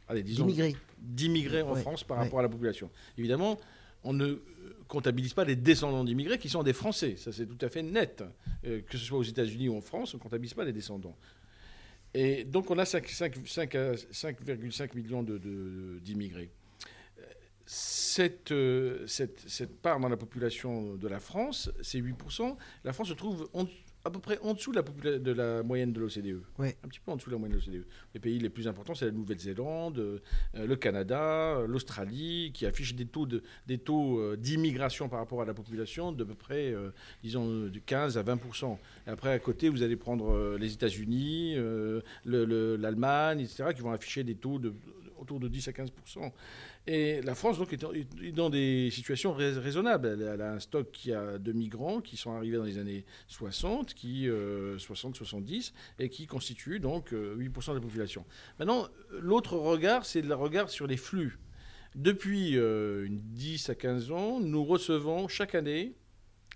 Allez, 0.07 0.23
disons. 0.23 0.45
D'immigrés. 0.45 0.75
D'immigrés 0.97 1.61
en 1.61 1.75
France 1.75 2.03
par 2.03 2.17
rapport 2.17 2.39
à 2.39 2.41
la 2.41 2.49
population. 2.49 2.89
Évidemment, 3.17 3.57
on 4.03 4.13
ne 4.13 4.39
comptabilise 4.89 5.33
pas 5.33 5.45
les 5.45 5.55
descendants 5.55 6.03
d'immigrés 6.03 6.37
qui 6.37 6.49
sont 6.49 6.63
des 6.63 6.73
Français. 6.73 7.15
Ça, 7.15 7.31
c'est 7.31 7.45
tout 7.45 7.65
à 7.65 7.69
fait 7.69 7.83
net. 7.83 8.21
Euh, 8.65 8.81
que 8.81 8.97
ce 8.97 9.05
soit 9.05 9.19
aux 9.19 9.23
États-Unis 9.23 9.69
ou 9.69 9.77
en 9.77 9.81
France, 9.81 10.13
on 10.13 10.17
ne 10.17 10.21
comptabilise 10.21 10.53
pas 10.53 10.65
les 10.65 10.73
descendants. 10.73 11.15
Et 12.13 12.43
donc, 12.43 12.69
on 12.71 12.77
a 12.77 12.83
5,5 12.83 14.95
millions 14.95 15.23
d'immigrés. 16.01 16.51
Euh, 18.51 19.07
cette, 19.07 19.81
part 19.81 19.99
dans 19.99 20.09
la 20.09 20.17
population 20.17 20.95
de 20.95 21.07
la 21.07 21.19
France, 21.19 21.71
c'est 21.81 22.01
8%. 22.01 22.57
La 22.83 22.91
France 22.91 23.09
se 23.09 23.13
trouve 23.13 23.47
à 24.05 24.09
peu 24.09 24.19
près 24.19 24.39
en 24.43 24.53
dessous 24.53 24.71
de 24.71 24.77
la, 24.77 25.19
de 25.19 25.31
la 25.31 25.61
moyenne 25.63 25.91
de 25.91 25.99
l'OCDE. 25.99 26.41
Un 26.59 26.87
petit 26.87 26.99
peu 26.99 27.11
en 27.11 27.17
dessous 27.17 27.29
de 27.29 27.35
la 27.35 27.39
moyenne 27.39 27.57
de 27.57 27.65
l'OCDE. 27.65 27.85
Les 28.13 28.19
pays 28.19 28.39
les 28.39 28.49
plus 28.49 28.67
importants, 28.67 28.95
c'est 28.95 29.05
la 29.05 29.11
Nouvelle-Zélande, 29.11 29.99
euh, 29.99 30.19
le 30.53 30.75
Canada, 30.75 31.59
l'Australie, 31.67 32.51
qui 32.53 32.65
affichent 32.65 32.95
des 32.95 33.05
taux, 33.05 33.25
de, 33.25 33.43
des 33.67 33.77
taux 33.77 34.19
euh, 34.19 34.37
d'immigration 34.37 35.09
par 35.09 35.19
rapport 35.19 35.41
à 35.41 35.45
la 35.45 35.53
population 35.53 36.11
de 36.11 36.23
peu 36.23 36.33
près, 36.33 36.71
euh, 36.71 36.91
disons, 37.23 37.67
de 37.67 37.79
15 37.79 38.17
à 38.17 38.23
20 38.23 38.39
Et 39.07 39.09
après, 39.09 39.33
à 39.33 39.39
côté, 39.39 39.69
vous 39.69 39.83
allez 39.83 39.97
prendre 39.97 40.57
les 40.57 40.73
États-Unis, 40.73 41.55
l'Allemagne, 42.25 43.41
etc., 43.41 43.65
qui 43.75 43.81
vont 43.81 43.91
afficher 43.91 44.23
des 44.23 44.35
taux 44.35 44.59
de, 44.59 44.73
autour 45.19 45.39
de 45.39 45.47
10 45.47 45.67
à 45.67 45.71
15% 45.71 46.31
et 46.87 47.21
la 47.21 47.35
France 47.35 47.59
donc, 47.59 47.71
est 47.73 48.31
dans 48.31 48.49
des 48.49 48.89
situations 48.91 49.33
raisonnables. 49.33 50.07
Elle 50.21 50.41
a 50.41 50.53
un 50.53 50.59
stock 50.59 50.91
qui 50.91 51.13
a 51.13 51.37
de 51.37 51.51
migrants 51.51 52.01
qui 52.01 52.17
sont 52.17 52.33
arrivés 52.33 52.57
dans 52.57 52.63
les 52.63 52.77
années 52.77 53.05
60, 53.27 53.93
qui 53.93 54.27
60-70, 54.27 55.71
euh, 55.99 56.03
et 56.03 56.09
qui 56.09 56.25
constituent 56.25 56.79
donc 56.79 57.11
8% 57.11 57.13
euh, 57.13 57.37
de 57.37 57.73
la 57.75 57.81
population. 57.81 58.25
Maintenant, 58.57 58.87
l'autre 59.11 59.57
regard, 59.57 60.05
c'est 60.05 60.21
le 60.21 60.33
regard 60.33 60.69
sur 60.69 60.87
les 60.87 60.97
flux. 60.97 61.37
Depuis 61.95 62.57
euh, 62.57 63.07
10 63.09 63.69
à 63.69 63.75
15 63.75 64.11
ans, 64.11 64.39
nous 64.39 64.63
recevons 64.63 65.27
chaque 65.27 65.55
année 65.55 65.93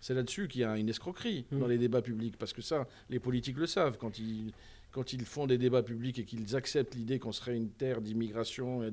c'est 0.01 0.13
là-dessus 0.13 0.49
qu'il 0.49 0.59
y 0.59 0.63
a 0.65 0.75
une 0.75 0.89
escroquerie 0.89 1.45
mmh. 1.49 1.59
dans 1.59 1.67
les 1.67 1.77
débats 1.77 2.01
publics, 2.01 2.35
parce 2.37 2.51
que 2.51 2.61
ça, 2.61 2.89
les 3.09 3.19
politiques 3.19 3.55
le 3.55 3.67
savent. 3.67 3.97
Quand 3.97 4.19
ils, 4.19 4.51
quand 4.93 5.11
ils 5.11 5.25
font 5.25 5.47
des 5.47 5.57
débats 5.57 5.81
publics 5.81 6.19
et 6.19 6.23
qu'ils 6.23 6.55
acceptent 6.55 6.93
l'idée 6.95 7.17
qu'on 7.17 7.31
serait 7.31 7.57
une 7.57 7.71
terre 7.71 7.99
d'immigration 7.99 8.83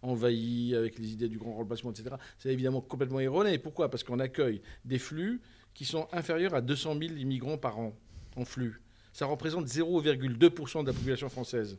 envahie 0.00 0.74
avec 0.74 0.98
les 0.98 1.12
idées 1.12 1.28
du 1.28 1.38
grand 1.38 1.54
remplacement, 1.54 1.92
etc., 1.92 2.16
c'est 2.38 2.48
évidemment 2.48 2.80
complètement 2.80 3.20
erroné. 3.20 3.58
Pourquoi? 3.58 3.90
Parce 3.90 4.02
qu'on 4.02 4.18
accueille 4.18 4.62
des 4.86 4.98
flux 4.98 5.40
qui 5.74 5.84
sont 5.84 6.08
inférieurs 6.12 6.54
à 6.54 6.62
200 6.62 6.98
000 6.98 7.14
immigrants 7.16 7.58
par 7.58 7.78
an 7.78 7.94
en 8.36 8.44
flux. 8.46 8.80
Ça 9.12 9.26
représente 9.26 9.66
0,2% 9.66 10.82
de 10.82 10.86
la 10.86 10.92
population 10.94 11.28
française, 11.28 11.78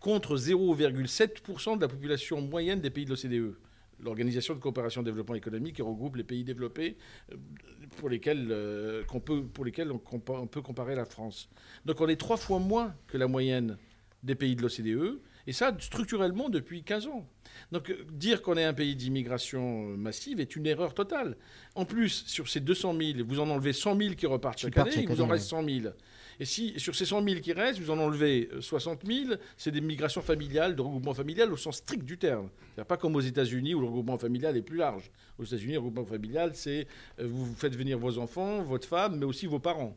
contre 0.00 0.36
0,7% 0.36 1.76
de 1.76 1.80
la 1.80 1.88
population 1.88 2.40
moyenne 2.40 2.80
des 2.80 2.90
pays 2.90 3.04
de 3.04 3.10
l'OCDE 3.10 3.54
l'Organisation 4.02 4.54
de 4.54 4.60
coopération 4.60 5.02
et 5.02 5.04
développement 5.04 5.34
économique 5.34 5.76
qui 5.76 5.82
regroupe 5.82 6.16
les 6.16 6.24
pays 6.24 6.44
développés 6.44 6.96
euh, 7.32 7.36
pour 7.96 8.08
lesquels, 8.08 8.48
euh, 8.50 9.02
on, 9.12 9.20
peut, 9.20 9.42
pour 9.42 9.64
lesquels 9.64 9.90
on, 9.92 10.46
peut 10.46 10.62
comparer 10.62 10.94
la 10.94 11.04
France. 11.04 11.48
Donc 11.84 12.00
on 12.00 12.08
est 12.08 12.16
trois 12.16 12.36
fois 12.36 12.58
moins 12.58 12.94
que 13.06 13.18
la 13.18 13.28
moyenne 13.28 13.76
des 14.22 14.34
pays 14.34 14.54
de 14.54 14.62
l'OCDE, 14.62 15.18
et 15.46 15.52
ça 15.52 15.74
structurellement 15.78 16.50
depuis 16.50 16.82
15 16.82 17.06
ans. 17.06 17.26
Donc 17.72 17.90
euh, 17.90 18.04
dire 18.12 18.42
qu'on 18.42 18.56
est 18.56 18.64
un 18.64 18.74
pays 18.74 18.94
d'immigration 18.94 19.96
massive 19.96 20.40
est 20.40 20.56
une 20.56 20.66
erreur 20.66 20.94
totale. 20.94 21.36
En 21.74 21.84
plus, 21.84 22.24
sur 22.26 22.48
ces 22.48 22.60
200 22.60 22.96
000, 22.98 23.18
vous 23.26 23.40
en 23.40 23.48
enlevez 23.48 23.72
100 23.72 23.96
000 23.96 24.14
qui 24.14 24.26
repartent 24.26 24.58
chaque 24.58 24.76
année, 24.76 24.92
il 24.96 25.08
vous 25.08 25.22
en 25.22 25.26
reste 25.26 25.48
100 25.48 25.64
000. 25.64 25.94
Et 26.40 26.46
si 26.46 26.72
sur 26.80 26.96
ces 26.96 27.04
100 27.04 27.22
000 27.22 27.40
qui 27.40 27.52
restent, 27.52 27.78
vous 27.80 27.90
en 27.90 27.98
enlevez 27.98 28.48
60 28.60 29.04
euh, 29.04 29.24
000, 29.26 29.34
c'est 29.58 29.70
des 29.70 29.82
migrations 29.82 30.22
familiales, 30.22 30.74
de 30.74 30.80
regroupement 30.80 31.12
familial 31.12 31.52
au 31.52 31.56
sens 31.58 31.76
strict 31.76 32.02
du 32.02 32.16
terme. 32.16 32.48
C'est 32.76 32.84
pas 32.84 32.96
comme 32.96 33.14
aux 33.14 33.20
États-Unis 33.20 33.74
où 33.74 33.80
le 33.80 33.86
regroupement 33.86 34.16
familial 34.16 34.56
est 34.56 34.62
plus 34.62 34.78
large. 34.78 35.10
Aux 35.38 35.44
États-Unis, 35.44 35.74
le 35.74 35.80
regroupement 35.80 36.06
familial, 36.06 36.52
c'est 36.54 36.86
euh, 37.20 37.28
vous 37.28 37.54
faites 37.54 37.76
venir 37.76 37.98
vos 37.98 38.18
enfants, 38.18 38.62
votre 38.62 38.88
femme, 38.88 39.18
mais 39.18 39.26
aussi 39.26 39.46
vos 39.46 39.58
parents. 39.58 39.94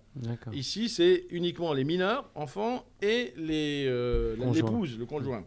Ici, 0.51 0.89
c'est 0.89 1.26
uniquement 1.30 1.74
les 1.74 1.86
mineurs, 1.86 2.30
enfants 2.36 2.86
et 3.01 3.34
les 3.38 3.86
euh, 3.88 4.36
l'épouse, 4.53 4.99
le 4.99 5.05
conjoint. 5.05 5.45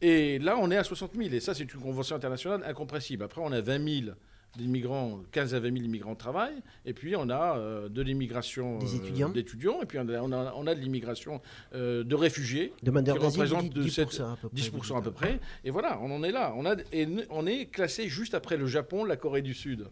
Et 0.00 0.40
là, 0.40 0.56
on 0.60 0.70
est 0.72 0.76
à 0.76 0.84
60 0.84 1.12
000. 1.14 1.32
Et 1.32 1.40
ça, 1.40 1.54
c'est 1.54 1.72
une 1.72 1.80
convention 1.80 2.16
internationale 2.16 2.62
incompressible. 2.66 3.22
Après, 3.22 3.40
on 3.40 3.52
a 3.52 3.60
20 3.60 4.02
000 4.04 4.16
d'immigrants, 4.56 5.20
15 5.32 5.54
à 5.54 5.60
20 5.60 5.72
000 5.72 5.84
immigrants 5.84 6.14
travaillent, 6.14 6.60
et 6.84 6.92
puis 6.92 7.14
on 7.16 7.28
a 7.28 7.56
euh, 7.56 7.88
de 7.88 8.02
l'immigration 8.02 8.78
euh, 8.78 9.28
d'étudiants, 9.28 9.80
et 9.82 9.86
puis 9.86 9.98
on 9.98 10.08
a, 10.08 10.52
on 10.54 10.66
a, 10.66 10.74
de 10.74 10.80
l'immigration 10.80 11.40
euh, 11.74 12.02
de 12.02 12.14
réfugiés, 12.14 12.72
qui 12.82 12.90
représente 12.90 13.74
10%, 13.74 14.32
à 14.32 14.36
peu 14.36 14.48
près, 14.48 14.56
10 14.56 14.72
à 14.96 15.00
peu 15.02 15.10
près. 15.12 15.40
Et 15.64 15.70
voilà, 15.70 15.98
on 16.02 16.10
en 16.10 16.22
est 16.22 16.32
là. 16.32 16.54
On, 16.56 16.66
a, 16.66 16.76
et 16.92 17.06
on 17.30 17.46
est 17.46 17.66
classé 17.66 18.08
juste 18.08 18.34
après 18.34 18.56
le 18.56 18.66
Japon, 18.66 19.04
la 19.04 19.16
Corée 19.16 19.42
du 19.42 19.54
Sud. 19.54 19.86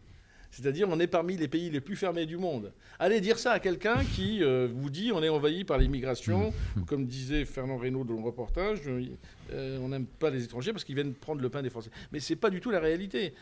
C'est-à-dire, 0.51 0.89
on 0.89 0.99
est 1.01 1.07
parmi 1.07 1.37
les 1.37 1.49
pays 1.49 1.69
les 1.69 1.83
plus 1.83 1.97
fermés 1.97 2.25
du 2.25 2.39
monde. 2.39 2.73
Allez 2.99 3.21
dire 3.21 3.39
ça 3.39 3.53
à 3.53 3.61
quelqu'un 3.61 4.05
qui 4.15 4.43
euh, 4.43 4.69
vous 4.73 4.89
dit 4.89 5.13
on 5.13 5.23
est 5.23 5.29
envahi 5.29 5.65
par 5.65 5.77
l'immigration. 5.77 6.53
Mmh. 6.77 6.85
Comme 6.87 7.07
disait 7.07 7.45
Fernand 7.45 7.77
Reynaud 7.77 8.05
dans 8.05 8.15
le 8.15 8.23
reportage, 8.23 8.81
euh, 9.53 9.79
on 9.81 9.89
n'aime 9.89 10.07
pas 10.07 10.31
les 10.31 10.45
étrangers 10.45 10.73
parce 10.73 10.85
qu'ils 10.85 10.95
viennent 10.95 11.15
prendre 11.15 11.41
le 11.41 11.49
pain 11.49 11.63
des 11.63 11.71
Français. 11.71 11.91
Mais 12.13 12.21
ce 12.21 12.33
n'est 12.33 12.39
pas 12.39 12.51
du 12.51 12.61
tout 12.61 12.71
la 12.71 12.81
réalité. 12.81 13.35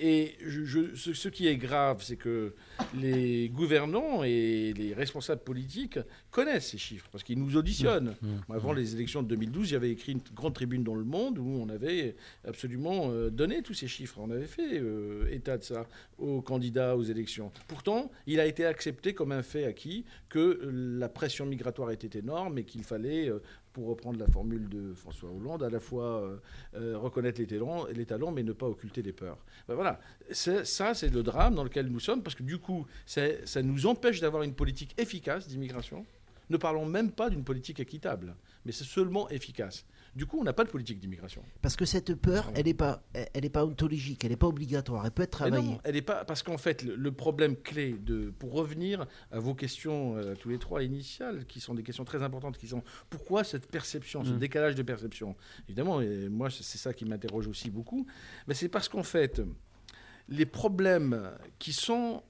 Et 0.00 0.36
je, 0.44 0.94
ce, 0.94 1.28
qui 1.28 1.46
est 1.46 1.56
grave, 1.56 2.02
c'est 2.02 2.16
que 2.16 2.54
les 2.94 3.48
gouvernants 3.48 4.22
et 4.24 4.72
les 4.74 4.94
responsables 4.94 5.42
politiques 5.42 5.98
connaissent 6.30 6.70
ces 6.70 6.78
chiffres 6.78 7.08
parce 7.10 7.24
qu'ils 7.24 7.38
nous 7.38 7.56
auditionnent. 7.56 8.14
Mmh. 8.22 8.26
Mmh. 8.28 8.52
Avant 8.54 8.72
les 8.72 8.94
élections 8.94 9.22
de 9.22 9.28
2012, 9.28 9.68
j'avais 9.68 9.90
écrit 9.90 10.12
une 10.12 10.22
grande 10.34 10.54
tribune 10.54 10.84
dans 10.84 10.94
Le 10.94 11.04
Monde 11.04 11.38
où 11.38 11.46
on 11.46 11.68
avait 11.68 12.16
absolument 12.46 13.10
euh, 13.10 13.30
donné 13.30 13.62
tous 13.62 13.74
ces 13.74 13.88
chiffres. 13.88 14.18
On 14.18 14.30
avait 14.30 14.46
fait 14.46 14.82
état 15.30 15.58
de 15.58 15.62
ça 15.62 15.86
aux 16.18 16.40
candidat 16.40 16.96
aux 16.96 17.02
élections. 17.02 17.52
Pourtant, 17.68 18.10
il 18.26 18.40
a 18.40 18.46
été 18.46 18.64
accepté 18.64 19.14
comme 19.14 19.32
un 19.32 19.42
fait 19.42 19.64
acquis 19.64 20.04
que 20.28 20.58
la 20.98 21.08
pression 21.08 21.46
migratoire 21.46 21.90
était 21.90 22.18
énorme 22.18 22.58
et 22.58 22.64
qu'il 22.64 22.84
fallait, 22.84 23.28
euh, 23.28 23.42
pour 23.72 23.86
reprendre 23.86 24.18
la 24.18 24.26
formule 24.26 24.68
de 24.68 24.92
François 24.94 25.30
Hollande, 25.30 25.62
à 25.62 25.70
la 25.70 25.80
fois 25.80 26.04
euh, 26.04 26.36
euh, 26.74 26.98
reconnaître 26.98 27.40
les 27.40 27.46
talents, 27.46 27.86
les 27.86 28.06
talents, 28.06 28.30
mais 28.30 28.42
ne 28.42 28.52
pas 28.52 28.66
occulter 28.66 29.02
les 29.02 29.12
peurs. 29.12 29.38
Ben 29.68 29.74
voilà, 29.74 30.00
ça 30.32 30.94
c'est 30.94 31.12
le 31.12 31.22
drame 31.22 31.54
dans 31.54 31.64
lequel 31.64 31.86
nous 31.86 32.00
sommes, 32.00 32.22
parce 32.22 32.34
que 32.34 32.42
du 32.42 32.58
coup, 32.58 32.86
ça 33.06 33.62
nous 33.62 33.86
empêche 33.86 34.20
d'avoir 34.20 34.42
une 34.42 34.54
politique 34.54 34.94
efficace 34.98 35.48
d'immigration. 35.48 36.04
Ne 36.50 36.56
parlons 36.56 36.84
même 36.84 37.12
pas 37.12 37.30
d'une 37.30 37.44
politique 37.44 37.80
équitable, 37.80 38.34
mais 38.64 38.72
c'est 38.72 38.84
seulement 38.84 39.28
efficace. 39.30 39.86
Du 40.14 40.26
coup, 40.26 40.38
on 40.38 40.44
n'a 40.44 40.52
pas 40.52 40.64
de 40.64 40.68
politique 40.68 41.00
d'immigration. 41.00 41.42
Parce 41.62 41.74
que 41.74 41.86
cette 41.86 42.14
peur, 42.14 42.50
elle 42.54 42.66
n'est 42.66 42.74
pas, 42.74 43.02
elle 43.14 43.46
est 43.46 43.50
pas 43.50 43.64
ontologique, 43.64 44.24
elle 44.24 44.30
n'est 44.30 44.36
pas 44.36 44.46
obligatoire, 44.46 45.06
elle 45.06 45.10
peut 45.10 45.22
être 45.22 45.30
travaillée. 45.30 45.72
non, 45.72 45.80
elle 45.84 45.94
n'est 45.94 46.02
pas 46.02 46.26
parce 46.26 46.42
qu'en 46.42 46.58
fait, 46.58 46.82
le, 46.82 47.12
problème 47.12 47.56
clé 47.56 47.92
de, 47.92 48.30
pour 48.30 48.52
revenir 48.52 49.06
à 49.30 49.38
vos 49.38 49.54
questions 49.54 50.16
euh, 50.16 50.34
tous 50.34 50.50
les 50.50 50.58
trois 50.58 50.82
initiales, 50.82 51.46
qui 51.46 51.60
sont 51.60 51.74
des 51.74 51.82
questions 51.82 52.04
très 52.04 52.22
importantes, 52.22 52.58
qui 52.58 52.68
sont 52.68 52.82
pourquoi 53.08 53.42
cette 53.42 53.66
perception, 53.70 54.22
ce 54.24 54.32
mm. 54.32 54.38
décalage 54.38 54.74
de 54.74 54.82
perception? 54.82 55.34
Évidemment, 55.66 56.02
et 56.02 56.28
moi, 56.28 56.50
c'est 56.50 56.78
ça 56.78 56.92
qui 56.92 57.06
m'interroge 57.06 57.46
aussi 57.46 57.70
beaucoup, 57.70 58.06
mais 58.46 58.54
c'est 58.54 58.68
parce 58.68 58.90
qu'en 58.90 59.02
fait, 59.02 59.40
les 60.28 60.46
problèmes 60.46 61.30
qui 61.58 61.72
sont 61.72 62.22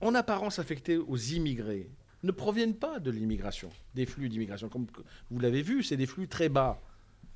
en 0.00 0.14
apparence 0.14 0.58
affectés 0.58 0.96
aux 0.96 1.16
immigrés 1.16 1.90
ne 2.22 2.30
proviennent 2.30 2.76
pas 2.76 3.00
de 3.00 3.10
l'immigration, 3.10 3.70
des 3.94 4.06
flux 4.06 4.28
d'immigration. 4.28 4.68
Comme 4.68 4.86
vous 5.30 5.40
l'avez 5.40 5.62
vu, 5.62 5.82
c'est 5.82 5.96
des 5.96 6.06
flux 6.06 6.28
très 6.28 6.48
bas. 6.48 6.80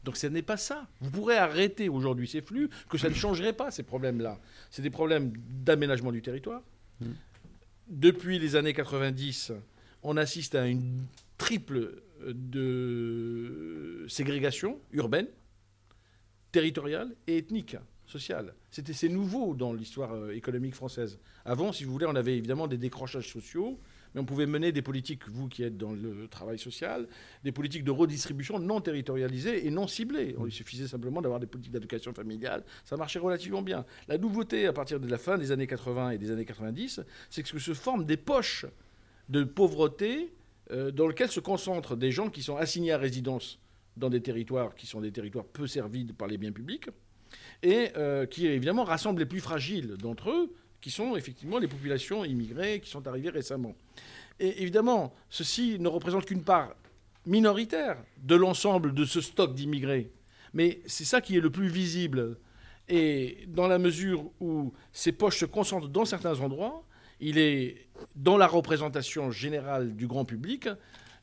Donc 0.07 0.17
ce 0.17 0.29
n'est 0.29 0.41
pas 0.41 0.57
ça. 0.57 0.87
Vous 1.01 1.11
pourrez 1.11 1.37
arrêter 1.37 1.89
aujourd'hui 1.89 2.29
ces 2.29 2.41
flux, 2.41 2.71
que 2.89 2.97
ça 2.97 3.09
ne 3.09 3.15
changerait 3.15 3.53
pas 3.53 3.73
ces 3.73 3.83
problèmes-là. 3.83 4.39
C'est 4.71 4.81
des 4.81 4.89
problèmes 4.91 5.33
d'aménagement 5.37 6.13
du 6.13 6.23
territoire. 6.23 6.63
Mm. 7.01 7.07
Depuis 7.89 8.39
les 8.39 8.55
années 8.55 8.73
90, 8.73 9.53
on 10.05 10.17
assiste 10.17 10.55
à 10.55 10.69
une 10.69 11.07
triple 11.39 12.03
euh, 12.23 12.33
de 12.33 14.07
ségrégation 14.09 14.79
urbaine, 14.93 15.27
territoriale 16.53 17.13
et 17.27 17.39
ethnique, 17.39 17.77
sociale. 18.07 18.55
C'était 18.71 18.93
c'est 18.93 19.09
nouveau 19.09 19.55
dans 19.57 19.73
l'histoire 19.73 20.15
euh, 20.15 20.31
économique 20.31 20.77
française. 20.77 21.19
Avant, 21.45 21.73
si 21.73 21.83
vous 21.83 21.91
voulez, 21.91 22.07
on 22.07 22.15
avait 22.15 22.37
évidemment 22.37 22.69
des 22.69 22.79
décrochages 22.79 23.29
sociaux 23.33 23.81
mais 24.17 24.23
on 24.23 24.25
pouvait 24.25 24.47
mener 24.47 24.73
des 24.73 24.81
politiques, 24.81 25.29
vous 25.29 25.47
qui 25.47 25.63
êtes 25.63 25.77
dans 25.77 25.93
le 25.93 26.27
travail 26.29 26.59
social, 26.59 27.07
des 27.45 27.53
politiques 27.53 27.85
de 27.85 27.91
redistribution 27.91 28.59
non 28.59 28.81
territorialisées 28.81 29.67
et 29.67 29.71
non 29.71 29.87
ciblées. 29.87 30.35
Il 30.45 30.51
suffisait 30.51 30.89
simplement 30.89 31.21
d'avoir 31.21 31.39
des 31.39 31.47
politiques 31.47 31.73
d'éducation 31.73 32.15
familiale, 32.15 32.65
ça 32.85 32.97
marchait 32.97 33.19
relativement 33.19 33.61
bien. 33.61 33.85
La 34.09 34.17
nouveauté 34.17 34.67
à 34.67 34.73
partir 34.73 34.99
de 35.01 35.07
la 35.07 35.19
fin 35.19 35.37
des 35.37 35.53
années 35.53 35.67
80 35.67 36.13
et 36.13 36.19
des 36.19 36.31
années 36.31 36.47
90, 36.47 37.03
c'est 37.29 37.43
que 37.43 37.59
se 37.59 37.75
forment 37.75 38.07
des 38.07 38.17
poches 38.17 38.65
de 39.29 39.45
pauvreté 39.45 40.33
euh, 40.71 40.91
dans 40.91 41.07
lesquelles 41.09 41.31
se 41.31 41.41
concentrent 41.41 41.95
des 41.95 42.11
gens 42.11 42.31
qui 42.31 42.43
sont 42.43 42.57
assignés 42.57 42.93
à 42.93 42.99
résidence 42.99 43.59
dans 43.99 44.09
des 44.09 44.23
territoires 44.23 44.75
qui 44.75 44.87
sont 44.87 45.03
des 45.03 45.13
territoires 45.13 45.45
peu 45.45 45.67
servis 45.67 46.05
par 46.05 46.29
les 46.29 46.39
biens 46.39 46.53
publics 46.53 46.89
et 47.63 47.91
euh, 47.97 48.25
qui 48.25 48.47
évidemment 48.47 48.85
rassemblent 48.85 49.21
les 49.21 49.27
plus 49.27 49.41
fragiles 49.41 49.97
d'entre 49.99 50.31
eux, 50.31 50.53
qui 50.87 50.93
sont 50.93 51.17
effectivement 51.17 51.59
les 51.59 51.67
populations 51.67 52.25
immigrées 52.25 52.79
qui 52.79 52.89
sont 52.89 53.09
arrivées 53.09 53.31
récemment. 53.31 53.75
Et 54.39 54.63
évidemment, 54.63 55.13
ceci 55.29 55.81
ne 55.81 55.89
représente 55.89 56.27
qu'une 56.27 56.45
part 56.45 56.77
minoritaire 57.27 57.97
de 58.23 58.37
l'ensemble 58.37 58.95
de 58.95 59.05
ce 59.05 59.21
stock 59.21 59.53
d'immigrés. 59.53 60.13
Mais 60.55 60.79
c'est 60.87 61.05
ça 61.05 61.21
qui 61.21 61.37
est 61.37 61.41
le 61.41 61.51
plus 61.51 61.67
visible. 61.67 62.39
Et 62.89 63.49
dans 63.49 63.67
la 63.67 63.81
mesure 63.81 64.31
où 64.39 64.73
ces 64.93 65.11
poches 65.11 65.41
se 65.41 65.45
concentrent 65.45 65.89
dans 65.89 66.05
certains 66.05 66.39
endroits, 66.39 66.85
il 67.19 67.37
est 67.39 67.89
dans 68.15 68.37
la 68.37 68.47
représentation 68.47 69.33
générale 69.33 69.97
du 69.97 70.07
grand 70.07 70.25
public 70.25 70.69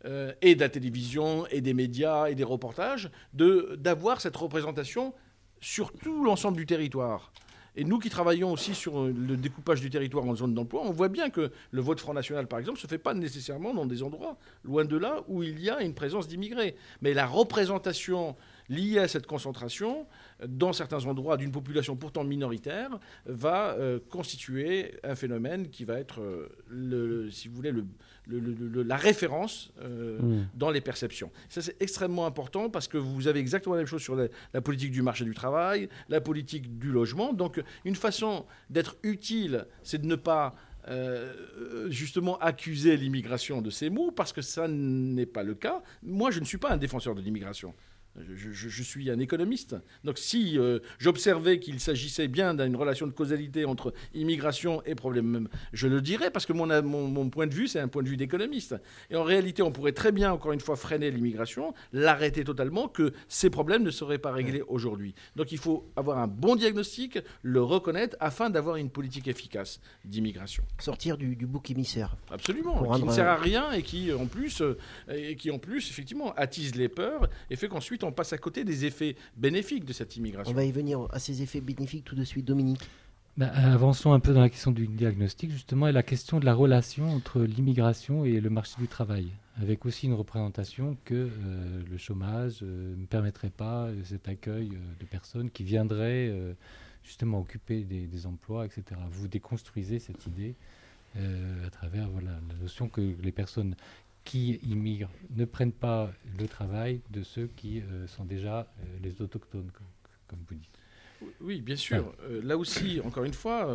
euh, 0.03 0.33
et 0.41 0.55
de 0.55 0.59
la 0.59 0.67
télévision 0.67 1.47
et 1.47 1.61
des 1.61 1.73
médias 1.73 2.25
et 2.25 2.35
des 2.35 2.43
reportages 2.43 3.09
d'avoir 3.31 4.19
cette 4.19 4.35
représentation 4.35 5.13
sur 5.61 5.93
tout 5.93 6.25
l'ensemble 6.25 6.57
du 6.57 6.65
territoire. 6.65 7.31
Et 7.75 7.83
nous 7.83 7.97
qui 7.97 8.09
travaillons 8.09 8.51
aussi 8.51 8.75
sur 8.75 8.99
euh, 8.99 9.11
le 9.11 9.35
découpage 9.35 9.81
du 9.81 9.89
territoire 9.89 10.25
en 10.25 10.35
zone 10.35 10.53
d'emploi, 10.53 10.81
on 10.85 10.91
voit 10.91 11.09
bien 11.09 11.29
que 11.29 11.51
le 11.71 11.81
vote 11.81 11.99
Front 11.99 12.13
National, 12.13 12.47
par 12.47 12.59
exemple, 12.59 12.77
ne 12.77 12.81
se 12.81 12.87
fait 12.87 12.99
pas 12.99 13.13
nécessairement 13.13 13.73
dans 13.73 13.85
des 13.85 14.03
endroits, 14.03 14.37
loin 14.63 14.85
de 14.85 14.97
là, 14.97 15.23
où 15.27 15.41
il 15.41 15.59
y 15.59 15.69
a 15.69 15.81
une 15.81 15.95
présence 15.95 16.27
d'immigrés. 16.27 16.75
Mais 17.01 17.13
la 17.13 17.25
représentation 17.25 18.35
liée 18.69 18.99
à 18.99 19.07
cette 19.07 19.25
concentration, 19.25 20.05
dans 20.47 20.71
certains 20.71 21.05
endroits 21.05 21.37
d'une 21.37 21.51
population 21.51 21.95
pourtant 21.95 22.23
minoritaire, 22.23 22.99
va 23.25 23.71
euh, 23.71 23.99
constituer 24.09 24.93
un 25.03 25.15
phénomène 25.15 25.69
qui 25.69 25.83
va 25.83 25.99
être, 25.99 26.21
euh, 26.21 27.29
si 27.31 27.47
vous 27.47 27.55
voulez, 27.55 27.71
le, 27.71 27.85
la 28.27 28.95
référence 28.95 29.71
euh, 29.81 30.19
mm. 30.19 30.47
dans 30.55 30.71
les 30.71 30.81
perceptions. 30.81 31.31
Ça, 31.49 31.61
c'est 31.61 31.81
extrêmement 31.81 32.25
important 32.25 32.69
parce 32.69 32.87
que 32.87 32.97
vous 32.97 33.27
avez 33.27 33.39
exactement 33.39 33.75
la 33.75 33.81
même 33.81 33.87
chose 33.87 34.01
sur 34.01 34.15
la, 34.15 34.61
politique 34.61 34.91
du 34.91 35.01
marché 35.01 35.25
du 35.25 35.33
travail, 35.33 35.89
la 36.09 36.21
politique 36.21 36.77
du 36.79 36.91
logement. 36.91 37.33
Donc, 37.33 37.61
une 37.85 37.95
façon 37.95 38.45
d'être 38.69 38.95
utile, 39.03 39.65
c'est 39.83 40.01
de 40.01 40.07
ne 40.07 40.15
pas 40.15 40.55
euh, 40.87 41.89
justement 41.89 42.37
accuser 42.39 42.97
l'immigration 42.97 43.61
de 43.61 43.69
ces 43.69 43.89
mots, 43.89 44.11
parce 44.11 44.33
que 44.33 44.41
ça 44.41 44.67
n'est 44.67 45.25
pas 45.25 45.43
le 45.43 45.55
cas. 45.55 45.81
Moi, 46.01 46.31
je 46.31 46.39
ne 46.39 46.45
suis 46.45 46.57
pas 46.57 46.71
un 46.71 46.77
défenseur 46.77 47.15
de 47.15 47.21
l'immigration. 47.21 47.73
Je, 48.15 48.83
suis 48.83 49.09
un 49.09 49.19
économiste. 49.19 49.75
Donc 50.03 50.19
si 50.19 50.59
euh, 50.59 50.79
j'observais 50.99 51.59
qu'il 51.59 51.79
s'agissait 51.79 52.27
bien 52.27 52.53
d'une 52.53 52.75
relation 52.75 53.07
de 53.07 53.11
causalité 53.11 53.65
entre 53.65 53.93
immigration 54.13 54.83
et 54.85 54.93
problème, 54.93 55.49
je 55.71 55.87
le 55.87 55.99
dirais 55.99 56.29
parce 56.29 56.45
que 56.45 56.53
mon, 56.53 56.67
mon, 56.83 57.29
point 57.29 57.47
de 57.47 57.53
vue, 57.53 57.67
c'est 57.67 57.79
un 57.79 57.87
point 57.87 58.03
de 58.03 58.09
vue 58.09 58.17
d'économiste. 58.17 58.75
Et 59.09 59.15
en 59.15 59.23
réalité, 59.23 59.63
on 59.63 59.71
pourrait 59.71 59.93
très 59.93 60.11
bien, 60.11 60.31
encore 60.31 60.51
une 60.51 60.59
fois, 60.59 60.75
freiner 60.75 61.09
l'immigration, 61.09 61.73
l'arrêter 61.91 62.43
totalement, 62.43 62.87
que 62.87 63.13
ces 63.27 63.49
problèmes 63.49 63.83
ne 63.83 63.91
seraient 63.91 64.19
pas 64.19 64.31
réglés 64.31 64.63
aujourd'hui. 64.67 65.15
Donc 65.35 65.51
il 65.51 65.57
faut 65.57 65.91
avoir 65.95 66.19
un 66.19 66.27
bon 66.27 66.55
diagnostic, 66.55 67.17
le 67.41 67.63
reconnaître, 67.63 68.15
afin 68.19 68.51
d'avoir 68.51 68.75
une 68.75 68.89
politique 68.91 69.27
efficace 69.27 69.79
d'immigration. 70.05 70.63
Sortir 70.79 71.17
du, 71.17 71.35
bouc 71.47 71.71
émissaire. 71.71 72.15
Absolument, 72.31 72.95
qui 72.95 73.03
ne 73.03 73.11
sert 73.11 73.27
à 73.27 73.37
rien 73.37 73.71
et 73.71 73.81
qui, 73.81 74.13
en 74.13 74.27
plus, 74.27 74.61
euh, 74.61 74.77
et 75.09 75.35
qui 75.35 75.49
en 75.49 75.59
plus, 75.59 75.89
effectivement, 75.89 76.33
attise 76.35 76.75
les 76.75 76.89
peurs 76.89 77.27
et 77.49 77.55
fait 77.55 77.67
qu'ensuite 77.67 78.02
on 78.03 78.11
passe 78.11 78.33
à 78.33 78.37
côté 78.37 78.63
des 78.63 78.85
effets 78.85 79.15
bénéfiques 79.35 79.85
de 79.85 79.93
cette 79.93 80.15
immigration. 80.15 80.51
On 80.51 80.55
va 80.55 80.65
y 80.65 80.71
venir 80.71 81.07
à 81.11 81.19
ces 81.19 81.41
effets 81.41 81.61
bénéfiques 81.61 82.05
tout 82.05 82.15
de 82.15 82.23
suite, 82.23 82.45
Dominique. 82.45 82.81
Bah, 83.35 83.47
avançons 83.47 84.13
un 84.13 84.19
peu 84.19 84.31
dans 84.31 84.41
la 84.41 84.49
question 84.49 84.69
du 84.69 84.85
diagnostic, 84.85 85.49
justement, 85.49 85.87
et 85.87 85.91
la 85.91 86.03
question 86.03 86.39
de 86.39 86.45
la 86.45 86.53
relation 86.53 87.09
entre 87.09 87.41
l'immigration 87.41 88.25
et 88.25 88.39
le 88.39 88.49
marché 88.51 88.75
du 88.77 88.87
travail, 88.87 89.31
avec 89.59 89.87
aussi 89.87 90.05
une 90.05 90.13
représentation 90.13 90.97
que 91.03 91.15
euh, 91.15 91.81
le 91.89 91.97
chômage 91.97 92.59
euh, 92.61 92.95
ne 92.95 93.07
permettrait 93.07 93.49
pas 93.49 93.85
euh, 93.85 93.95
cet 94.03 94.27
accueil 94.27 94.77
de 94.99 95.05
personnes 95.05 95.49
qui 95.49 95.63
viendraient 95.63 96.31
justement 97.03 97.39
occuper 97.39 97.83
des, 97.83 98.05
des, 98.05 98.27
emplois, 98.27 98.67
etc. 98.67 98.83
Vous 99.09 99.27
déconstruisez 99.27 99.97
cette 99.97 100.27
idée 100.27 100.55
à 101.15 101.69
travers 101.69 102.09
voilà, 102.09 102.31
la 102.49 102.55
notion 102.59 102.87
que 102.87 103.15
les 103.21 103.31
personnes 103.31 103.75
qui 104.23 104.59
immigrent 104.69 105.11
ne 105.35 105.45
prennent 105.45 105.73
pas 105.73 106.11
le 106.39 106.47
travail 106.47 107.01
de 107.09 107.23
ceux 107.23 107.49
qui 107.55 107.81
euh, 107.81 108.07
sont 108.07 108.25
déjà 108.25 108.59
euh, 108.59 108.83
les 109.01 109.21
autochtones, 109.21 109.69
comme, 110.27 110.39
vous 110.47 110.55
dites. 110.55 110.69
Oui, 111.39 111.61
bien 111.61 111.75
sûr. 111.75 112.13
Euh, 112.23 112.41
là 112.43 112.57
aussi, 112.57 112.99
encore 113.01 113.23
une 113.23 113.33
fois, 113.33 113.69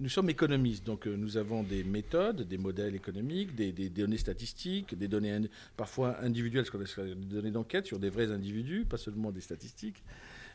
nous 0.00 0.08
sommes 0.08 0.30
économistes, 0.30 0.84
donc 0.84 1.06
nous 1.06 1.36
avons 1.36 1.62
des 1.62 1.84
méthodes, 1.84 2.48
des 2.48 2.58
modèles 2.58 2.94
économiques, 2.94 3.54
des, 3.54 3.72
données 3.90 4.16
statistiques, 4.16 4.96
des 4.96 5.06
données 5.06 5.38
parfois 5.76 6.18
individuelles, 6.22 6.64
ce 6.64 6.70
qu'on 6.70 6.80
appelle 6.80 7.18
des 7.18 7.34
données 7.36 7.50
d'enquête 7.50 7.86
sur 7.86 7.98
des 7.98 8.10
vrais 8.10 8.32
individus, 8.32 8.84
pas 8.84 8.96
seulement 8.96 9.30
des 9.30 9.40
statistiques. 9.40 10.02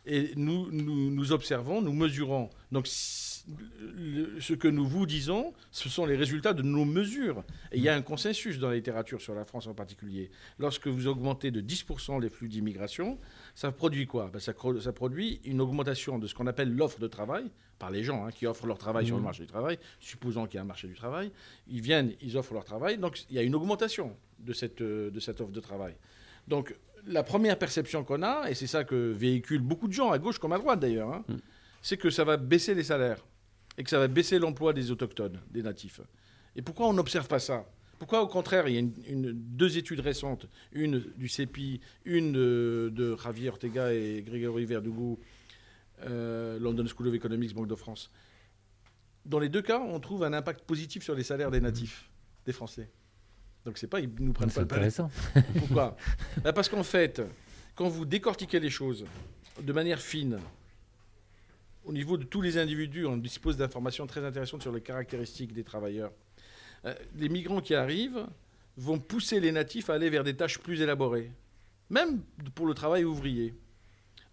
Et 0.06 0.32
nous, 0.36 0.70
nous, 0.72 1.12
nous 1.12 1.32
observons, 1.32 1.82
nous 1.82 1.94
mesurons. 1.94 2.50
Donc, 2.72 2.88
ce 2.88 4.54
que 4.54 4.68
nous 4.68 4.86
vous 4.86 5.06
disons, 5.06 5.54
ce 5.72 5.90
sont 5.90 6.06
les 6.06 6.16
résultats 6.16 6.54
de 6.54 6.62
nos 6.62 6.86
mesures. 6.86 7.44
Et 7.72 7.78
il 7.78 7.84
y 7.84 7.90
a 7.90 7.96
un 7.96 8.02
consensus 8.02 8.60
dans 8.60 8.70
la 8.70 8.76
littérature 8.76 9.22
sur 9.22 9.34
la 9.34 9.46
France 9.46 9.68
en 9.68 9.74
particulier. 9.74 10.32
Lorsque 10.60 10.88
vous 10.88 11.08
augmentez 11.08 11.52
de 11.52 11.62
10% 11.62 12.22
les 12.22 12.30
flux 12.30 12.48
d'immigration, 12.48 13.20
ça 13.56 13.72
produit 13.72 14.06
quoi? 14.06 14.30
Ben, 14.32 14.40
ça, 14.40 14.54
ça, 14.82 14.94
produit 14.94 15.42
une 15.46 15.62
augmentation 15.62 16.20
de 16.20 16.28
ce 16.28 16.34
qu'on 16.34 16.48
appelle 16.48 16.74
l'offre 16.74 17.00
de 17.00 17.08
travail 17.08 17.50
par 17.80 17.92
les 17.92 18.04
gens 18.04 18.26
hein, 18.26 18.32
qui 18.32 18.46
offrent 18.46 18.68
leur 18.68 18.78
travail 18.78 19.06
sur 19.06 19.16
le 19.16 19.22
mmh. 19.22 19.26
marché 19.26 19.44
du 19.44 19.50
travail, 19.50 19.78
supposons 20.00 20.46
qu'il 20.46 20.56
y 20.56 20.60
a 20.60 20.62
un 20.62 20.66
marché 20.66 20.88
du 20.88 20.96
travail. 20.96 21.32
Ils 21.68 21.82
viennent, 21.82 22.14
ils 22.22 22.38
offrent 22.38 22.54
leur 22.54 22.64
travail. 22.64 22.98
Donc 22.98 23.24
il 23.30 23.36
y 23.36 23.40
a 23.40 23.44
une 23.44 23.56
augmentation 23.56 24.16
de 24.40 24.54
cette, 24.54 24.82
de 24.82 25.20
cette 25.20 25.42
offre 25.42 25.52
de 25.52 25.60
travail. 25.60 25.96
Donc 26.48 26.76
la 27.06 27.24
première 27.24 27.58
perception 27.58 28.04
qu'on 28.04 28.24
a, 28.24 28.50
et 28.50 28.54
c'est 28.54 28.68
ça 28.68 28.84
que 28.84 29.12
véhiculent 29.12 29.62
beaucoup 29.62 29.88
de 29.88 29.94
gens, 29.94 30.12
à 30.12 30.20
gauche 30.20 30.40
comme 30.40 30.54
à 30.54 30.58
droite 30.58 30.80
d'ailleurs, 30.80 31.14
hein, 31.14 31.24
mmh. 31.28 31.36
c'est 31.82 31.98
que 31.98 32.10
ça 32.10 32.24
va 32.24 32.38
baisser 32.38 32.74
les 32.74 32.84
salaires 32.84 33.26
et 33.78 33.84
que 33.84 33.90
ça 33.90 34.00
va 34.00 34.08
baisser 34.08 34.40
l'emploi 34.40 34.74
des 34.74 34.92
autochtones, 34.92 35.40
des 35.50 35.64
natifs. 35.64 36.02
Et 36.56 36.62
pourquoi 36.62 36.88
on 36.88 36.94
n'observe 36.94 37.28
pas 37.28 37.40
ça? 37.40 37.66
Pourquoi 38.00 38.22
au 38.22 38.28
contraire, 38.28 38.68
il 38.68 38.76
y 38.76 38.78
a 38.78 38.82
une, 38.82 39.32
deux 39.34 39.78
études 39.78 40.02
récentes, 40.02 40.48
une 40.72 41.00
du 41.16 41.30
CEPI, 41.30 41.80
une 42.06 42.34
de, 42.34 43.16
Javier 43.16 43.50
Ortega 43.50 43.94
et 43.94 44.22
Grégory 44.26 44.66
Verdugo, 44.66 45.20
euh, 46.02 46.60
London 46.60 46.86
School 46.86 47.08
of 47.08 47.14
Economics, 47.14 47.54
Banque 47.54 47.68
de 47.68 47.76
France. 47.76 48.12
Dans 49.26 49.40
les 49.40 49.50
deux 49.50 49.62
cas, 49.62 49.80
on 49.80 50.00
trouve 50.00 50.24
un 50.24 50.34
impact 50.34 50.66
positif 50.66 51.04
sur 51.04 51.16
les 51.16 51.24
salaires 51.24 51.50
des 51.50 51.62
natifs, 51.62 52.10
des 52.46 52.52
Français. 52.52 52.90
Donc 53.66 53.78
c'est 53.78 53.88
pas, 53.88 54.00
ils 54.00 54.10
nous 54.20 54.34
prennent 54.34 54.52
pas 54.52 54.62
le 54.62 54.66
intéressant. 54.66 55.10
Pourquoi? 55.60 55.96
Bah, 56.44 56.54
Parce 56.54 56.70
qu'en 56.70 56.84
fait, 56.84 57.22
quand 57.76 57.88
vous 57.88 58.06
décortiquez 58.06 58.60
les 58.60 58.70
choses 58.70 59.06
de 59.62 59.74
manière 59.74 60.00
fine, 60.00 60.40
au 61.86 61.94
niveau 61.94 62.18
de 62.18 62.24
tous 62.24 62.42
les 62.42 62.58
individus, 62.58 63.06
on 63.06 63.18
dispose 63.18 63.58
d'informations 63.58 64.08
très 64.08 64.24
intéressantes 64.24 64.62
sur 64.62 64.72
les 64.72 64.82
caractéristiques 64.82 65.54
des 65.54 65.64
travailleurs. 65.64 66.12
Euh, 66.86 66.94
les 67.16 67.30
migrants 67.30 67.62
qui 67.62 67.76
arrivent 67.76 68.26
vont 68.78 69.00
pousser 69.00 69.40
les 69.40 69.52
natifs 69.52 69.90
à 69.90 69.94
aller 69.94 70.10
vers 70.10 70.24
des 70.24 70.36
tâches 70.36 70.60
plus 70.60 70.82
élaborées, 70.82 71.32
même 71.90 72.22
pour 72.56 72.66
le 72.66 72.74
travail 72.74 73.04
ouvrier. 73.04 73.54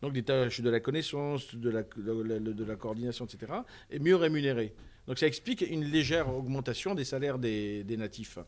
Donc 0.03 0.13
des 0.15 0.23
tâches 0.23 0.61
de 0.61 0.71
la 0.71 0.81
connaissance, 0.81 1.55
de 1.55 1.69
la, 1.69 1.83
de 1.83 2.65
la 2.65 2.77
coordination, 2.77 3.27
etc., 3.27 3.53
et 3.91 3.99
mieux 3.99 4.17
rémunérées. 4.17 4.75
Donc 5.07 5.19
ça 5.19 5.27
explique 5.27 5.63
une 5.63 5.85
légère 5.85 6.33
augmentation 6.35 6.95
des 6.95 7.05
salaires 7.05 7.39
des, 7.39 7.85
natifs. 7.99 8.39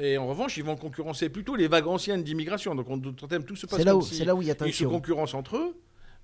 Et 0.00 0.16
en 0.16 0.26
revanche, 0.26 0.56
ils 0.56 0.64
vont 0.64 0.76
concurrencer 0.76 1.28
plutôt 1.28 1.56
les 1.56 1.68
vagues 1.68 1.88
anciennes 1.88 2.22
d'immigration. 2.22 2.74
Donc 2.74 2.88
on, 2.88 2.98
tout 2.98 3.56
se 3.56 3.66
passe 3.66 3.84
là 3.84 3.98
C'est 4.02 4.24
là 4.24 4.34
où 4.34 4.42
il 4.42 4.48
y 4.48 4.50
a 4.50 4.56
Ils 4.66 4.72
se 4.72 4.84
concurrencent 4.84 5.34
entre 5.34 5.56
eux. 5.56 5.76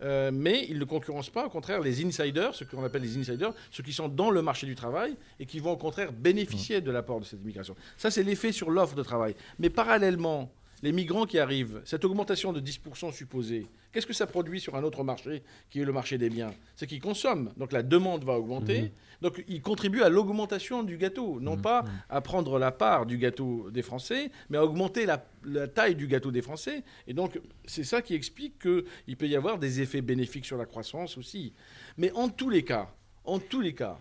Euh, 0.03 0.31
mais 0.33 0.67
ils 0.69 0.79
ne 0.79 0.85
concurrencent 0.85 1.31
pas, 1.31 1.47
au 1.47 1.51
contraire, 1.51 1.81
les 1.81 2.05
insiders, 2.05 2.55
ce 2.55 2.65
qu'on 2.65 2.85
appelle 2.85 3.03
les 3.03 3.17
insiders, 3.17 3.53
ceux 3.71 3.83
qui 3.83 3.93
sont 3.93 4.09
dans 4.09 4.31
le 4.31 4.43
marché 4.43 4.67
du 4.67 4.75
travail 4.75 5.17
et 5.39 5.47
qui 5.47 5.61
vont 5.61 5.71
au 5.71 5.77
contraire 5.77 6.13
bénéficier 6.13 6.81
de 6.81 6.91
l'apport 6.91 7.21
de 7.21 7.25
cette 7.25 7.41
immigration. 7.41 7.77
Ça, 7.97 8.11
c'est 8.11 8.25
l'effet 8.25 8.51
sur 8.51 8.71
l'offre 8.71 8.97
de 8.97 9.03
travail. 9.05 9.37
Mais 9.61 9.71
parallèlement, 9.71 10.51
les 10.85 10.93
migrants 10.93 11.25
qui 11.25 11.39
arrivent, 11.39 11.81
cette 11.87 12.05
augmentation 12.05 12.53
de 12.53 12.61
10% 12.61 13.11
supposée, 13.11 13.67
qu'est-ce 13.91 14.07
que 14.07 14.13
ça 14.13 14.27
produit 14.27 14.61
sur 14.61 14.77
un 14.77 14.83
autre 14.83 15.03
marché 15.03 15.43
qui 15.71 15.81
est 15.81 15.85
le 15.85 15.95
marché 15.95 16.19
des 16.19 16.29
biens? 16.29 16.53
C'est 16.77 16.87
qu'ils 16.87 17.01
consomment. 17.01 17.55
Donc 17.57 17.73
la 17.73 17.83
demande 17.83 18.23
va 18.23 18.35
augmenter. 18.35 18.83
Mmh. 18.83 18.91
Donc 19.23 19.43
ils 19.49 19.63
contribuent 19.63 20.03
à 20.03 20.11
l'augmentation 20.11 20.83
du 20.83 20.99
gâteau. 20.99 21.41
Non 21.41 21.57
mmh. 21.57 21.63
pas 21.63 21.83
mmh. 21.85 21.89
à 22.11 22.21
prendre 22.21 22.59
la 22.59 22.71
part 22.71 23.07
du 23.07 23.17
gâteau 23.17 23.71
des 23.71 23.81
Français, 23.81 24.31
mais 24.51 24.59
à 24.59 24.65
augmenter 24.65 25.07
la, 25.07 25.27
la 25.47 25.69
taille 25.69 25.95
du 25.95 26.07
gâteau 26.07 26.31
des 26.31 26.43
Français. 26.43 26.85
Et 27.07 27.15
donc 27.15 27.41
c'est 27.65 27.85
ça 27.85 28.03
qui 28.03 28.15
explique 28.15 28.59
qu'il 28.59 29.17
peut 29.17 29.27
y 29.27 29.37
avoir 29.37 29.59
des 29.59 29.81
effets 29.81 30.03
bénéfiques 30.03 30.45
sur 30.45 30.59
la 30.59 30.67
croissance 30.67 31.17
aussi. 31.17 31.55
Mais 31.97 32.13
en 32.13 32.29
tous 32.29 32.51
les 32.51 32.63
cas, 32.63 32.95
en 33.25 33.39
tous 33.39 33.63
les 33.63 33.73
cas, 33.73 33.99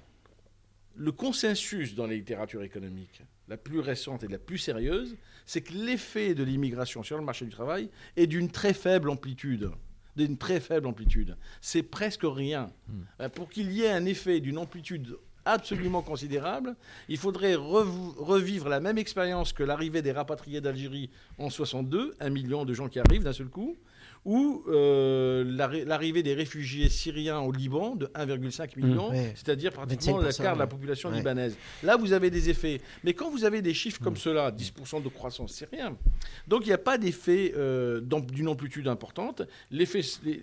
le 0.97 1.13
consensus 1.13 1.95
dans 1.95 2.07
la 2.07 2.15
littérature 2.15 2.61
économique, 2.61 3.21
la 3.47 3.55
plus 3.55 3.79
récente 3.79 4.25
et 4.25 4.27
la 4.27 4.37
plus 4.37 4.57
sérieuse, 4.57 5.15
c'est 5.45 5.61
que 5.61 5.73
l'effet 5.73 6.33
de 6.33 6.43
l'immigration 6.43 7.03
sur 7.03 7.17
le 7.17 7.23
marché 7.23 7.45
du 7.45 7.51
travail 7.51 7.89
est 8.15 8.27
d'une 8.27 8.49
très 8.49 8.73
faible 8.73 9.09
amplitude 9.09 9.71
d'une 10.15 10.37
très 10.37 10.59
faible 10.59 10.85
amplitude. 10.85 11.35
C'est 11.59 11.81
presque 11.81 12.21
rien. 12.23 12.71
Hmm. 12.87 13.01
Euh, 13.21 13.29
pour 13.29 13.49
qu'il 13.49 13.71
y 13.71 13.81
ait 13.81 13.91
un 13.91 14.05
effet 14.05 14.41
d'une 14.41 14.59
amplitude 14.59 15.17
absolument 15.45 16.01
considérable, 16.01 16.75
il 17.09 17.17
faudrait 17.17 17.55
revivre 17.55 18.69
la 18.69 18.79
même 18.79 18.97
expérience 18.97 19.53
que 19.53 19.63
l'arrivée 19.63 20.01
des 20.01 20.11
rapatriés 20.11 20.61
d'Algérie 20.61 21.09
en 21.37 21.49
62, 21.49 22.15
un 22.19 22.29
million 22.29 22.63
de 22.63 22.73
gens 22.73 22.87
qui 22.87 22.99
arrivent 22.99 23.23
d'un 23.23 23.33
seul 23.33 23.49
coup, 23.49 23.75
ou 24.25 24.63
euh, 24.67 25.43
l'arrivée 25.85 26.23
des 26.23 26.33
réfugiés 26.33 26.89
syriens 26.89 27.39
au 27.39 27.51
Liban 27.51 27.95
de 27.95 28.05
1,5 28.07 28.79
million, 28.79 29.11
mmh. 29.11 29.15
c'est-à-dire 29.35 29.71
pratiquement 29.71 30.19
le 30.19 30.31
quart 30.31 30.55
de 30.55 30.59
la 30.59 30.67
population 30.67 31.11
libanaise. 31.11 31.57
Là, 31.83 31.97
vous 31.97 32.13
avez 32.13 32.29
des 32.29 32.49
effets. 32.49 32.81
Mais 33.03 33.13
quand 33.13 33.29
vous 33.29 33.43
avez 33.43 33.61
des 33.61 33.73
chiffres 33.73 34.01
comme 34.01 34.13
mmh. 34.13 34.17
cela, 34.17 34.51
10% 34.51 35.03
de 35.03 35.09
croissance, 35.09 35.53
c'est 35.53 35.69
rien. 35.69 35.97
Donc 36.47 36.61
il 36.63 36.67
n'y 36.67 36.73
a 36.73 36.77
pas 36.77 36.97
d'effet 36.97 37.53
euh, 37.55 38.01
d'une 38.01 38.47
amplitude 38.47 38.87
importante. 38.87 39.41
les, 39.71 39.85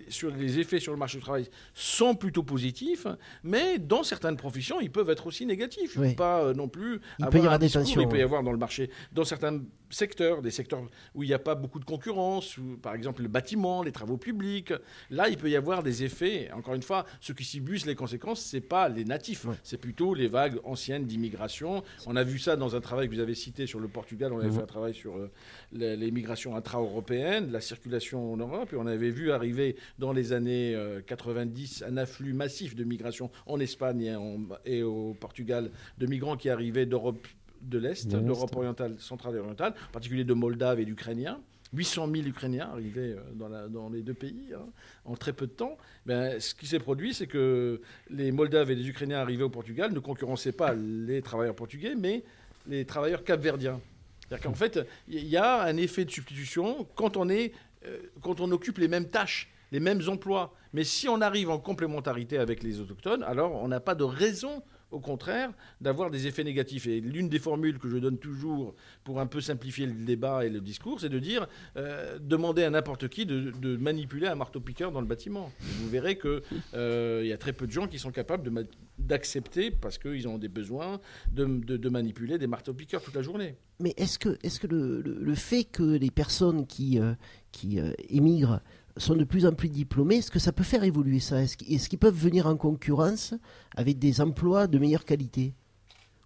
sur, 0.08 0.30
les 0.30 0.58
effets 0.58 0.80
sur 0.80 0.92
le 0.92 0.98
marché 0.98 1.18
du 1.18 1.24
travail 1.24 1.48
sont 1.74 2.14
plutôt 2.14 2.42
positifs, 2.42 3.06
mais 3.42 3.78
dans 3.78 4.02
certaines 4.02 4.36
professions, 4.36 4.80
ils 4.80 4.90
peuvent 4.90 5.10
être 5.10 5.26
aussi 5.26 5.46
négatifs. 5.46 5.94
Il 5.96 6.02
ne 6.02 6.14
pas 6.14 6.42
euh, 6.42 6.54
non 6.54 6.68
plus 6.68 7.00
il 7.18 7.26
peut 7.26 7.38
y 7.38 7.40
avoir 7.40 7.58
des 7.58 7.70
tensions. 7.70 8.00
Il 8.00 8.08
peut 8.08 8.18
y 8.18 8.22
avoir 8.22 8.42
dans 8.42 8.52
le 8.52 8.58
marché, 8.58 8.90
dans 9.12 9.24
certains 9.24 9.60
secteurs, 9.90 10.42
des 10.42 10.50
secteurs 10.50 10.82
où 11.14 11.22
il 11.22 11.26
n'y 11.26 11.34
a 11.34 11.38
pas 11.38 11.54
beaucoup 11.54 11.78
de 11.78 11.84
concurrence, 11.84 12.56
par 12.82 12.94
exemple 12.94 13.22
le 13.22 13.28
bâtiment, 13.28 13.82
les 13.82 13.92
travaux 13.92 14.16
publics. 14.16 14.72
Là, 15.10 15.28
il 15.28 15.36
peut 15.36 15.50
y 15.50 15.56
avoir 15.56 15.82
des 15.82 16.04
effets. 16.04 16.50
Encore 16.52 16.74
une 16.74 16.82
fois, 16.82 17.04
ceux 17.20 17.34
qui 17.34 17.44
subissent 17.44 17.86
les 17.86 17.94
conséquences, 17.94 18.44
ce 18.44 18.56
n'est 18.56 18.60
pas 18.60 18.88
les 18.88 19.04
natifs, 19.04 19.46
c'est 19.62 19.78
plutôt 19.78 20.14
les 20.14 20.28
vagues 20.28 20.58
anciennes 20.64 21.04
d'immigration. 21.04 21.82
On 22.06 22.16
a 22.16 22.24
vu 22.24 22.38
ça 22.38 22.56
dans 22.56 22.76
un 22.76 22.80
travail 22.80 23.08
que 23.08 23.14
vous 23.14 23.20
avez 23.20 23.34
cité 23.34 23.66
sur 23.66 23.80
le 23.80 23.88
Portugal. 23.88 24.32
On 24.32 24.40
avait 24.40 24.50
fait 24.50 24.62
un 24.62 24.66
travail 24.66 24.94
sur 24.94 25.16
euh, 25.16 25.30
l'immigration 25.72 26.56
intra-européenne, 26.56 27.50
la 27.50 27.60
circulation 27.60 28.32
en 28.32 28.36
Europe, 28.36 28.72
et 28.72 28.76
on 28.76 28.86
avait 28.86 29.10
vu 29.10 29.32
arriver 29.32 29.76
dans 29.98 30.12
les 30.12 30.32
années 30.32 30.76
90 31.06 31.82
euh, 31.82 31.88
un 31.88 31.96
afflux 31.96 32.32
massif 32.32 32.74
de 32.74 32.84
migration 32.84 33.30
en 33.46 33.60
Espagne 33.60 34.16
et 34.64 34.82
au 34.82 35.14
Portugal 35.14 35.70
de 35.98 36.06
migrants 36.06 36.36
qui 36.36 36.48
arrivaient 36.48 36.86
d'Europe 36.86 37.26
de 37.62 37.78
l'Est, 37.78 38.08
d'Europe 38.08 38.54
orientale, 38.56 38.96
centrale 38.98 39.36
et 39.36 39.38
orientale, 39.38 39.74
en 39.88 39.92
particulier 39.92 40.24
de 40.24 40.34
Moldave 40.34 40.80
et 40.80 40.84
d'Ukrainiens. 40.84 41.40
800 41.72 42.08
000 42.12 42.26
Ukrainiens 42.26 42.68
arrivés 42.72 43.14
euh, 43.16 43.68
dans, 43.68 43.88
les 43.90 44.02
deux 44.02 44.14
pays 44.14 44.52
hein, 44.54 44.66
en 45.04 45.14
très 45.14 45.32
peu 45.32 45.46
de 45.46 45.52
temps. 45.52 45.76
Ben, 46.04 46.40
ce 46.40 46.54
qui 46.54 46.66
s'est 46.66 46.80
produit, 46.80 47.14
c'est 47.14 47.26
que 47.26 47.80
les 48.08 48.32
Moldaves 48.32 48.70
et 48.70 48.74
les 48.74 48.88
Ukrainiens 48.88 49.20
arrivés 49.20 49.44
au 49.44 49.50
Portugal 49.50 49.92
ne 49.92 50.00
concurrençaient 50.00 50.52
pas 50.52 50.74
les 50.74 51.22
travailleurs 51.22 51.54
portugais, 51.54 51.94
mais 51.94 52.24
les 52.66 52.84
travailleurs 52.84 53.24
capverdiens. 53.24 53.80
C'est-à-dire 54.28 54.46
qu'en 54.46 54.54
fait, 54.54 54.80
il 55.08 55.26
y 55.26 55.36
a 55.36 55.62
un 55.62 55.76
effet 55.76 56.04
de 56.04 56.10
substitution 56.10 56.86
quand 56.94 57.16
on, 57.16 57.28
est, 57.28 57.52
euh, 57.86 57.98
quand 58.20 58.40
on 58.40 58.50
occupe 58.50 58.78
les 58.78 58.88
mêmes 58.88 59.08
tâches, 59.08 59.50
les 59.72 59.80
mêmes 59.80 60.02
emplois. 60.08 60.54
Mais 60.72 60.84
si 60.84 61.08
on 61.08 61.20
arrive 61.20 61.50
en 61.50 61.58
complémentarité 61.58 62.38
avec 62.38 62.62
les 62.62 62.80
autochtones, 62.80 63.22
alors 63.22 63.54
on 63.54 63.68
n'a 63.68 63.80
pas 63.80 63.94
de 63.94 64.04
raison 64.04 64.62
au 64.90 65.00
contraire, 65.00 65.52
d'avoir 65.80 66.10
des 66.10 66.26
effets 66.26 66.44
négatifs. 66.44 66.86
Et 66.86 67.00
l'une 67.00 67.28
des 67.28 67.38
formules 67.38 67.78
que 67.78 67.88
je 67.88 67.96
donne 67.96 68.18
toujours 68.18 68.74
pour 69.04 69.20
un 69.20 69.26
peu 69.26 69.40
simplifier 69.40 69.86
le 69.86 69.92
débat 69.92 70.44
et 70.44 70.50
le 70.50 70.60
discours, 70.60 71.00
c'est 71.00 71.08
de 71.08 71.18
dire 71.18 71.46
euh, 71.76 72.18
demandez 72.20 72.64
à 72.64 72.70
n'importe 72.70 73.08
qui 73.08 73.26
de, 73.26 73.76
manipuler 73.76 74.26
un 74.26 74.34
marteau-piqueur 74.34 74.92
dans 74.92 75.00
le 75.00 75.06
bâtiment. 75.06 75.52
Vous 75.60 75.88
verrez 75.88 76.18
qu'il 76.18 76.42
euh, 76.74 77.22
y 77.24 77.32
a 77.32 77.38
très 77.38 77.52
peu 77.52 77.66
de 77.66 77.72
gens 77.72 77.86
qui 77.86 77.98
sont 77.98 78.10
capables 78.10 78.66
d'accepter, 78.98 79.70
parce 79.70 79.98
qu'ils 79.98 80.28
ont 80.28 80.38
des 80.38 80.48
besoins, 80.48 81.00
de, 81.32 81.88
manipuler 81.88 82.38
des 82.38 82.46
marteaux-piqueurs 82.46 83.02
toute 83.02 83.14
la 83.14 83.22
journée. 83.22 83.56
Mais 83.78 83.94
est-ce 83.96 84.18
que, 84.18 84.36
le, 84.66 85.34
fait 85.34 85.64
que 85.64 85.82
les 85.82 86.10
personnes 86.10 86.66
qui, 86.66 86.98
euh, 86.98 87.14
qui 87.52 87.80
émigrent 88.08 88.60
sont 88.96 89.14
de 89.14 89.24
plus 89.24 89.46
en 89.46 89.52
plus 89.52 89.68
diplômés, 89.68 90.16
est-ce 90.16 90.30
que 90.30 90.38
ça 90.38 90.52
peut 90.52 90.64
faire 90.64 90.84
évoluer 90.84 91.20
ça? 91.20 91.42
Est-ce 91.42 91.88
qu'ils 91.88 91.98
peuvent 91.98 92.14
venir 92.14 92.46
en 92.46 92.56
concurrence 92.56 93.34
avec 93.76 93.98
des 93.98 94.20
emplois 94.20 94.66
de 94.66 94.78
meilleure 94.78 95.04
qualité? 95.04 95.54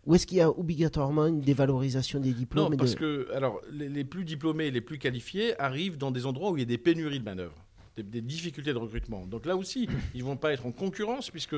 Ou 0.07 0.15
est-ce 0.15 0.27
qu'il 0.27 0.39
y 0.39 0.43
a 0.43 0.51
obligatoirement 0.51 1.27
une 1.27 1.41
dévalorisation 1.41 2.21
des 2.21 2.33
diplômes 2.33 2.73
Non, 2.73 2.77
parce 2.77 2.95
que 2.95 3.29
alors, 3.33 3.61
les, 3.73 4.05
plus 4.05 4.25
diplômés, 4.25 4.71
les 4.71 4.83
plus 4.83 4.99
qualifiés 4.99 5.59
arrivent 5.61 5.97
dans 5.97 6.11
des 6.11 6.27
endroits 6.27 6.51
où 6.51 6.57
il 6.57 6.61
y 6.61 6.63
a 6.63 6.67
des 6.67 6.79
pénuries 6.79 7.21
de 7.21 7.25
manœuvre, 7.25 7.55
des, 7.97 8.03
des 8.03 8.21
difficultés 8.21 8.73
de 8.73 8.79
recrutement. 8.79 9.27
Donc 9.27 9.47
là 9.47 9.57
aussi, 9.57 9.89
ils 10.15 10.21
ne 10.21 10.25
vont 10.25 10.37
pas 10.37 10.53
être 10.53 10.67
en 10.67 10.73
concurrence 10.73 11.31
puisque 11.31 11.57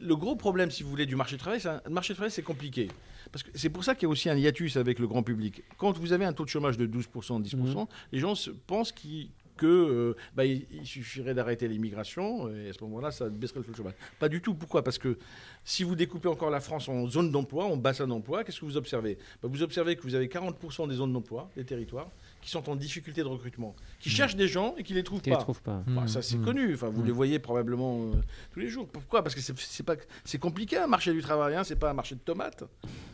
le 0.00 0.16
gros 0.16 0.34
problème, 0.34 0.70
si 0.70 0.82
vous 0.82 0.90
voulez, 0.90 1.06
du 1.06 1.16
marché 1.16 1.36
de 1.36 1.40
travail, 1.40 1.60
le 1.84 1.90
marché 1.90 2.14
travail, 2.14 2.30
c'est 2.30 2.42
compliqué. 2.42 2.88
Parce 3.30 3.42
que 3.42 3.50
c'est 3.54 3.68
pour 3.68 3.84
ça 3.84 3.94
qu'il 3.94 4.04
y 4.04 4.06
a 4.06 4.08
aussi 4.08 4.28
un 4.28 4.36
hiatus 4.36 4.76
avec 4.76 4.98
le 4.98 5.06
grand 5.06 5.22
public. 5.22 5.62
Quand 5.76 5.96
vous 5.96 6.12
avez 6.12 6.24
un 6.24 6.32
taux 6.32 6.44
de 6.44 6.48
chômage 6.48 6.76
de 6.76 6.86
12%, 6.86 7.42
10%, 7.42 7.56
mmh. 7.56 7.86
les 8.12 8.18
gens 8.18 8.34
pensent 8.66 8.92
qu'ils 8.92 9.30
que 9.60 9.66
euh, 9.66 10.16
bah, 10.34 10.46
il, 10.46 10.64
suffirait 10.84 11.34
d'arrêter 11.34 11.68
l'immigration 11.68 12.48
et 12.48 12.70
à 12.70 12.72
ce 12.72 12.82
moment-là, 12.84 13.10
ça 13.10 13.28
baisserait 13.28 13.60
le 13.66 13.74
chômage. 13.74 13.92
Pas 14.18 14.30
du 14.30 14.40
tout. 14.40 14.54
Pourquoi? 14.54 14.82
Parce 14.82 14.96
que 14.96 15.18
si 15.64 15.84
vous 15.84 15.94
découpez 15.94 16.28
encore 16.28 16.48
la 16.48 16.60
France 16.60 16.88
en 16.88 17.06
zones 17.06 17.30
d'emploi, 17.30 17.66
en 17.66 17.76
bassin 17.76 18.06
d'emploi, 18.06 18.42
qu'est-ce 18.42 18.60
que 18.60 18.64
vous 18.64 18.78
observez? 18.78 19.18
Bah, 19.42 19.48
Vous 19.52 19.62
observez 19.62 19.96
que 19.96 20.02
vous 20.02 20.14
avez 20.14 20.28
40% 20.28 20.88
des 20.88 20.94
zones 20.94 21.12
d'emploi, 21.12 21.50
des 21.56 21.64
territoires, 21.64 22.10
qui 22.42 22.50
sont 22.50 22.68
en 22.70 22.76
difficulté 22.76 23.22
de 23.22 23.26
recrutement, 23.26 23.74
qui 23.98 24.08
cherchent 24.10 24.36
des 24.36 24.48
gens 24.48 24.74
et 24.78 24.82
qui 24.82 24.94
les 24.94 25.02
trouvent 25.02 25.20
Qui 25.20 25.30
pas. 25.30 25.36
les 25.36 25.42
trouvent 25.42 25.60
pas. 25.62 25.82
Bah, 25.86 26.06
ça 26.06 26.22
c'est 26.22 26.36
Mm. 26.38 26.44
connu. 26.44 26.74
Enfin, 26.74 26.88
vous 26.88 27.02
les 27.02 27.12
voyez 27.12 27.38
probablement 27.38 27.98
euh, 28.00 28.12
tous 28.52 28.60
les 28.60 28.68
jours. 28.68 28.86
Pourquoi? 28.88 29.22
Parce 29.22 29.34
que 29.34 29.40
c'est- 29.40 29.82
pas 29.82 29.96
c'est 30.24 30.38
compliqué 30.38 30.76
un 30.78 30.86
marché 30.86 31.12
du 31.12 31.20
travail. 31.22 31.54
Hein. 31.54 31.64
C'est 31.64 31.76
pas 31.76 31.90
un 31.90 31.94
marché 31.94 32.14
de 32.14 32.20
tomates. 32.20 32.64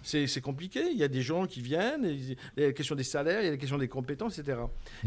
C'est 0.03 0.27
c'est 0.27 0.41
compliqué. 0.41 0.83
Il 0.93 0.97
y 0.99 1.03
a 1.05 1.09
des 1.09 1.23
gens 1.23 1.47
qui 1.47 1.61
viennent. 1.61 2.05
et 2.05 2.13
Il 2.13 2.37
y 2.61 2.63
a 2.65 2.67
la 2.69 2.73
question 2.73 2.95
des 2.95 3.05
salaires, 3.05 3.41
il 3.41 3.45
y 3.47 3.49
a 3.49 3.53
la 3.53 3.57
question 3.57 3.79
des 3.79 3.89
compétences, 3.89 4.39
etc. 4.39 4.59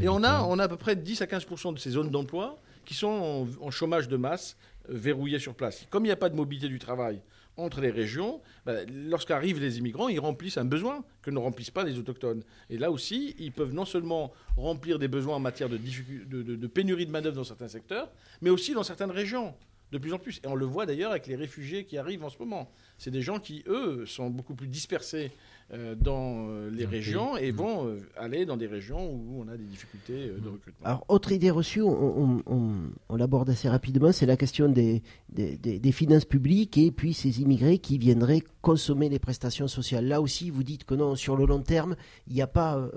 Et 0.01 0.09
on 0.09 0.24
a 0.24 0.43
on 0.43 0.59
a 0.59 0.63
à 0.63 0.67
peu 0.67 0.78
près 0.78 0.95
10 0.95 1.22
à 1.22 1.26
15% 1.26 1.74
de 1.74 1.80
ces 1.80 1.91
zones 1.91 2.09
d'emploi 2.09 2.57
qui 2.86 2.93
sont 2.95 3.07
en, 3.07 3.47
en 3.67 3.72
chômage 3.72 4.07
de 4.09 4.17
masse 4.17 4.57
euh, 4.89 4.93
verrouillées 4.95 5.39
sur 5.39 5.53
place. 5.55 5.86
Comme 5.89 6.03
il 6.05 6.07
n'y 6.09 6.11
a 6.13 6.17
pas 6.17 6.30
de 6.30 6.36
mobilité 6.36 6.67
du 6.67 6.80
travail 6.80 7.22
entre 7.60 7.82
les 7.82 7.91
régions, 7.91 8.41
bah, 8.66 8.86
lorsqu'arrivent 8.86 9.60
les 9.60 9.78
immigrants, 9.78 10.07
ils 10.07 10.20
remplissent 10.20 10.57
un 10.57 10.66
besoin 10.66 11.03
que 11.22 11.32
ne 11.32 11.39
remplissent 11.39 11.72
pas 11.72 11.84
les 11.84 11.97
autochtones. 11.97 12.43
Et 12.70 12.78
là 12.78 12.91
aussi, 12.91 13.36
ils 13.39 13.51
peuvent 13.51 13.74
non 13.74 13.86
seulement 13.86 14.32
remplir 14.57 14.99
des 14.99 15.07
besoins 15.07 15.36
en 15.36 15.39
matière 15.39 15.70
de, 15.70 16.68
pénurie 16.68 17.05
de 17.05 17.12
main-d'œuvre 17.12 17.36
dans 17.36 17.43
certains 17.43 17.68
secteurs, 17.68 18.10
mais 18.41 18.49
aussi 18.49 18.74
dans 18.74 18.84
certaines 18.84 19.12
régions, 19.12 19.53
de 19.91 19.97
plus 19.97 20.14
en 20.14 20.20
plus. 20.20 20.39
Et 20.43 20.47
on 20.47 20.55
le 20.55 20.66
voit 20.66 20.86
d'ailleurs 20.86 21.12
avec 21.12 21.28
les 21.28 21.36
réfugiés 21.36 21.86
qui 21.86 21.97
arrivent 21.97 22.24
en 22.24 22.30
ce 22.30 22.38
moment. 22.39 22.72
C'est 22.97 23.12
des 23.12 23.22
gens 23.22 23.39
qui, 23.39 23.64
eux, 23.68 24.05
sont 24.05 24.30
beaucoup 24.30 24.55
plus 24.55 24.68
dispersés 24.68 25.32
euh, 25.74 25.95
dans 25.95 26.47
euh, 26.49 26.70
les 26.72 26.86
régions 26.86 27.38
et 27.38 27.51
vont 27.51 27.88
euh, 27.88 27.99
aller 28.17 28.45
dans 28.45 28.57
des 28.57 28.67
régions 28.67 29.11
où 29.13 29.43
on 29.43 29.47
a 29.47 29.55
des 29.57 29.63
difficultés 29.65 30.30
euh, 30.30 30.39
de 30.39 30.49
recrutement. 30.49 30.86
Alors, 30.86 31.05
autre 31.09 31.32
idée 31.32 31.51
reçue, 31.51 31.82
on, 31.82 31.89
on- 31.89 32.43
on- 32.47 32.74
on 33.09 33.15
l'aborde 33.15 33.49
assez 33.49 33.70
rapidement, 33.70 34.11
c'est 34.11 34.26
la 34.26 34.38
question 34.38 34.67
des, 34.70 35.03
des, 35.30 35.57
des- 35.57 35.80
des 35.80 35.91
finances 35.91 36.26
publiques 36.26 36.78
et 36.78 36.91
puis 36.91 37.13
ces 37.13 37.41
immigrés 37.41 37.78
qui 37.78 37.97
viendraient 37.97 38.43
consommer 38.61 39.09
les 39.09 39.20
prestations 39.20 39.67
sociales. 39.67 40.05
Là 40.07 40.22
aussi, 40.22 40.49
vous 40.49 40.63
dites 40.63 40.86
que 40.86 40.95
non, 40.95 41.15
sur 41.15 41.36
le 41.38 41.45
long 41.45 41.61
terme, 41.61 41.95
il 42.28 42.34
n'y 42.34 42.41
a 42.41 42.47
pas, 42.47 42.89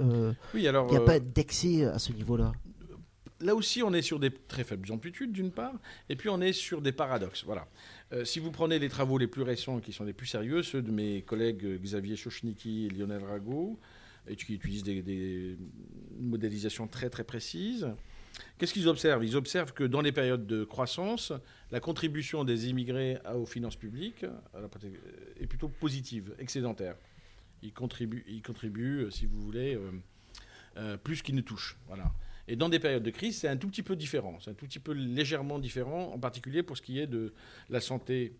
Oui, 0.54 0.66
alors, 0.66 0.86
il 0.90 0.94
y 0.94 0.96
a 0.96 1.00
pas 1.00 1.20
d'excès 1.20 1.84
à 1.84 1.98
ce 1.98 2.12
niveau-là. 2.12 2.52
Là 3.42 3.56
aussi, 3.56 3.82
on 3.82 3.92
est 3.92 4.02
sur 4.02 4.20
des 4.20 4.30
très 4.30 4.62
faibles 4.62 4.90
amplitudes, 4.92 5.32
d'une 5.32 5.50
part, 5.50 5.74
et 6.08 6.16
puis 6.16 6.28
on 6.28 6.40
est 6.40 6.52
sur 6.52 6.80
des 6.80 6.92
paradoxes. 6.92 7.44
Voilà. 7.44 7.66
Euh, 8.12 8.24
si 8.24 8.38
vous 8.38 8.52
prenez 8.52 8.78
les 8.78 8.88
travaux 8.88 9.18
les 9.18 9.26
plus 9.26 9.42
récents, 9.42 9.80
qui 9.80 9.92
sont 9.92 10.04
les 10.04 10.12
plus 10.12 10.26
sérieux, 10.26 10.62
ceux 10.62 10.80
de 10.80 10.92
mes 10.92 11.22
collègues 11.22 11.64
euh, 11.64 11.78
Xavier 11.78 12.16
Chochniki 12.16 12.86
et 12.86 12.90
Lionel 12.90 13.24
Rago, 13.24 13.80
et 14.28 14.36
qui 14.36 14.54
utilisent 14.54 14.84
des, 14.84 15.56
modélisations 16.20 16.86
très 16.86 17.10
très 17.10 17.24
précises, 17.24 17.88
qu'est-ce 18.58 18.72
qu'ils 18.72 18.86
observent? 18.86 19.24
Ils 19.24 19.36
observent 19.36 19.72
que 19.72 19.82
dans 19.82 20.00
les 20.00 20.12
périodes 20.12 20.46
de 20.46 20.62
croissance, 20.62 21.32
la 21.72 21.80
contribution 21.80 22.44
des 22.44 22.68
immigrés 22.68 23.18
aux 23.34 23.46
finances 23.46 23.74
publiques 23.74 24.24
est 25.40 25.46
plutôt 25.48 25.68
positive, 25.68 26.36
excédentaire. 26.38 26.94
Ils 27.62 27.72
contribuent, 27.72 28.24
ils 28.28 28.42
contribuent 28.42 29.06
euh, 29.06 29.10
si 29.10 29.26
vous 29.26 29.40
voulez, 29.40 29.76
plus 31.02 31.22
qu'ils 31.22 31.34
ne 31.34 31.40
touchent. 31.40 31.76
Voilà. 31.88 32.12
Et 32.48 32.56
dans 32.56 32.68
des 32.68 32.78
périodes 32.78 33.02
de 33.02 33.10
crise, 33.10 33.38
c'est 33.38 33.48
un 33.48 33.56
tout 33.56 33.68
petit 33.68 33.82
peu 33.82 33.96
différent. 33.96 34.38
C'est 34.40 34.50
un 34.50 34.54
tout 34.54 34.66
petit 34.66 34.80
peu 34.80 34.92
légèrement 34.92 35.58
différent, 35.58 36.12
en 36.12 36.18
particulier 36.18 36.62
pour 36.62 36.76
ce 36.76 36.82
qui 36.82 36.98
est 36.98 37.06
de 37.06 37.32
la 37.68 37.80
santé 37.80 38.34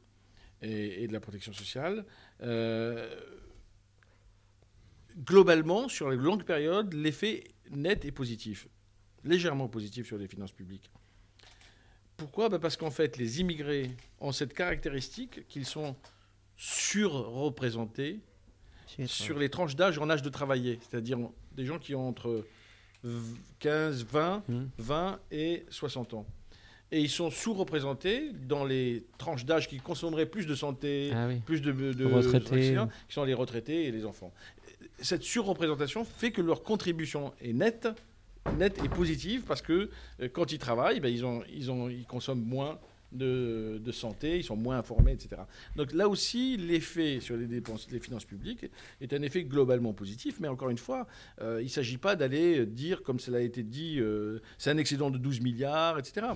et, 0.61 1.05
et 1.05 1.09
de 1.09 1.13
la 1.13 1.21
protection 1.21 1.53
sociale. 1.53 2.05
Euh, 2.43 3.15
globalement, 5.19 5.89
sur 5.89 6.11
les 6.11 6.17
longues 6.17 6.45
périodes, 6.45 6.93
l'effet 6.95 7.45
net 7.71 8.05
est 8.05 8.13
positif, 8.13 8.69
légèrement 9.25 9.69
positif 9.69 10.07
sur 10.07 10.19
les 10.19 10.27
finances 10.27 10.53
publiques. 10.53 10.91
Pourquoi? 12.17 12.49
Ben 12.49 12.59
Parce 12.59 12.77
qu'en 12.77 12.91
fait, 12.91 13.17
les 13.17 13.41
immigrés 13.41 13.91
ont 14.21 14.33
cette 14.33 14.55
caractéristique 14.55 15.47
qu'ils 15.49 15.67
sont 15.67 15.97
surreprésentés 16.57 18.21
sur 19.07 19.39
les 19.39 19.49
tranches 19.49 19.75
d'âge 19.75 19.99
en 19.99 20.11
âge 20.11 20.23
de 20.23 20.29
travailler, 20.29 20.79
c'est-à-dire 20.89 21.19
des 21.53 21.65
gens 21.65 21.79
qui 21.79 21.95
ont 21.95 22.09
entre 22.09 22.47
15, 23.59 24.05
20, 24.05 24.43
20 24.79 25.19
et 25.31 25.65
60 25.71 26.15
ans. 26.15 26.27
Et 26.91 27.01
ils 27.01 27.09
sont 27.09 27.31
sous-représentés 27.31 28.33
dans 28.47 28.65
les 28.67 29.07
tranches 29.17 29.45
d'âge 29.47 29.67
qui 29.69 29.79
consommeraient 29.79 30.27
plus 30.27 30.47
de 30.47 30.55
santé, 30.55 31.11
Ah 31.15 31.27
oui. 31.29 31.37
plus 31.45 31.63
de, 31.63 31.73
de 31.73 32.05
Retraités. 32.05 32.77
qui 33.09 33.15
sont 33.15 33.25
les 33.25 33.33
retraités 33.35 33.85
et 33.87 33.91
les 33.91 34.05
enfants. 34.05 34.31
Cette 35.01 35.23
surreprésentation 35.23 36.05
fait 36.05 36.33
que 36.33 36.43
leur 36.43 36.63
contribution 36.63 37.33
est 37.41 37.55
nette, 37.55 37.89
nette 38.59 38.79
et 38.85 38.89
positive 38.91 39.43
parce 39.49 39.63
que 39.63 39.89
euh, 40.21 40.29
quand 40.31 40.53
ils 40.53 40.59
travaillent, 40.59 41.01
ben, 41.01 41.09
ils, 41.09 41.25
ont, 41.25 41.43
ils, 41.53 41.71
ont, 41.71 41.89
ils 41.89 42.05
consomment 42.05 42.43
moins 42.45 42.79
de, 43.13 43.93
santé, 43.93 44.39
ils 44.39 44.45
sont 44.45 44.57
moins 44.57 44.79
informés, 44.79 45.13
etc. 45.13 45.43
Donc 45.77 45.93
là 45.93 46.09
aussi, 46.09 46.57
l'effet 46.57 47.21
sur 47.21 47.37
les 47.37 47.47
dépenses, 47.47 47.87
les 47.91 48.01
finances 48.01 48.25
publiques 48.25 48.67
est 49.01 49.13
un 49.13 49.23
effet 49.23 49.45
globalement 49.45 49.93
positif, 49.93 50.37
mais 50.41 50.49
encore 50.49 50.71
une 50.71 50.79
fois, 50.79 51.07
euh, 51.41 51.59
il 51.61 51.65
ne 51.65 51.71
s'agit 51.71 51.99
pas 51.99 52.17
d'aller 52.17 52.65
dire, 52.67 53.03
comme 53.03 53.19
cela 53.21 53.39
a 53.39 53.43
été 53.43 53.63
dit, 53.63 53.99
euh, 54.01 54.41
c'est 54.59 54.71
un 54.71 54.79
excédent 54.79 55.11
de 55.11 55.19
12 55.19 55.41
milliards, 55.41 55.99
etc. 55.99 56.27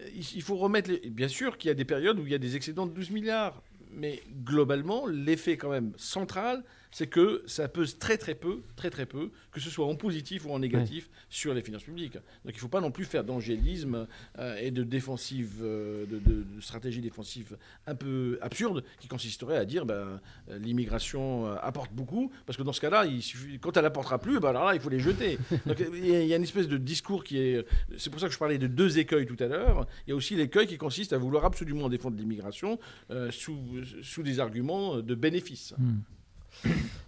Euh, 0.00 0.08
Il 0.14 0.24
il 0.36 0.42
faut 0.42 0.56
remettre. 0.56 0.90
les- 0.90 1.10
Bien 1.10 1.28
sûr 1.28 1.56
qu'il 1.58 1.68
y 1.68 1.70
a 1.70 1.74
des 1.74 1.84
périodes 1.84 2.18
où 2.18 2.26
il 2.26 2.32
y 2.32 2.34
a 2.34 2.38
des 2.38 2.56
excédents 2.56 2.86
de 2.86 2.92
12 2.92 3.10
milliards, 3.10 3.62
mais 3.90 4.22
globalement, 4.44 5.06
l'effet 5.06 5.56
quand 5.56 5.70
même 5.70 5.92
central, 5.96 6.64
c'est 6.92 7.08
que 7.08 7.42
ça 7.46 7.66
pèse 7.68 7.98
très 7.98 8.16
très 8.18 8.34
peu, 8.36 8.60
très 8.76 8.90
très 8.90 9.06
peu, 9.06 9.30
que 9.50 9.58
ce 9.60 9.68
soit 9.70 9.86
en 9.86 9.96
positif 9.96 10.44
ou 10.46 10.52
en 10.52 10.58
négatif 10.60 11.10
sur 11.28 11.52
les 11.54 11.62
finances 11.62 11.82
publiques. 11.82 12.14
Donc 12.14 12.52
il 12.52 12.54
ne 12.54 12.58
faut 12.60 12.68
pas 12.68 12.80
non 12.80 12.90
plus 12.92 13.04
faire 13.06 13.24
d'angélisme 13.24 14.06
euh, 14.38 14.56
et 14.60 14.70
de 14.70 14.84
défensive, 14.84 15.54
euh, 15.62 16.04
de, 16.06 16.18
de- 16.18 16.42
de 16.42 16.60
stratégie 16.60 17.00
défensive 17.00 17.56
un 17.86 17.94
peu 17.96 18.38
absurde 18.42 18.84
qui 19.00 19.08
consisterait 19.08 19.56
à 19.56 19.64
dire 19.64 19.84
ben, 19.86 20.20
l'immigration 20.48 21.46
euh, 21.46 21.56
apporte 21.62 21.92
beaucoup, 21.92 22.30
parce 22.46 22.56
que 22.56 22.62
dans 22.62 22.72
ce 22.72 22.80
cas-là, 22.80 23.06
il 23.06 23.22
suffit, 23.22 23.58
quand 23.58 23.76
elle 23.76 23.84
apportera 23.86 24.18
plus, 24.18 24.38
ben 24.40 24.50
alors 24.50 24.66
là, 24.66 24.74
il 24.74 24.80
faut 24.80 24.90
les 24.90 25.00
jeter. 25.00 25.38
Donc 25.66 25.78
il 25.80 26.06
y, 26.06 26.14
a- 26.14 26.20
il 26.22 26.28
y 26.28 26.32
a 26.34 26.36
une 26.36 26.42
espèce 26.42 26.68
de 26.68 26.76
discours 26.78 27.24
qui 27.24 27.38
est. 27.38 27.66
C'est 27.96 28.10
pour 28.10 28.20
ça 28.20 28.26
que 28.28 28.32
je 28.34 28.38
parlais 28.38 28.58
de 28.58 28.66
deux 28.66 28.98
écueils 28.98 29.26
tout 29.26 29.36
à 29.40 29.46
l'heure. 29.46 29.86
Il 30.06 30.10
y 30.10 30.12
a 30.12 30.16
aussi 30.16 30.36
l'écueil 30.36 30.66
qui 30.66 30.76
consiste 30.78 31.12
à 31.12 31.18
vouloir 31.18 31.44
absolument 31.44 31.88
défendre 31.88 32.16
l'immigration 32.16 32.78
euh, 33.10 33.30
sous, 33.30 33.58
sous 34.02 34.22
des 34.22 34.40
arguments 34.40 34.98
de 34.98 35.14
bénéfice. 35.14 35.74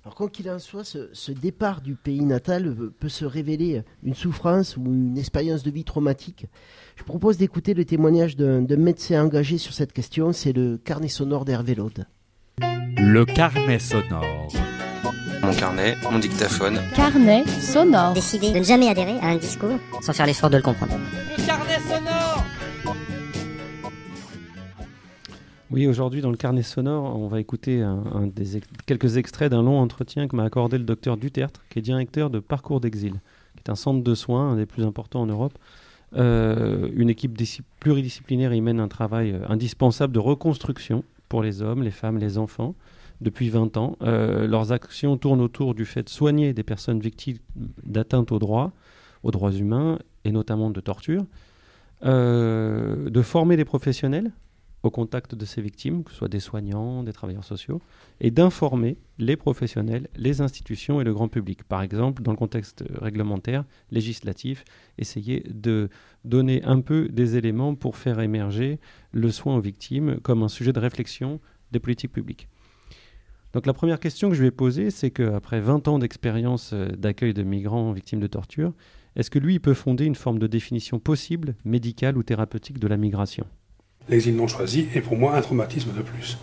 Alors, 0.04 0.14
quoi 0.14 0.28
qu'il 0.28 0.50
en 0.50 0.58
soit, 0.58 0.84
ce, 0.84 1.08
ce 1.12 1.32
départ 1.32 1.80
du 1.80 1.94
pays 1.94 2.24
natal 2.24 2.66
euh, 2.66 2.92
peut 2.98 3.08
se 3.08 3.24
révéler 3.24 3.82
une 4.02 4.14
souffrance 4.14 4.76
ou 4.76 4.84
une 4.84 5.16
expérience 5.16 5.62
de 5.62 5.70
vie 5.70 5.84
traumatique. 5.84 6.46
Je 6.96 7.04
propose 7.04 7.38
d'écouter 7.38 7.72
le 7.74 7.84
témoignage 7.84 8.36
d'un 8.36 8.60
d'un 8.62 8.76
médecin 8.76 9.22
engagé 9.24 9.58
sur 9.58 9.72
cette 9.72 9.92
question. 9.92 10.32
C'est 10.32 10.52
le 10.52 10.76
carnet 10.76 11.08
sonore 11.08 11.44
d'Hervé 11.44 11.74
Laude. 11.74 12.06
Le 12.96 13.24
carnet 13.24 13.78
sonore. 13.78 14.48
Mon 15.42 15.52
carnet, 15.52 15.96
mon 16.10 16.18
dictaphone. 16.18 16.80
Carnet 16.94 17.44
sonore. 17.60 18.14
Décider 18.14 18.52
de 18.52 18.58
ne 18.58 18.64
jamais 18.64 18.88
adhérer 18.88 19.18
à 19.20 19.26
un 19.28 19.36
discours 19.36 19.78
sans 20.00 20.12
faire 20.12 20.26
l'effort 20.26 20.50
de 20.50 20.56
le 20.56 20.62
comprendre. 20.62 20.94
Le 21.36 21.46
carnet 21.46 21.78
sonore. 21.80 22.44
Oui, 25.70 25.86
aujourd'hui, 25.86 26.20
dans 26.20 26.30
le 26.30 26.36
carnet 26.36 26.62
sonore, 26.62 27.18
on 27.18 27.26
va 27.26 27.40
écouter 27.40 27.80
un, 27.82 28.26
des 28.34 28.60
quelques 28.86 29.16
extraits 29.16 29.50
d'un 29.50 29.62
long 29.62 29.78
entretien 29.80 30.28
que 30.28 30.36
m'a 30.36 30.44
accordé 30.44 30.78
le 30.78 30.84
docteur 30.84 31.16
Dutertre, 31.16 31.64
qui 31.70 31.78
est 31.78 31.82
directeur 31.82 32.30
de 32.30 32.38
Parcours 32.38 32.80
d'Exil, 32.80 33.14
qui 33.56 33.62
est 33.66 33.70
un 33.70 33.74
centre 33.74 34.02
de 34.04 34.14
soins, 34.14 34.50
un 34.52 34.56
des 34.56 34.66
plus 34.66 34.84
importants 34.84 35.22
en 35.22 35.26
Europe. 35.26 35.58
Euh, 36.16 36.88
une 36.94 37.08
équipe 37.10 37.36
disci- 37.36 37.62
pluridisciplinaire 37.80 38.52
y 38.54 38.60
mène 38.60 38.78
un 38.78 38.86
travail 38.88 39.32
euh, 39.32 39.40
indispensable 39.48 40.12
de 40.12 40.20
reconstruction 40.20 41.02
pour 41.28 41.42
les 41.42 41.60
hommes, 41.60 41.82
les 41.82 41.90
femmes, 41.90 42.18
les 42.18 42.38
enfants 42.38 42.76
depuis 43.20 43.48
20 43.48 43.76
ans. 43.78 43.96
Euh, 44.02 44.46
leurs 44.46 44.70
actions 44.70 45.16
tournent 45.16 45.40
autour 45.40 45.74
du 45.74 45.86
fait 45.86 46.04
de 46.04 46.08
soigner 46.08 46.52
des 46.52 46.62
personnes 46.62 47.00
victimes 47.00 47.38
d'atteintes 47.84 48.30
aux 48.30 48.38
droits, 48.38 48.70
aux 49.24 49.32
droits 49.32 49.50
humains 49.52 49.98
et 50.24 50.30
notamment 50.30 50.70
de 50.70 50.80
torture, 50.80 51.24
de 52.02 53.22
former 53.22 53.56
des 53.56 53.64
professionnels 53.64 54.30
au 54.84 54.90
contact 54.90 55.34
de 55.34 55.44
ces 55.44 55.62
victimes, 55.62 56.04
que 56.04 56.10
ce 56.10 56.18
soit 56.18 56.28
des 56.28 56.40
soignants, 56.40 57.02
des 57.02 57.12
travailleurs 57.12 57.44
sociaux, 57.44 57.80
et 58.20 58.30
d'informer 58.30 58.98
les 59.18 59.36
professionnels, 59.36 60.08
les 60.16 60.40
institutions 60.40 61.00
et 61.00 61.04
le 61.04 61.14
grand 61.14 61.28
public. 61.28 61.64
Par 61.64 61.82
exemple, 61.82 62.22
dans 62.22 62.32
le 62.32 62.36
contexte 62.36 62.84
réglementaire, 63.00 63.64
législatif, 63.90 64.64
essayer 64.98 65.44
de 65.50 65.88
donner 66.24 66.62
un 66.64 66.80
peu 66.80 67.08
des 67.08 67.36
éléments 67.36 67.74
pour 67.74 67.96
faire 67.96 68.20
émerger 68.20 68.78
le 69.12 69.30
soin 69.30 69.56
aux 69.56 69.60
victimes 69.60 70.20
comme 70.22 70.42
un 70.42 70.48
sujet 70.48 70.72
de 70.72 70.80
réflexion 70.80 71.40
des 71.72 71.80
politiques 71.80 72.12
publiques. 72.12 72.48
Donc 73.54 73.66
la 73.66 73.72
première 73.72 74.00
question 74.00 74.28
que 74.28 74.34
je 74.34 74.42
vais 74.42 74.50
poser, 74.50 74.90
c'est 74.90 75.10
qu'après 75.10 75.60
20 75.60 75.88
ans 75.88 75.98
d'expérience 75.98 76.72
euh, 76.72 76.88
d'accueil 76.88 77.32
de 77.32 77.44
migrants 77.44 77.92
victimes 77.92 78.18
de 78.18 78.26
torture, 78.26 78.72
est-ce 79.16 79.30
que 79.30 79.38
lui, 79.38 79.54
il 79.54 79.60
peut 79.60 79.74
fonder 79.74 80.04
une 80.06 80.16
forme 80.16 80.40
de 80.40 80.48
définition 80.48 80.98
possible, 80.98 81.54
médicale 81.64 82.18
ou 82.18 82.24
thérapeutique 82.24 82.80
de 82.80 82.88
la 82.88 82.96
migration? 82.96 83.46
L'exil 84.08 84.36
non 84.36 84.46
choisi 84.46 84.88
est 84.94 85.00
pour 85.00 85.16
moi 85.16 85.34
un 85.34 85.40
traumatisme 85.40 85.92
de 85.96 86.02
plus. 86.02 86.36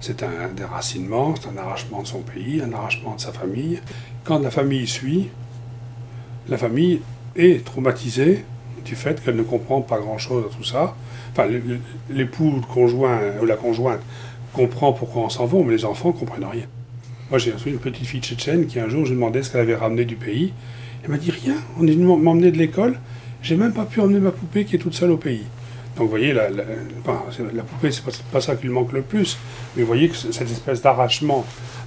C'est 0.00 0.22
un 0.22 0.48
déracinement, 0.54 1.34
c'est 1.36 1.48
un 1.48 1.56
arrachement 1.56 2.02
de 2.02 2.06
son 2.06 2.20
pays, 2.20 2.60
un 2.60 2.72
arrachement 2.72 3.14
de 3.14 3.20
sa 3.20 3.32
famille. 3.32 3.80
Quand 4.24 4.40
la 4.40 4.50
famille 4.50 4.86
suit, 4.86 5.28
la 6.48 6.58
famille 6.58 7.00
est 7.36 7.64
traumatisée 7.64 8.44
du 8.84 8.94
fait 8.94 9.22
qu'elle 9.24 9.36
ne 9.36 9.42
comprend 9.42 9.80
pas 9.80 9.98
grand-chose 9.98 10.44
à 10.50 10.54
tout 10.54 10.64
ça. 10.64 10.94
Enfin, 11.32 11.48
l'époux, 12.10 12.52
le 12.56 12.60
conjoint 12.60 13.20
ou 13.40 13.46
la 13.46 13.56
conjointe 13.56 14.00
comprend 14.52 14.92
pourquoi 14.92 15.22
on 15.22 15.28
s'en 15.30 15.46
va, 15.46 15.58
mais 15.64 15.72
les 15.72 15.84
enfants 15.86 16.08
ne 16.08 16.18
comprennent 16.18 16.44
rien. 16.44 16.66
Moi, 17.30 17.38
j'ai 17.38 17.52
reçu 17.52 17.70
une 17.70 17.78
petite 17.78 18.04
fille 18.04 18.20
tchétchène 18.20 18.66
qui, 18.66 18.78
un 18.80 18.90
jour, 18.90 19.06
je 19.06 19.14
demandais 19.14 19.42
ce 19.42 19.50
qu'elle 19.50 19.62
avait 19.62 19.76
ramené 19.76 20.04
du 20.04 20.16
pays. 20.16 20.52
Elle 21.02 21.10
m'a 21.10 21.16
dit 21.16 21.30
rien. 21.30 21.54
On 21.78 21.86
est 21.86 21.92
venu 21.92 22.04
m'emmener 22.04 22.50
de 22.50 22.58
l'école. 22.58 22.98
J'ai 23.40 23.56
même 23.56 23.72
pas 23.72 23.86
pu 23.86 24.00
emmener 24.00 24.20
ma 24.20 24.30
poupée 24.30 24.66
qui 24.66 24.76
est 24.76 24.78
toute 24.78 24.94
seule 24.94 25.10
au 25.10 25.16
pays. 25.16 25.44
Donc 25.96 26.04
vous 26.04 26.10
voyez, 26.10 26.32
la, 26.32 26.48
la, 26.48 26.64
la 27.52 27.62
poupée, 27.62 27.90
c'est 27.90 28.04
pas, 28.04 28.12
pas 28.32 28.40
ça 28.40 28.56
qui 28.56 28.62
lui 28.62 28.72
manque 28.72 28.92
le 28.92 29.02
plus, 29.02 29.36
mais 29.76 29.82
vous 29.82 29.88
voyez 29.88 30.08
que 30.08 30.16
cette 30.16 30.50
espèce 30.50 30.80
d'arrachement 30.80 31.44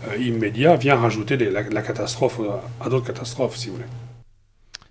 euh, 0.07 0.17
immédiat 0.17 0.75
vient 0.75 0.95
rajouter 0.95 1.37
des, 1.37 1.49
la, 1.49 1.63
la, 1.63 1.81
catastrophe 1.81 2.39
à 2.79 2.89
d'autres 2.89 3.07
catastrophes, 3.07 3.57
si 3.57 3.69
vous 3.69 3.75
voulez. 3.75 3.87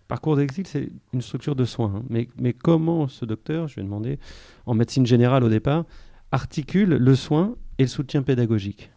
Parcours 0.08 0.36
d'exil, 0.36 0.66
c'est 0.66 0.88
une 1.12 1.22
structure 1.22 1.54
de 1.54 1.64
soins. 1.64 1.92
Hein. 1.96 2.02
Mais, 2.10 2.28
mais 2.38 2.52
comment 2.52 3.08
ce 3.08 3.24
docteur, 3.24 3.68
je 3.68 3.76
vais 3.76 3.82
demander, 3.82 4.18
en 4.66 4.74
médecine 4.74 5.06
générale 5.06 5.44
au 5.44 5.48
départ, 5.48 5.84
articule 6.32 6.90
le 6.90 7.14
soin 7.14 7.54
et 7.78 7.82
le 7.82 7.88
soutien 7.88 8.22
pédagogique? 8.22 8.90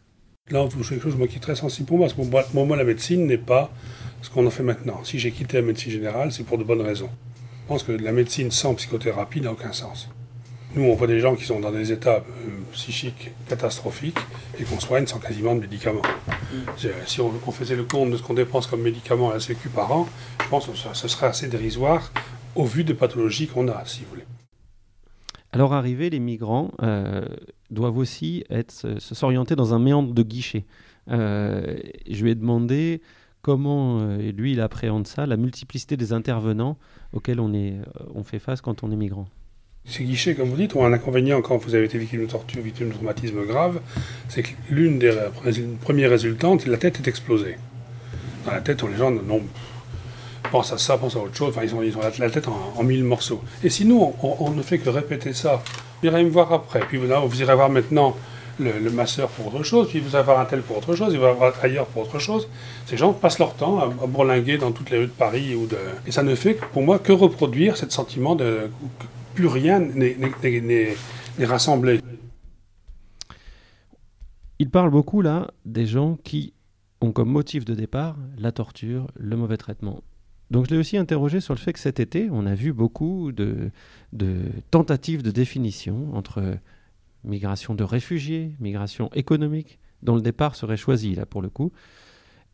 Là, 0.49 0.63
on 0.63 0.67
touche 0.67 0.89
quelque 0.89 1.03
chose 1.03 1.15
moi, 1.15 1.27
qui 1.27 1.37
est 1.37 1.41
très 1.41 1.55
sensible 1.55 1.87
pour 1.87 1.97
moi, 1.97 2.07
parce 2.07 2.13
que 2.13 2.51
pour 2.51 2.65
moi, 2.65 2.77
la 2.77 2.83
médecine 2.83 3.27
n'est 3.27 3.37
pas 3.37 3.71
ce 4.21 4.29
qu'on 4.29 4.45
en 4.45 4.49
fait 4.49 4.63
maintenant. 4.63 5.03
Si 5.03 5.19
j'ai 5.19 5.31
quitté 5.31 5.57
la 5.57 5.63
médecine 5.63 5.91
générale, 5.91 6.31
c'est 6.31 6.43
pour 6.43 6.57
de 6.57 6.63
bonnes 6.63 6.81
raisons. 6.81 7.09
Je 7.67 7.73
pense 7.73 7.83
que 7.83 7.91
la 7.91 8.13
médecine 8.13 8.49
sans 8.49 8.75
psychothérapie 8.75 9.41
n'a 9.41 9.51
aucun 9.51 9.73
sens. 9.73 10.07
Nous, 10.73 10.83
on 10.83 10.95
voit 10.95 11.05
des 11.05 11.19
gens 11.19 11.35
qui 11.35 11.43
sont 11.43 11.59
dans 11.59 11.69
des 11.69 11.91
états 11.91 12.19
euh, 12.19 12.21
psychiques 12.71 13.31
catastrophiques 13.49 14.19
et 14.57 14.63
qu'on 14.63 14.79
soigne 14.79 15.05
sans 15.05 15.19
quasiment 15.19 15.53
de 15.53 15.59
médicaments. 15.59 16.01
Mm. 16.53 16.87
Si 17.05 17.19
on, 17.19 17.29
on, 17.45 17.51
faisait 17.51 17.75
le 17.75 17.83
compte 17.83 18.11
de 18.11 18.15
ce 18.15 18.23
qu'on 18.23 18.35
dépense 18.35 18.67
comme 18.67 18.81
médicaments 18.83 19.31
à 19.31 19.33
la 19.33 19.39
Sécu 19.41 19.67
par 19.67 19.91
an, 19.91 20.07
je 20.41 20.47
pense 20.47 20.67
que 20.67 20.77
ce 20.77 21.07
serait 21.09 21.27
assez 21.27 21.49
dérisoire 21.49 22.13
au 22.55 22.63
vu 22.63 22.85
des 22.85 22.93
pathologies 22.93 23.47
qu'on 23.47 23.67
a, 23.67 23.83
si 23.83 24.03
vous 24.03 24.11
voulez. 24.11 24.25
Alors 25.51 25.73
arrivés, 25.73 26.09
les 26.09 26.19
migrants 26.19 26.71
euh, 26.81 27.25
doivent 27.69 27.97
aussi 27.97 28.45
être, 28.49 28.97
s'orienter 28.97 29.57
dans 29.57 29.73
un 29.73 29.79
méandre 29.79 30.13
de 30.13 30.23
guichet. 30.23 30.63
Euh, 31.11 31.75
je 32.09 32.23
lui 32.23 32.31
ai 32.31 32.35
demandé 32.35 33.01
comment 33.47 34.01
euh, 34.01 34.17
lui 34.33 34.51
il 34.51 34.59
appréhende 34.59 35.07
ça, 35.07 35.25
la 35.25 35.37
multiplicité 35.37 35.95
des 35.95 36.11
intervenants 36.11 36.77
auxquels 37.13 37.39
on, 37.39 37.53
est, 37.53 37.75
euh, 37.75 38.03
on 38.13 38.25
fait 38.25 38.39
face 38.39 38.59
quand 38.59 38.83
on 38.83 38.91
est 38.91 38.97
migrant. 38.97 39.25
Ces 39.85 40.03
guichets, 40.03 40.35
comme 40.35 40.49
vous 40.49 40.57
dites, 40.57 40.75
ont 40.75 40.83
un 40.83 40.91
inconvénient 40.91 41.41
quand 41.41 41.55
vous 41.55 41.73
avez 41.73 41.85
été 41.85 41.97
victime 41.97 42.23
de 42.23 42.29
torture, 42.29 42.61
victime 42.61 42.89
de 42.89 42.93
traumatisme 42.93 43.45
grave, 43.45 43.79
c'est 44.27 44.43
que 44.43 44.49
l'une 44.69 44.99
des 44.99 45.13
premières 45.79 46.09
résultantes, 46.09 46.65
la 46.65 46.75
tête 46.75 46.99
est 46.99 47.07
explosée. 47.07 47.55
Dans 48.45 48.51
la 48.51 48.59
tête, 48.59 48.83
les 48.83 48.97
gens 48.97 49.11
non, 49.11 49.41
pensent 50.51 50.73
à 50.73 50.77
ça, 50.77 50.97
pensent 50.97 51.15
à 51.15 51.19
autre 51.19 51.37
chose, 51.37 51.51
enfin, 51.55 51.63
ils 51.63 51.73
ont, 51.73 51.81
ils 51.81 51.95
ont 51.95 52.01
la 52.01 52.29
tête 52.29 52.49
en, 52.49 52.83
mille 52.83 53.05
morceaux. 53.05 53.41
Et 53.63 53.69
si 53.69 53.85
nous, 53.85 54.13
on, 54.21 54.35
on, 54.41 54.51
ne 54.51 54.61
fait 54.61 54.77
que 54.77 54.89
répéter 54.89 55.31
ça, 55.31 55.63
vous 56.01 56.09
irez 56.09 56.21
me 56.21 56.29
voir 56.29 56.51
après, 56.51 56.81
puis 56.81 56.97
vous, 56.97 57.07
vous 57.07 57.41
irez 57.41 57.55
voir 57.55 57.69
maintenant 57.69 58.13
le, 58.59 58.89
masseur 58.91 59.29
pour 59.29 59.47
autre 59.47 59.63
chose, 59.63 59.89
puis 59.89 59.99
vous 59.99 60.09
allez 60.15 60.19
avoir 60.19 60.39
un 60.39 60.45
tel 60.45 60.61
pour 60.61 60.77
autre 60.77 60.95
chose, 60.95 61.13
il 61.13 61.19
va 61.19 61.29
avoir 61.29 61.53
ailleurs 61.63 61.87
pour 61.87 62.03
autre 62.03 62.19
chose. 62.19 62.47
Ces 62.85 62.97
gens 62.97 63.13
passent 63.13 63.39
leur 63.39 63.53
temps 63.55 63.79
à, 63.79 63.85
à, 63.85 64.07
bourlinguer 64.07 64.57
dans 64.57 64.71
toutes 64.71 64.89
les 64.89 64.97
rues 64.97 65.07
de 65.07 65.11
Paris. 65.11 65.55
Ou 65.55 65.67
de... 65.67 65.77
Et 66.05 66.11
ça 66.11 66.23
ne 66.23 66.35
fait 66.35 66.53
pour 66.55 66.83
moi 66.83 66.99
que 66.99 67.11
reproduire 67.11 67.77
ce 67.77 67.89
sentiment 67.89 68.35
de 68.35 68.69
que 68.99 69.05
plus 69.35 69.47
rien 69.47 69.79
n'est 69.79 70.95
rassemblé. 71.39 72.01
Il 74.59 74.69
parle 74.71 74.89
beaucoup 74.89 75.21
là 75.21 75.51
des 75.65 75.85
gens 75.85 76.17
qui 76.23 76.53
ont 77.01 77.11
comme 77.11 77.29
motif 77.29 77.63
de 77.63 77.75
départ 77.75 78.17
la 78.37 78.51
torture, 78.51 79.11
le 79.15 79.35
mauvais 79.35 79.57
traitement. 79.57 80.01
Donc 80.49 80.65
je 80.65 80.71
l'ai 80.71 80.77
aussi 80.77 80.97
interrogé 80.97 81.39
sur 81.41 81.53
le 81.53 81.59
fait 81.59 81.73
que 81.73 81.79
cet 81.79 81.99
été, 81.99 82.29
on 82.31 82.45
a 82.45 82.55
vu 82.55 82.73
beaucoup 82.73 83.31
de, 83.31 83.69
de 84.13 84.37
tentatives 84.71 85.21
de 85.21 85.29
définition 85.29 86.15
entre 86.15 86.57
migration 87.23 87.73
de 87.73 87.83
réfugiés, 87.83 88.55
migration 88.59 89.09
économique, 89.13 89.79
dont 90.03 90.15
le 90.15 90.21
départ 90.21 90.55
serait 90.55 90.77
choisi, 90.77 91.15
là, 91.15 91.25
pour 91.25 91.41
le 91.41 91.49
coup. 91.49 91.71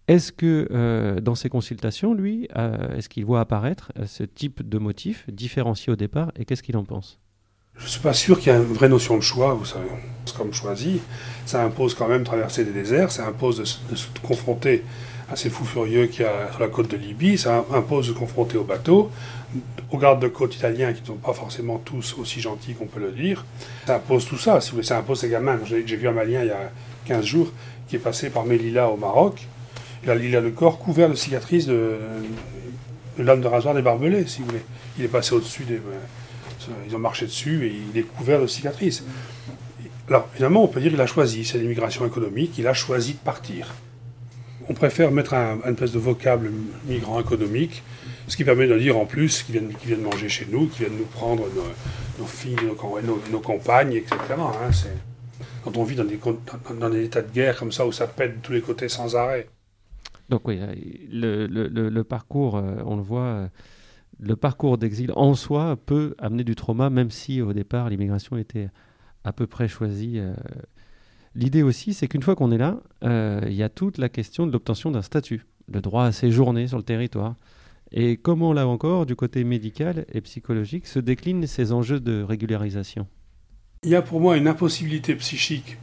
Est-ce 0.08 0.32
que 0.32 0.68
euh, 0.72 1.22
dans 1.22 1.36
ces 1.36 1.50
consultations, 1.50 2.14
lui, 2.14 2.48
euh, 2.58 2.98
est-ce 2.98 3.08
qu'il 3.08 3.26
voit 3.26 3.40
apparaître 3.40 3.92
euh, 3.98 4.06
ce 4.06 4.24
type 4.24 4.68
de 4.68 4.78
motif 4.78 5.26
différencié 5.30 5.94
au 5.94 5.96
départ 5.96 6.32
et 6.36 6.44
qu'est-ce 6.44 6.64
qu'il 6.64 6.76
en 6.76 6.84
pense? 6.84 7.20
Je 7.78 7.86
ne 7.86 7.90
suis 7.90 8.02
pas 8.02 8.14
sûr 8.14 8.40
qu'il 8.40 8.52
y 8.52 8.56
ait 8.56 8.60
une 8.60 8.66
vraie 8.66 8.90
notion 8.90 9.16
de 9.16 9.22
choix, 9.22 9.54
vous 9.54 9.66
savez. 9.66 9.88
Comme 10.38 10.54
choisi, 10.54 11.00
ça 11.46 11.64
impose 11.64 11.96
quand 11.96 12.08
même 12.08 12.24
traverser 12.24 12.66
des 12.66 12.72
déserts, 12.72 13.12
ça 13.12 13.26
impose 13.28 13.58
de, 13.58 13.92
de 13.92 13.96
se 13.96 14.08
confronter 14.22 14.84
à 15.32 15.36
ces 15.36 15.50
fous 15.50 15.66
furieux 15.66 16.08
qu'il 16.08 16.26
y 16.26 16.28
a 16.28 16.52
sur 16.52 16.60
la 16.60 16.68
côte 16.68 16.92
de 16.92 16.98
Libye, 16.98 17.38
ça 17.38 17.66
impose 17.74 18.10
de 18.10 18.14
se 18.14 18.18
confronter 18.18 18.58
aux 18.58 18.64
bateaux, 18.64 19.10
aux 19.92 19.98
gardes 19.98 20.22
de 20.22 20.28
côte 20.28 20.56
italiens 20.56 20.94
qui 20.94 21.02
ne 21.02 21.08
sont 21.08 21.16
pas 21.16 21.34
forcément 21.34 21.78
tous 21.78 22.16
aussi 22.18 22.42
gentils 22.42 22.74
qu'on 22.74 22.86
peut 22.86 23.00
le 23.00 23.12
dire. 23.12 23.46
Ça 23.86 23.96
impose 23.96 24.26
tout 24.26 24.38
ça, 24.38 24.62
si 24.62 24.72
vous 24.72 24.78
voulez, 24.78 24.88
ça 24.88 24.98
impose 24.98 25.20
ces 25.20 25.30
gamins. 25.30 25.60
J'ai 25.66 25.82
vu 25.82 26.08
un 26.08 26.12
Malien 26.12 26.42
il 26.42 26.48
y 26.48 26.52
a 26.52 26.72
15 27.06 27.26
jours 27.26 27.52
qui 27.88 27.96
est 27.96 28.00
passé 28.00 28.30
par 28.30 28.46
Melilla 28.46 28.90
au 28.90 28.98
Maroc. 28.98 29.48
Il 30.04 30.10
a, 30.10 30.16
il 30.16 30.36
a 30.36 30.42
le 30.42 30.52
corps 30.52 30.80
couvert 30.80 31.10
de 31.10 31.16
cicatrices 31.16 31.66
de, 31.68 31.98
de 33.18 33.24
lame 33.24 33.42
de 33.42 33.48
rasoir 33.48 33.74
des 33.74 33.82
barbelés, 33.82 34.26
si 34.28 34.40
vous 34.42 34.48
voulez. 34.48 34.64
Il 34.98 35.06
est 35.06 35.10
passé 35.10 35.34
au-dessus 35.34 35.64
des. 35.64 35.80
Ils 36.88 36.96
ont 36.96 37.00
marché 37.00 37.26
dessus 37.26 37.68
et 37.68 37.76
il 37.94 38.00
est 38.00 38.04
couvert 38.04 38.42
de 38.42 38.48
cicatrices. 38.48 39.04
Alors, 40.08 40.28
évidemment, 40.34 40.64
on 40.64 40.68
peut 40.68 40.82
dire 40.82 40.92
qu'il 40.92 41.02
a 41.02 41.06
choisi, 41.06 41.46
c'est 41.46 41.58
l'immigration 41.58 42.06
économique, 42.06 42.58
il 42.58 42.68
a 42.68 42.74
choisi 42.74 43.14
de 43.14 43.20
partir. 43.20 43.74
On 44.70 44.74
préfère 44.74 45.12
mettre 45.12 45.34
un, 45.34 45.60
un 45.66 45.72
espèce 45.72 45.92
de 45.92 46.00
vocable 46.00 46.52
migrant 46.86 47.20
économique, 47.20 47.84
ce 48.28 48.38
qui 48.38 48.44
permet 48.44 48.68
de 48.68 48.78
dire 48.78 48.98
en 48.98 49.06
plus 49.06 49.44
qu'ils 49.44 49.62
viennent, 49.86 50.02
manger 50.02 50.30
chez 50.30 50.48
nous, 50.50 50.68
qu'ils 50.68 50.86
viennent 50.86 50.98
nous 50.98 51.06
prendre 51.06 51.46
nos, 52.20 52.26
filles, 52.26 52.56
nos, 53.32 53.40
compagnes, 53.40 53.94
etc. 53.94 54.18
Hein, 54.38 54.72
quand 55.64 55.78
on 55.78 55.84
vit 55.84 55.96
dans 55.96 56.04
des, 56.04 56.20
dans, 56.80 56.94
états 56.94 57.22
de 57.22 57.32
guerre 57.32 57.58
comme 57.58 57.72
ça 57.72 57.86
où 57.86 57.92
ça 57.92 58.08
pète 58.08 58.38
de 58.38 58.42
tous 58.42 58.52
les 58.54 58.62
côtés 58.62 58.90
sans 58.90 59.16
arrêt. 59.16 59.48
Donc 60.30 60.48
oui, 60.48 60.60
le, 61.12 61.48
le, 61.48 62.04
parcours, 62.04 62.56
euh, 62.58 62.76
on 62.86 62.96
le 62.96 63.02
voit, 63.02 63.22
euh, 63.22 63.48
le 64.20 64.36
parcours 64.36 64.78
d'exil 64.78 65.12
en 65.16 65.36
soi 65.36 65.78
peut 65.86 66.16
amener 66.18 66.44
du 66.44 66.56
trauma, 66.56 66.90
même 66.90 67.12
si 67.12 67.42
au 67.42 67.54
départ 67.54 67.90
l'immigration 67.90 68.38
était 68.38 68.70
à 69.24 69.34
peu 69.34 69.48
près 69.48 69.68
choisie. 69.68 70.16
Euh. 70.18 70.34
L'idée 71.36 71.64
aussi, 71.64 71.94
c'est 71.94 72.08
qu'une 72.08 72.22
fois 72.22 72.36
qu'on 72.36 72.52
est 72.52 72.58
là, 72.58 72.80
il 73.02 73.54
y 73.54 73.64
a 73.64 73.70
toute 73.70 73.98
la 73.98 74.08
question 74.08 74.46
de 74.46 74.52
l'obtention 74.52 74.92
d'un 74.92 75.02
statut, 75.02 75.46
le 75.72 75.82
droit 75.82 76.06
à 76.06 76.12
séjourner 76.12 76.68
sur 76.68 76.78
le 76.78 76.84
territoire. 76.84 77.36
Et 77.94 78.18
comment, 78.18 78.54
là 78.54 78.68
encore, 78.68 79.06
du 79.06 79.16
côté 79.16 79.44
médical 79.44 80.06
et 80.12 80.22
psychologique, 80.22 80.88
se 80.88 80.98
déclinent 80.98 81.46
ces 81.46 81.72
enjeux 81.72 82.00
de 82.00 82.24
régularisation? 82.24 83.08
Il 83.84 83.92
y 83.92 83.96
a 83.96 84.02
pour 84.02 84.20
moi 84.20 84.36
une 84.36 84.48
impossibilité 84.48 85.14
psychique 85.16 85.78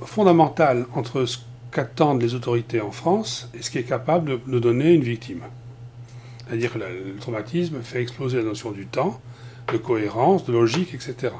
fondamentale 0.00 0.86
entre 0.94 1.24
ce 1.24 1.38
qu'attendent 1.72 2.20
les 2.20 2.34
autorités 2.34 2.82
en 2.82 2.90
France 2.90 3.48
et 3.54 3.62
ce 3.62 3.70
qui 3.70 3.78
est 3.78 3.84
capable 3.84 4.40
de, 4.46 4.58
donner 4.58 4.92
une 4.92 5.02
victime. 5.02 5.42
C'est-à-dire 6.46 6.74
que 6.74 6.78
le, 6.78 7.16
traumatisme 7.18 7.80
fait 7.82 8.02
exploser 8.02 8.38
la 8.38 8.44
notion 8.44 8.70
du 8.70 8.86
temps, 8.86 9.20
de 9.72 9.78
cohérence, 9.78 10.44
de 10.44 10.52
logique, 10.52 10.92
etc. 10.92 11.32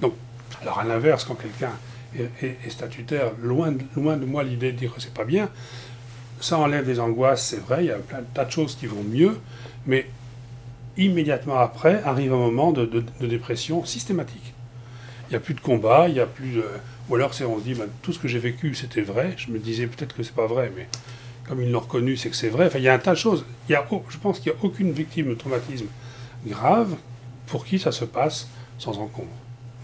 Donc, 0.00 0.14
alors 0.62 0.78
à 0.78 0.84
l'inverse, 0.84 1.24
quand 1.24 1.34
quelqu'un 1.34 1.72
est, 2.16 2.70
statutaire, 2.70 3.32
loin 3.42 3.72
de, 3.72 3.80
loin 3.96 4.16
de 4.16 4.24
moi 4.24 4.44
l'idée 4.44 4.70
de 4.70 4.78
dire 4.78 4.94
que 4.94 5.00
c'est 5.00 5.12
pas 5.12 5.24
bien, 5.24 5.50
ça 6.40 6.58
enlève 6.58 6.86
des 6.86 7.00
angoisses, 7.00 7.44
c'est 7.44 7.60
vrai, 7.60 7.84
il 7.84 7.88
y 7.88 7.90
a 7.90 7.96
plein 7.96 8.20
de 8.20 8.26
tas 8.32 8.44
de 8.44 8.50
choses 8.50 8.76
qui 8.76 8.86
vont 8.86 9.02
mieux, 9.02 9.36
mais 9.86 10.06
immédiatement 10.96 11.58
après 11.58 12.02
arrive 12.04 12.32
un 12.32 12.38
moment 12.38 12.72
de, 12.72 12.86
de, 12.86 13.04
de 13.20 13.26
dépression 13.26 13.84
systématique. 13.84 14.54
Il 15.28 15.30
n'y 15.30 15.36
a 15.36 15.40
plus 15.40 15.54
de 15.54 15.60
combat, 15.60 16.08
il 16.08 16.14
n'y 16.14 16.20
a 16.20 16.26
plus 16.26 16.52
de 16.52 16.64
ou 17.08 17.16
alors 17.16 17.32
on 17.46 17.58
se 17.58 17.64
dit, 17.64 17.74
ben, 17.74 17.88
tout 18.00 18.12
ce 18.12 18.18
que 18.18 18.28
j'ai 18.28 18.38
vécu, 18.38 18.74
c'était 18.74 19.02
vrai. 19.02 19.34
Je 19.36 19.50
me 19.50 19.58
disais 19.58 19.86
peut-être 19.86 20.16
que 20.16 20.22
c'est 20.22 20.34
pas 20.34 20.46
vrai, 20.46 20.72
mais 20.74 20.88
comme 21.46 21.60
ils 21.60 21.70
l'ont 21.70 21.80
reconnu, 21.80 22.16
c'est 22.16 22.30
que 22.30 22.36
c'est 22.36 22.48
vrai. 22.48 22.66
Enfin, 22.66 22.78
il 22.78 22.84
y 22.84 22.88
a 22.88 22.94
un 22.94 22.98
tas 22.98 23.12
de 23.12 23.18
choses. 23.18 23.44
Il 23.68 23.72
y 23.72 23.74
a, 23.74 23.86
je 24.08 24.16
pense 24.16 24.40
qu'il 24.40 24.52
n'y 24.52 24.58
a 24.58 24.64
aucune 24.64 24.92
victime 24.92 25.28
de 25.28 25.34
traumatisme 25.34 25.86
grave 26.46 26.96
pour 27.46 27.66
qui 27.66 27.78
ça 27.78 27.92
se 27.92 28.06
passe 28.06 28.48
sans 28.78 28.98
encombre. 28.98 29.28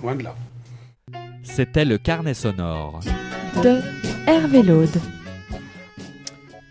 Loin 0.02 0.14
de 0.14 0.24
là. 0.24 0.34
C'était 1.42 1.84
le 1.84 1.98
carnet 1.98 2.32
sonore 2.32 3.00
de 3.62 3.80
Hervé 4.26 4.62
Laude. 4.62 4.98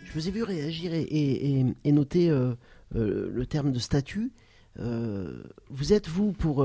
Je 0.04 0.14
vous 0.14 0.28
ai 0.28 0.32
vu 0.32 0.42
réagir 0.42 0.94
et, 0.94 1.02
et, 1.02 1.66
et 1.86 1.92
noter 1.92 2.32
euh, 2.32 2.56
euh, 2.96 3.30
le 3.32 3.46
terme 3.46 3.72
de 3.72 3.80
statut. 3.80 4.32
Euh, 4.80 5.44
vous 5.70 5.94
êtes, 5.94 6.08
vous, 6.08 6.32
pour 6.32 6.64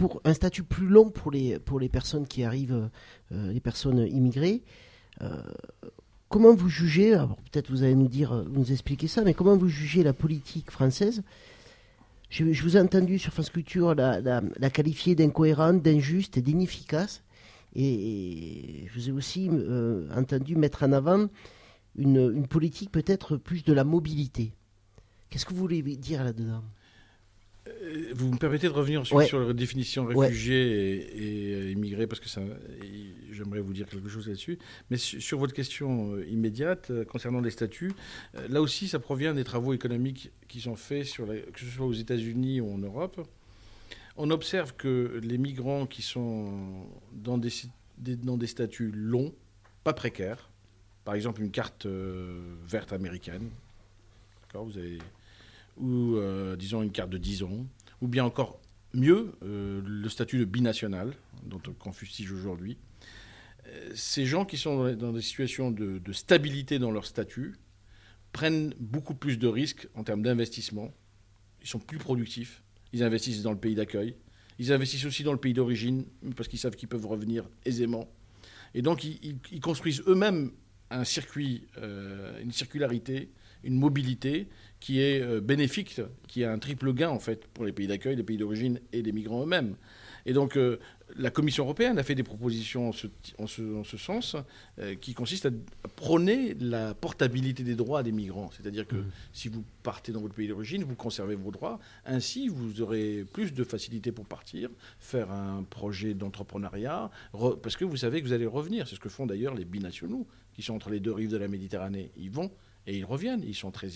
pour 0.00 0.22
un 0.24 0.32
statut 0.32 0.62
plus 0.62 0.86
long 0.86 1.10
pour 1.10 1.30
les, 1.30 1.58
pour 1.58 1.78
les 1.78 1.90
personnes 1.90 2.26
qui 2.26 2.42
arrivent, 2.42 2.88
euh, 3.32 3.52
les 3.52 3.60
personnes 3.60 3.98
immigrées. 4.10 4.62
Euh, 5.20 5.42
comment 6.30 6.54
vous 6.54 6.70
jugez, 6.70 7.10
peut-être 7.52 7.70
vous 7.70 7.82
allez 7.82 7.94
nous 7.94 8.08
dire, 8.08 8.46
nous 8.48 8.72
expliquer 8.72 9.08
ça, 9.08 9.20
mais 9.22 9.34
comment 9.34 9.58
vous 9.58 9.68
jugez 9.68 10.02
la 10.02 10.14
politique 10.14 10.70
française? 10.70 11.22
Je, 12.30 12.44
vous 12.62 12.78
ai 12.78 12.80
entendu 12.80 13.18
sur 13.18 13.34
France 13.34 13.50
Culture 13.50 13.94
la, 13.94 14.70
qualifier 14.70 15.14
d'incohérente, 15.14 15.82
d'injuste 15.82 16.38
et 16.38 16.40
d'inefficace. 16.40 17.22
Et, 17.76 18.86
je 18.88 18.98
vous 18.98 19.08
ai 19.10 19.12
aussi 19.12 19.50
euh, 19.52 20.08
entendu 20.16 20.56
mettre 20.56 20.82
en 20.84 20.92
avant 20.92 21.28
une, 21.96 22.32
une 22.34 22.46
politique 22.46 22.90
peut-être 22.92 23.36
plus 23.36 23.64
de 23.64 23.72
la 23.72 23.84
mobilité. 23.84 24.52
Qu'est-ce 25.28 25.46
que 25.46 25.52
vous 25.54 25.60
voulez 25.60 25.82
dire 25.82 26.24
là-dedans? 26.24 26.64
Euh, 27.68 28.10
Vous 28.14 28.32
me 28.32 28.38
permettez 28.38 28.66
de 28.68 28.72
revenir 28.72 29.00
ensuite 29.02 29.16
Ouais. 29.18 29.26
sur 29.26 29.38
la 29.38 29.52
définition 29.52 30.06
réfugié 30.06 30.56
et, 30.56 31.66
et 31.66 31.70
immigré, 31.72 32.06
parce 32.06 32.18
que 32.20 32.28
ça, 32.28 32.40
j'aimerais 33.32 33.60
vous 33.60 33.72
dire 33.72 33.86
quelque 33.86 34.08
chose 34.08 34.26
là-dessus. 34.26 34.58
Mais 34.90 34.96
su- 34.96 35.20
sur 35.20 35.38
votre 35.38 35.52
question 35.52 36.14
euh, 36.14 36.26
immédiate 36.26 36.90
euh, 36.90 37.04
concernant 37.04 37.40
les 37.40 37.50
statuts, 37.50 37.92
euh, 38.36 38.48
là 38.48 38.60
aussi, 38.62 38.88
ça 38.88 38.98
provient 38.98 39.34
des 39.34 39.44
travaux 39.44 39.72
économiques 39.74 40.30
qui 40.48 40.60
sont 40.60 40.74
faits, 40.76 41.04
sur 41.04 41.26
la- 41.26 41.38
que 41.40 41.60
ce 41.60 41.66
soit 41.66 41.86
aux 41.86 41.92
États-Unis 41.92 42.60
ou 42.60 42.72
en 42.72 42.78
Europe. 42.78 43.20
On 44.16 44.30
observe 44.30 44.74
que 44.76 45.20
les 45.22 45.38
migrants 45.38 45.86
qui 45.86 46.02
sont 46.02 46.86
dans 47.12 47.38
des, 47.38 47.50
si- 47.50 47.70
des- 47.98 48.16
dans 48.16 48.36
des 48.38 48.46
statuts 48.48 48.90
longs, 48.92 49.32
pas 49.84 49.92
précaires, 49.92 50.49
par 51.10 51.16
exemple 51.16 51.42
une 51.42 51.50
carte 51.50 51.86
euh, 51.86 52.54
verte 52.68 52.92
américaine, 52.92 53.50
ou 55.76 56.14
euh, 56.14 56.54
disons 56.54 56.82
une 56.82 56.92
carte 56.92 57.10
de 57.10 57.18
10 57.18 57.42
ans, 57.42 57.66
ou 58.00 58.06
bien 58.06 58.24
encore 58.24 58.60
mieux, 58.94 59.32
euh, 59.42 59.82
le 59.84 60.08
statut 60.08 60.38
de 60.38 60.44
binational, 60.44 61.12
dont 61.42 61.60
on 61.84 61.90
fustige 61.90 62.30
aujourd'hui. 62.30 62.76
Ces 63.92 64.24
gens 64.24 64.44
qui 64.44 64.56
sont 64.56 64.94
dans 64.94 65.12
des- 65.12 65.20
situations 65.20 65.72
de, 65.72 66.12
stabilité 66.12 66.78
dans 66.78 66.92
leur 66.92 67.06
statut 67.06 67.56
prennent 68.30 68.72
beaucoup 68.78 69.16
plus 69.16 69.36
de 69.36 69.48
risques 69.48 69.88
en 69.96 70.04
termes 70.04 70.22
d'investissement, 70.22 70.94
ils 71.60 71.66
sont 71.66 71.80
plus 71.80 71.98
productifs, 71.98 72.62
ils 72.92 73.02
investissent 73.02 73.42
dans 73.42 73.50
le 73.50 73.58
pays 73.58 73.74
d'accueil, 73.74 74.14
ils 74.60 74.72
investissent 74.72 75.06
aussi 75.06 75.24
dans 75.24 75.32
le 75.32 75.40
pays 75.40 75.54
d'origine, 75.54 76.04
parce 76.36 76.48
qu'ils 76.48 76.60
savent 76.60 76.76
qu'ils 76.76 76.88
peuvent 76.88 77.06
revenir 77.06 77.48
aisément. 77.64 78.08
Et 78.74 78.82
donc, 78.82 79.02
ils 79.02 79.60
construisent 79.60 80.04
eux-mêmes 80.06 80.52
un 80.90 81.04
circuit, 81.04 81.62
euh, 81.78 82.40
une 82.42 82.52
circularité, 82.52 83.30
une 83.62 83.74
mobilité 83.76 84.48
qui 84.80 85.00
est 85.00 85.20
euh, 85.20 85.40
bénéfique, 85.40 86.00
qui 86.28 86.44
a 86.44 86.52
un 86.52 86.58
triple 86.58 86.92
gain, 86.94 87.10
en 87.10 87.18
fait, 87.18 87.46
pour 87.48 87.64
les 87.66 87.72
pays 87.72 87.86
d'accueil, 87.86 88.16
les 88.16 88.22
pays 88.22 88.38
d'origine 88.38 88.80
et 88.92 89.02
les 89.02 89.12
migrants 89.12 89.42
eux-mêmes. 89.42 89.76
Et 90.26 90.32
donc, 90.32 90.56
euh, 90.56 90.78
la 91.16 91.30
Commission 91.30 91.64
européenne 91.64 91.98
a 91.98 92.02
fait 92.02 92.14
des 92.14 92.22
propositions 92.22 92.88
en 92.90 92.92
ce, 92.92 93.06
en 93.38 93.46
ce- 93.46 93.74
en 93.80 93.84
ce 93.84 93.96
sens, 93.96 94.36
euh, 94.78 94.94
qui 94.94 95.12
consistent 95.14 95.46
à 95.46 95.88
prôner 95.96 96.54
la 96.60 96.94
portabilité 96.94 97.62
des 97.62 97.74
droits 97.74 98.02
des 98.02 98.12
migrants. 98.12 98.50
C'est-à-dire 98.56 98.86
que 98.86 98.96
si 99.32 99.48
vous 99.48 99.64
partez 99.82 100.12
dans 100.12 100.20
votre 100.20 100.34
pays 100.34 100.48
d'origine, 100.48 100.84
vous 100.84 100.94
conservez 100.94 101.34
vos 101.34 101.50
droits. 101.50 101.78
Ainsi, 102.06 102.48
vous 102.48 102.80
aurez 102.80 103.24
plus 103.32 103.52
de 103.52 103.64
facilité 103.64 104.12
pour 104.12 104.26
partir, 104.26 104.70
faire 104.98 105.30
un 105.30 105.62
projet 105.64 106.14
d'entrepreneuriat, 106.14 107.10
re- 107.34 107.58
parce 107.60 107.76
que 107.76 107.84
vous 107.84 107.96
savez 107.96 108.20
que 108.22 108.26
vous 108.26 108.32
allez 108.34 108.46
revenir. 108.46 108.86
C'est 108.88 108.94
ce 108.96 109.00
que 109.00 109.08
font 109.08 109.26
d'ailleurs 109.26 109.54
les 109.54 109.64
binationaux, 109.64 110.26
qui 110.54 110.62
sont 110.62 110.74
entre 110.74 110.90
les 110.90 111.00
deux 111.00 111.12
rives 111.12 111.30
de 111.30 111.36
la 111.36 111.48
Méditerranée. 111.48 112.10
Ils 112.16 112.30
vont 112.30 112.50
et 112.86 112.96
ils 112.96 113.04
reviennent. 113.04 113.42
Ils 113.46 113.54
sont 113.54 113.70
très, 113.70 113.88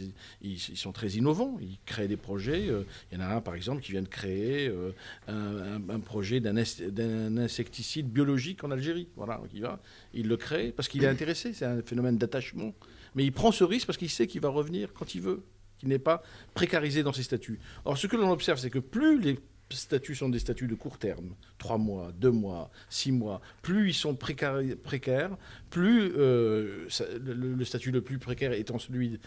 ils, 0.43 0.59
sont 0.59 0.93
très 0.93 1.09
innovants. 1.13 1.57
Ils 1.61 1.79
créent 1.87 2.07
des 2.09 2.17
projets. 2.17 2.69
Euh, 2.69 2.85
Il 3.11 3.19
y 3.19 3.23
en 3.23 3.25
a 3.25 3.35
un, 3.37 3.41
par 3.41 3.55
exemple, 3.55 3.81
qui 3.83 3.93
vient 3.93 4.03
de 4.03 4.09
créer 4.09 4.69
euh, 4.69 4.93
un, 5.27 6.01
projet 6.01 6.41
d'un 6.41 6.57
ins- 6.57 6.89
d'un 6.91 7.37
insecticide 7.39 8.09
biologique 8.09 8.63
en 8.63 8.71
Algérie. 8.71 9.09
Voilà, 9.17 9.41
il 9.55 9.63
va, 9.63 9.81
il 10.13 10.29
le 10.29 10.37
crée 10.37 10.73
parce 10.73 10.89
qu'il 10.89 11.03
est 11.03 11.09
intéressé. 11.09 11.53
C'est 11.55 11.65
un 11.65 11.83
phénomène 11.83 12.19
d'attachement. 12.19 12.73
Mais 13.15 13.25
il 13.25 13.33
prend 13.33 13.53
ce 13.53 13.65
risque 13.65 13.87
parce 13.87 13.97
qu'il 13.99 14.11
sait 14.11 14.27
qu'il 14.27 14.41
va 14.41 14.49
revenir 14.49 14.93
quand 14.93 15.15
il 15.15 15.23
veut, 15.23 15.43
qu'il 15.79 15.89
n'est 15.89 15.99
pas 15.99 16.23
précarisé 16.53 17.03
dans 17.03 17.13
ses 17.13 17.23
statuts. 17.23 17.61
Or, 17.85 17.97
ce 17.97 18.07
que 18.07 18.17
l'on 18.17 18.31
observe, 18.31 18.59
c'est 18.59 18.71
que 18.71 18.79
plus 18.81 19.21
les 19.21 19.39
statuts 19.77 20.15
sont 20.15 20.29
des 20.29 20.39
statuts 20.39 20.67
de 20.69 20.75
court 20.75 20.99
terme, 20.99 21.35
trois 21.59 21.79
mois, 21.79 22.13
deux 22.13 22.31
mois, 22.31 22.71
six 22.89 23.13
mois, 23.13 23.41
plus 23.63 23.91
ils 23.91 23.95
sont 23.95 24.15
précaires, 24.15 25.37
plus 25.71 26.13
euh, 26.17 26.89
ça- 26.89 27.05
le, 27.23 27.55
le 27.55 27.65
statut 27.65 27.91
le 27.91 28.01
plus 28.01 28.19
précaire 28.19 28.53
étant 28.53 28.79
celui 28.79 29.19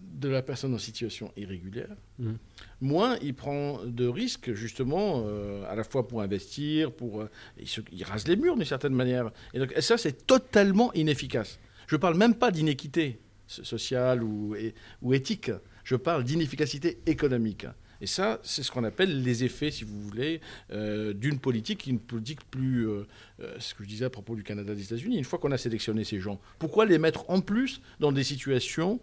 de 0.00 0.28
la 0.28 0.42
personne 0.42 0.74
en 0.74 0.78
situation 0.78 1.30
irrégulière, 1.36 1.94
Mhm. 2.18 2.38
moins 2.80 3.16
il 3.22 3.34
prend 3.34 3.84
de 3.84 4.06
risques 4.06 4.52
justement 4.54 5.24
euh, 5.26 5.64
à 5.68 5.74
la 5.76 5.84
fois 5.84 6.08
pour 6.08 6.22
investir, 6.22 6.92
pour 6.92 7.20
euh, 7.20 7.30
il, 7.58 7.68
se- 7.68 7.80
il 7.92 8.02
rase 8.04 8.26
les 8.26 8.36
murs 8.36 8.56
d'une 8.56 8.64
certaine 8.64 8.94
manière. 8.94 9.30
Et 9.54 9.58
donc 9.58 9.72
et 9.76 9.80
ça 9.82 9.96
c'est 9.98 10.26
totalement 10.26 10.92
inefficace. 10.94 11.58
Je 11.86 11.96
parle 11.96 12.16
même 12.16 12.34
pas 12.34 12.50
d'inéquité 12.50 13.20
so- 13.46 13.64
sociale 13.64 14.22
ou, 14.24 14.54
et- 14.56 14.74
ou 15.02 15.14
éthique. 15.14 15.50
Je 15.84 15.96
parle 15.96 16.24
d'inefficacité 16.24 16.98
économique. 17.06 17.66
Et 18.00 18.06
ça, 18.06 18.38
c'est 18.42 18.62
ce 18.62 18.70
qu'on 18.70 18.84
appelle 18.84 19.22
les 19.22 19.44
effets, 19.44 19.70
si 19.70 19.84
vous 19.84 20.00
voulez, 20.00 20.40
euh, 20.70 21.12
d'une 21.12 21.38
politique, 21.38 21.86
une 21.86 21.98
politique 21.98 22.40
plus, 22.50 22.88
euh, 22.88 23.06
euh, 23.40 23.56
ce 23.58 23.74
que 23.74 23.82
je 23.82 23.88
disais 23.88 24.04
à 24.04 24.10
propos 24.10 24.36
du 24.36 24.44
Canada 24.44 24.74
des 24.74 24.84
États-Unis. 24.84 25.18
Une 25.18 25.24
fois 25.24 25.38
qu'on 25.38 25.52
a 25.52 25.58
sélectionné 25.58 26.04
ces 26.04 26.20
gens, 26.20 26.40
pourquoi 26.58 26.86
les 26.86 26.98
mettre 26.98 27.28
en 27.28 27.40
plus 27.40 27.80
dans 27.98 28.12
des 28.12 28.24
situations 28.24 29.00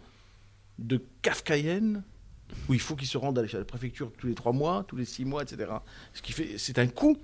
de 0.78 1.02
kafkaïenne 1.22 2.02
où 2.68 2.74
il 2.74 2.80
faut 2.80 2.94
qu'ils 2.96 3.08
se 3.08 3.18
rendent 3.18 3.38
à 3.38 3.42
la 3.42 3.64
préfecture 3.64 4.12
tous 4.16 4.28
les 4.28 4.34
trois 4.34 4.52
mois, 4.52 4.84
tous 4.86 4.96
les 4.96 5.04
six 5.04 5.24
mois, 5.24 5.42
etc. 5.42 5.70
Ce 6.14 6.22
qui 6.22 6.32
fait, 6.32 6.58
c'est 6.58 6.78
un 6.78 6.86
coût 6.86 7.18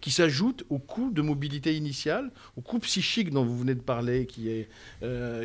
qui 0.00 0.12
s'ajoute 0.12 0.64
au 0.70 0.78
coût 0.78 1.10
de 1.10 1.20
mobilité 1.20 1.76
initiale, 1.76 2.30
au 2.56 2.60
coût 2.60 2.78
psychique 2.78 3.30
dont 3.30 3.44
vous 3.44 3.58
venez 3.58 3.74
de 3.74 3.80
parler, 3.80 4.26
qui 4.26 4.48
est, 4.48 4.68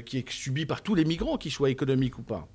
qui 0.05 0.19
est 0.19 0.29
subi 0.29 0.67
par 0.67 0.83
tous 0.83 0.93
les 0.93 1.05
migrants, 1.05 1.39
qu'ils 1.39 1.51
soient 1.51 1.71
économiques 1.71 2.19
ou 2.19 2.21
pas. 2.21 2.47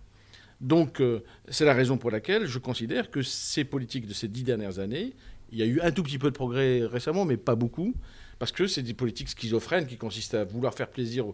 Donc, 0.60 1.00
euh, 1.00 1.22
c'est 1.48 1.64
la 1.64 1.74
raison 1.74 1.98
pour 1.98 2.10
laquelle 2.10 2.46
je 2.46 2.58
considère 2.58 3.10
que 3.10 3.22
ces 3.22 3.64
politiques 3.64 4.06
de 4.06 4.12
ces 4.12 4.28
dix 4.28 4.42
dernières 4.42 4.78
années, 4.78 5.14
il 5.52 5.58
y 5.58 5.62
a 5.62 5.66
eu 5.66 5.80
un 5.80 5.92
tout 5.92 6.02
petit 6.02 6.18
peu 6.18 6.30
de 6.30 6.34
progrès 6.34 6.84
récemment, 6.84 7.24
mais 7.24 7.36
pas 7.36 7.54
beaucoup, 7.54 7.94
parce 8.38 8.52
que 8.52 8.66
c'est 8.66 8.82
des 8.82 8.94
politiques 8.94 9.28
schizophrènes 9.28 9.86
qui 9.86 9.96
consistent 9.96 10.34
à 10.34 10.44
vouloir 10.44 10.74
faire 10.74 10.88
plaisir 10.88 11.26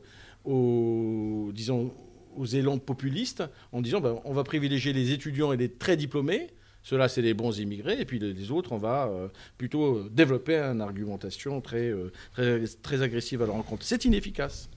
aux, 0.45 1.51
disons, 1.55 1.93
aux 2.37 2.47
élans 2.47 2.79
populistes 2.79 3.45
en 3.73 3.81
disant 3.81 4.01
ben, 4.01 4.21
on 4.25 4.33
va 4.33 4.45
privilégier 4.45 4.93
les 4.93 5.13
étudiants 5.13 5.53
et 5.53 5.57
les 5.57 5.71
très 5.71 5.97
diplômés. 5.97 6.49
Ceux-là, 6.83 7.09
c'est 7.09 7.23
les 7.23 7.33
bons 7.33 7.59
immigrés. 7.59 7.99
Et 7.99 8.05
puis 8.05 8.19
les 8.19 8.51
autres, 8.51 8.73
on 8.73 8.79
va 8.79 9.07
euh, 9.07 9.29
plutôt 9.57 10.07
développer 10.11 10.59
une 10.59 10.83
argumentation 10.83 11.63
très, 11.63 11.89
euh, 11.89 12.13
très, 12.33 12.63
très 12.83 13.01
agressive 13.01 13.41
à 13.41 13.47
leur 13.47 13.55
rencontre. 13.55 13.87
C'est 13.87 14.05
inefficace. 14.05 14.69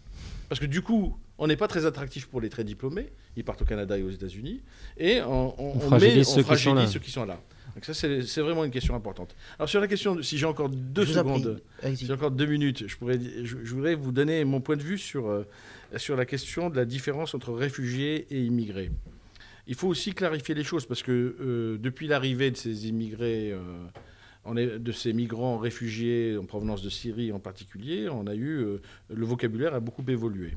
Parce 0.48 0.62
que 0.62 0.66
du 0.66 0.82
coup, 0.82 1.18
on 1.38 1.48
n'est 1.48 1.58
pas 1.58 1.68
très 1.68 1.86
attractif 1.86 2.28
pour 2.28 2.40
les 2.40 2.50
très 2.50 2.64
diplômés. 2.64 3.12
Ils 3.38 3.44
partent 3.44 3.62
au 3.62 3.66
Canada 3.66 3.98
et 3.98 4.02
aux 4.04 4.10
États-Unis. 4.10 4.62
Et 4.98 5.22
on, 5.22 5.54
on- 5.62 5.76
on 5.78 5.80
fragilise 5.80 6.18
met- 6.18 6.24
ceux 6.24 6.42
on 6.42 6.44
qui 6.44 6.44
sont 6.44 6.74
là. 6.74 6.82
fragilise 6.82 6.92
ceux 6.94 7.00
qui 7.00 7.12
sont 7.12 7.26
là. 7.26 7.40
Donc 7.76 7.86
ça, 7.86 7.94
c'est 7.94 8.42
vraiment 8.42 8.66
une 8.66 8.72
question 8.72 8.96
importante. 8.96 9.36
Alors 9.60 9.70
sur 9.70 9.80
la 9.80 9.88
question, 9.88 10.20
si 10.24 10.40
j'ai 10.40 10.48
encore 10.48 10.68
deux 10.70 11.06
Je 11.06 11.14
secondes, 11.14 11.62
si 11.94 12.08
j'ai 12.08 12.14
encore 12.14 12.32
deux 12.32 12.48
minutes, 12.48 12.88
je, 12.88 12.98
pourrais, 12.98 13.20
je, 13.44 13.58
je 13.64 13.74
voudrais 13.76 13.94
vous 13.94 14.12
donner 14.12 14.44
mon 14.46 14.62
point 14.62 14.78
de 14.78 14.82
vue 14.82 14.98
sur, 14.98 15.28
euh, 15.30 15.46
sur 15.98 16.16
la 16.16 16.26
question 16.26 16.72
de 16.72 16.76
la 16.76 16.86
différence 16.86 17.36
entre 17.36 17.54
réfugiés 17.54 18.26
et 18.32 18.44
immigrés. 18.44 18.90
Il 19.68 19.76
faut 19.76 19.88
aussi 19.90 20.14
clarifier 20.14 20.56
les 20.56 20.64
choses 20.64 20.88
parce 20.88 21.04
que 21.04 21.36
euh, 21.40 21.78
depuis 21.78 22.08
l'arrivée 22.08 22.50
de 22.50 22.58
ces 22.58 22.88
immigrés, 22.88 23.52
euh, 23.52 23.60
on 24.46 24.58
est, 24.58 24.80
de 24.80 24.92
ces 24.94 25.14
migrants 25.14 25.60
réfugiés 25.60 26.36
en 26.38 26.46
provenance 26.46 26.82
de 26.82 26.90
Syrie 26.90 27.32
en 27.32 27.40
particulier, 27.40 28.08
on 28.10 28.26
a 28.26 28.34
eu 28.34 28.58
euh, 28.64 28.82
le 29.14 29.26
vocabulaire 29.26 29.76
a 29.76 29.80
beaucoup 29.82 30.06
évolué. 30.08 30.54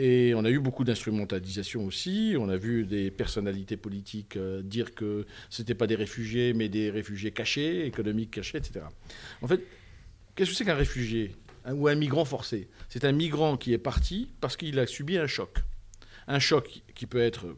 Et 0.00 0.32
on 0.36 0.44
a 0.44 0.50
eu 0.50 0.60
beaucoup 0.60 0.84
d'instrumentalisation 0.84 1.84
aussi. 1.84 2.36
On 2.38 2.48
a 2.48 2.56
vu 2.56 2.84
des 2.86 3.10
personnalités 3.10 3.76
politiques 3.76 4.36
euh, 4.36 4.62
dire 4.62 4.94
que 4.94 5.26
ce 5.50 5.60
n'étaient 5.60 5.74
pas 5.74 5.88
des 5.88 5.96
réfugiés, 5.96 6.52
mais 6.54 6.68
des 6.68 6.88
réfugiés 6.90 7.32
cachés, 7.32 7.84
économiques 7.84 8.30
cachés, 8.30 8.58
etc. 8.58 8.84
En 9.42 9.48
fait, 9.48 9.60
qu'est-ce 10.36 10.50
que 10.50 10.56
c'est 10.56 10.64
qu'un 10.64 10.74
réfugié 10.76 11.34
un- 11.64 11.74
ou 11.74 11.88
un 11.88 11.96
migrant 11.96 12.24
forcé? 12.24 12.68
C'est 12.88 13.04
un 13.04 13.10
migrant 13.12 13.56
qui 13.56 13.72
est 13.72 13.78
parti 13.78 14.30
parce 14.40 14.56
qu'il 14.56 14.78
a 14.78 14.86
subi 14.86 15.18
un 15.18 15.26
choc. 15.26 15.58
Un 16.28 16.38
choc 16.38 16.82
qui 16.94 17.06
peut 17.06 17.20
être 17.20 17.56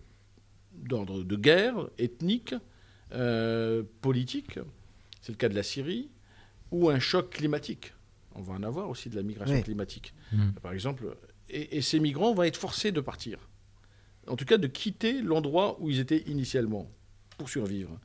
d'ordre 0.73 1.23
de 1.23 1.37
guerre, 1.37 1.91
ethnique, 1.99 2.55
euh, 3.13 3.83
politique, 4.01 4.59
c'est 5.21 5.33
le 5.33 5.37
cas 5.37 5.49
de 5.51 5.55
la 5.55 5.63
Syrie, 5.63 6.09
ou 6.71 6.89
un 6.89 7.01
choc 7.01 7.31
climatique. 7.31 7.93
On 8.35 8.41
va 8.41 8.55
en 8.55 8.63
avoir 8.63 8.89
aussi 8.89 9.11
de 9.11 9.17
la 9.17 9.23
migration 9.23 9.57
Oui. 9.57 9.63
climatique. 9.63 10.15
Mm. 10.33 10.53
Par 10.63 10.73
exemple, 10.73 11.05
et, 11.53 11.83
ces 11.83 12.01
migrants 12.01 12.35
vont 12.35 12.43
être 12.43 12.57
forcés 12.57 12.93
de 12.93 13.01
partir. 13.01 13.39
En 14.27 14.37
tout 14.37 14.45
cas, 14.45 14.59
de 14.59 14.67
quitter 14.67 15.23
l'endroit 15.23 15.77
où 15.81 15.91
ils 15.91 15.99
étaient 15.99 16.23
initialement 16.27 16.91
pour 17.39 17.49
survivre. 17.49 17.99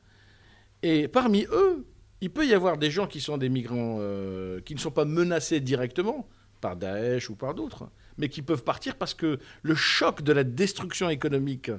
Et 0.82 1.08
parmi 1.08 1.46
eux, 1.50 1.86
il 2.20 2.30
peut 2.30 2.46
y 2.46 2.54
avoir 2.54 2.78
des 2.78 2.90
gens 2.90 3.06
qui 3.06 3.20
sont 3.20 3.38
des 3.38 3.48
migrants 3.48 3.98
euh, 4.00 4.60
qui 4.60 4.74
ne 4.74 4.80
sont 4.80 4.90
pas 4.90 5.04
menacés 5.04 5.60
directement 5.60 6.28
par 6.60 6.76
Daesh 6.76 7.28
ou 7.30 7.36
par 7.36 7.54
d'autres, 7.54 7.90
mais 8.18 8.28
qui 8.28 8.42
peuvent 8.42 8.64
partir 8.64 8.96
parce 8.96 9.14
que 9.14 9.38
le 9.62 9.74
choc 9.74 10.22
de 10.22 10.32
la 10.32 10.44
destruction 10.44 11.10
économique 11.10 11.70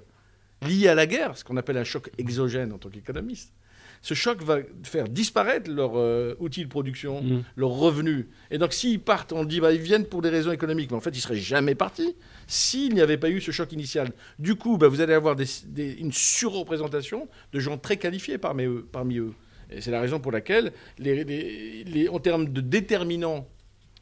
lié 0.62 0.88
à 0.88 0.96
la 0.96 1.08
guerre, 1.08 1.38
ce 1.38 1.44
qu'on 1.44 1.58
appelle 1.58 1.78
un 1.78 1.84
choc 1.84 2.12
exogène 2.18 2.72
en 2.72 2.78
tant 2.78 2.90
qu'économiste, 2.90 3.54
ce 4.02 4.14
choc 4.14 4.42
va 4.44 4.60
faire 4.84 5.08
disparaître 5.10 5.70
leur 5.72 5.92
euh, 5.98 6.36
outil 6.40 6.64
de 6.64 6.70
production, 6.70 7.22
Mm. 7.24 7.44
leurs 7.56 7.70
revenus. 7.72 8.26
Et 8.52 8.58
donc 8.58 8.74
s'ils 8.74 9.00
partent, 9.00 9.34
on 9.34 9.44
dit 9.46 9.60
bah, 9.60 9.74
ils 9.74 9.82
viennent 9.82 10.06
pour 10.06 10.22
des 10.22 10.30
raisons 10.30 10.52
économiques, 10.52 10.92
mais 10.92 10.98
en 10.98 11.02
fait 11.02 11.16
ils 11.16 11.22
seraient 11.22 11.36
jamais 11.36 11.76
partis 11.76 12.16
s'il 12.48 12.94
n'y 12.94 13.02
avait 13.02 13.18
pas 13.18 13.30
eu 13.30 13.42
ce 13.42 13.52
choc 13.52 13.72
initial. 13.74 14.12
Du 14.40 14.56
coup, 14.56 14.78
bah, 14.78 14.88
vous 14.88 15.02
allez 15.02 15.14
avoir 15.14 15.36
des- 15.36 15.46
des- 15.68 15.94
une 15.94 16.12
surreprésentation 16.14 17.28
de 17.54 17.60
gens 17.60 17.78
très 17.78 17.98
qualifiés 17.98 18.38
parmi 18.38 18.64
eux. 18.66 18.88
Parmi 18.92 19.18
eux. 19.18 19.34
Et 19.70 19.82
c'est 19.82 19.92
la 19.92 20.00
raison 20.00 20.20
pour 20.20 20.32
laquelle, 20.32 20.72
les, 20.98 21.24
les- 21.26 21.84
les- 21.84 22.08
en 22.10 22.20
termes 22.20 22.48
de 22.54 22.62
déterminants, 22.62 23.48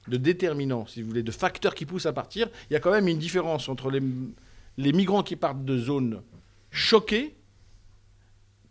de 0.07 0.17
déterminants, 0.17 0.85
si 0.85 1.01
vous 1.01 1.07
voulez, 1.07 1.23
de 1.23 1.31
facteurs 1.31 1.73
qui 1.73 1.85
poussent 1.87 2.05
à 2.05 2.13
partir, 2.13 2.47
il 2.69 2.73
y 2.73 2.75
a 2.75 2.79
quand 2.79 2.91
même 2.91 3.07
une 3.07 3.17
différence 3.17 3.67
entre 3.69 3.89
les, 3.89 4.01
les 4.77 4.93
migrants 4.93 5.23
qui 5.23 5.35
partent 5.35 5.65
de 5.65 5.77
zones 5.77 6.21
choquées 6.69 7.35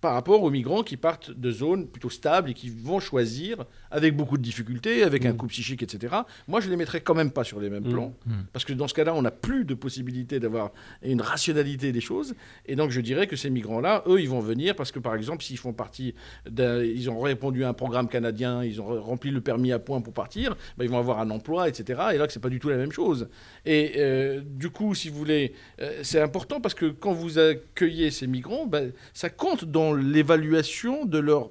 par 0.04 0.12
rapport 0.12 0.42
aux 0.42 0.50
migrants 0.50 0.82
qui 0.82 0.98
partent 0.98 1.30
de 1.30 1.50
zones 1.50 1.86
plutôt 1.86 2.10
stables 2.10 2.50
et 2.50 2.52
qui 2.52 2.68
vont 2.68 3.00
choisir, 3.00 3.64
avec 3.90 4.14
beaucoup 4.14 4.36
de 4.36 4.42
difficultés, 4.42 5.02
avec 5.02 5.24
un 5.24 5.32
Mm. 5.32 5.36
coût 5.38 5.46
psychique, 5.46 5.82
etc. 5.82 6.14
Moi, 6.46 6.60
je 6.60 6.68
les 6.68 6.76
mettrais 6.76 7.00
quand 7.00 7.14
même 7.14 7.30
pas 7.30 7.42
sur 7.42 7.58
les 7.58 7.70
mêmes 7.70 7.86
Mm. 7.86 7.90
plans, 7.90 8.14
Mm. 8.26 8.32
parce 8.52 8.66
que 8.66 8.74
dans 8.74 8.86
ce 8.86 8.92
cas-là, 8.92 9.14
on 9.14 9.22
n'a 9.22 9.30
plus 9.30 9.64
de 9.64 9.72
possibilité 9.72 10.40
d'avoir 10.40 10.72
une 11.02 11.22
rationalité 11.22 11.90
des 11.90 12.02
choses. 12.02 12.34
Et 12.66 12.76
donc, 12.76 12.90
je 12.90 13.00
dirais 13.00 13.26
que 13.26 13.34
ces 13.34 13.48
migrants-là, 13.48 14.02
eux, 14.06 14.20
ils 14.20 14.28
vont 14.28 14.40
venir 14.40 14.76
parce 14.76 14.92
que, 14.92 14.98
par 14.98 15.14
exemple, 15.14 15.42
s'ils 15.42 15.56
font 15.56 15.72
partie, 15.72 16.14
d'un- 16.46 16.82
ils 16.84 17.08
ont 17.08 17.18
répondu 17.20 17.64
à 17.64 17.70
un 17.70 17.72
programme 17.72 18.08
canadien, 18.10 18.62
ils 18.62 18.82
ont 18.82 19.00
rempli 19.02 19.30
le 19.30 19.40
permis 19.40 19.72
à 19.72 19.78
point 19.78 20.02
pour 20.02 20.12
partir, 20.12 20.54
ben, 20.76 20.84
ils 20.84 20.90
vont 20.90 20.98
avoir 20.98 21.18
un 21.18 21.30
emploi, 21.30 21.66
etc. 21.66 22.02
Et 22.12 22.18
là, 22.18 22.26
c'est 22.28 22.40
pas 22.42 22.50
du 22.50 22.60
tout 22.60 22.68
la 22.68 22.76
même 22.76 22.92
chose. 22.92 23.30
Et 23.64 23.92
euh, 23.96 24.42
du 24.44 24.68
coup, 24.68 24.94
si 24.94 25.08
vous 25.08 25.16
voulez, 25.16 25.54
euh, 25.80 26.00
c'est 26.02 26.20
important 26.20 26.60
parce 26.60 26.74
que 26.74 26.90
quand 26.90 27.14
vous 27.14 27.38
accueillez 27.38 28.10
ces 28.10 28.26
migrants, 28.26 28.66
ben, 28.66 28.92
ça 29.14 29.30
compte 29.30 29.64
dans 29.64 29.93
l'évaluation 29.94 31.04
de 31.04 31.18
leurs 31.18 31.50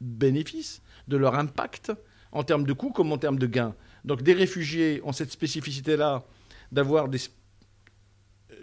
bénéfices, 0.00 0.82
de 1.08 1.16
leur 1.16 1.34
impact 1.34 1.92
en 2.32 2.42
termes 2.42 2.64
de 2.64 2.72
coûts 2.72 2.90
comme 2.90 3.12
en 3.12 3.18
termes 3.18 3.38
de 3.38 3.46
gains. 3.46 3.74
Donc 4.04 4.22
des 4.22 4.32
réfugiés 4.32 5.00
ont 5.04 5.12
cette 5.12 5.30
spécificité-là 5.30 6.24
d'avoir 6.72 7.08
des 7.08 7.18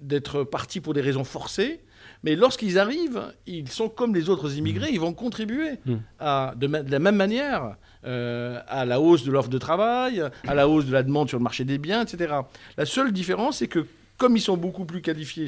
d'être 0.01 0.45
partis 0.45 0.79
pour 0.79 0.93
des 0.93 1.01
raisons 1.01 1.25
forcées, 1.25 1.81
mais 2.23 2.35
lorsqu'ils 2.35 2.79
arrivent, 2.79 3.33
ils 3.45 3.69
sont 3.69 3.89
comme 3.89 4.15
les 4.15 4.29
autres 4.29 4.55
immigrés, 4.55 4.89
ils 4.91 4.99
vont 4.99 5.13
contribuer 5.13 5.71
Mm. 5.85 5.95
à, 6.19 6.53
de, 6.55 6.67
la 6.67 6.99
même 6.99 7.15
manière 7.15 7.75
euh, 8.05 8.61
à 8.67 8.85
la 8.85 9.01
hausse 9.01 9.23
de 9.23 9.31
l'offre 9.31 9.49
de 9.49 9.57
travail, 9.57 10.23
à 10.47 10.55
la 10.55 10.69
hausse 10.69 10.85
de 10.85 10.93
la 10.93 11.03
demande 11.03 11.27
sur 11.27 11.37
le 11.37 11.43
marché 11.43 11.65
des 11.65 11.77
biens, 11.77 12.03
etc. 12.03 12.33
La 12.77 12.85
seule 12.85 13.11
différence, 13.11 13.57
c'est 13.57 13.67
que 13.67 13.85
comme 14.17 14.35
ils 14.35 14.41
sont 14.41 14.57
beaucoup 14.57 14.85
plus 14.85 15.01
qualifiés, 15.01 15.47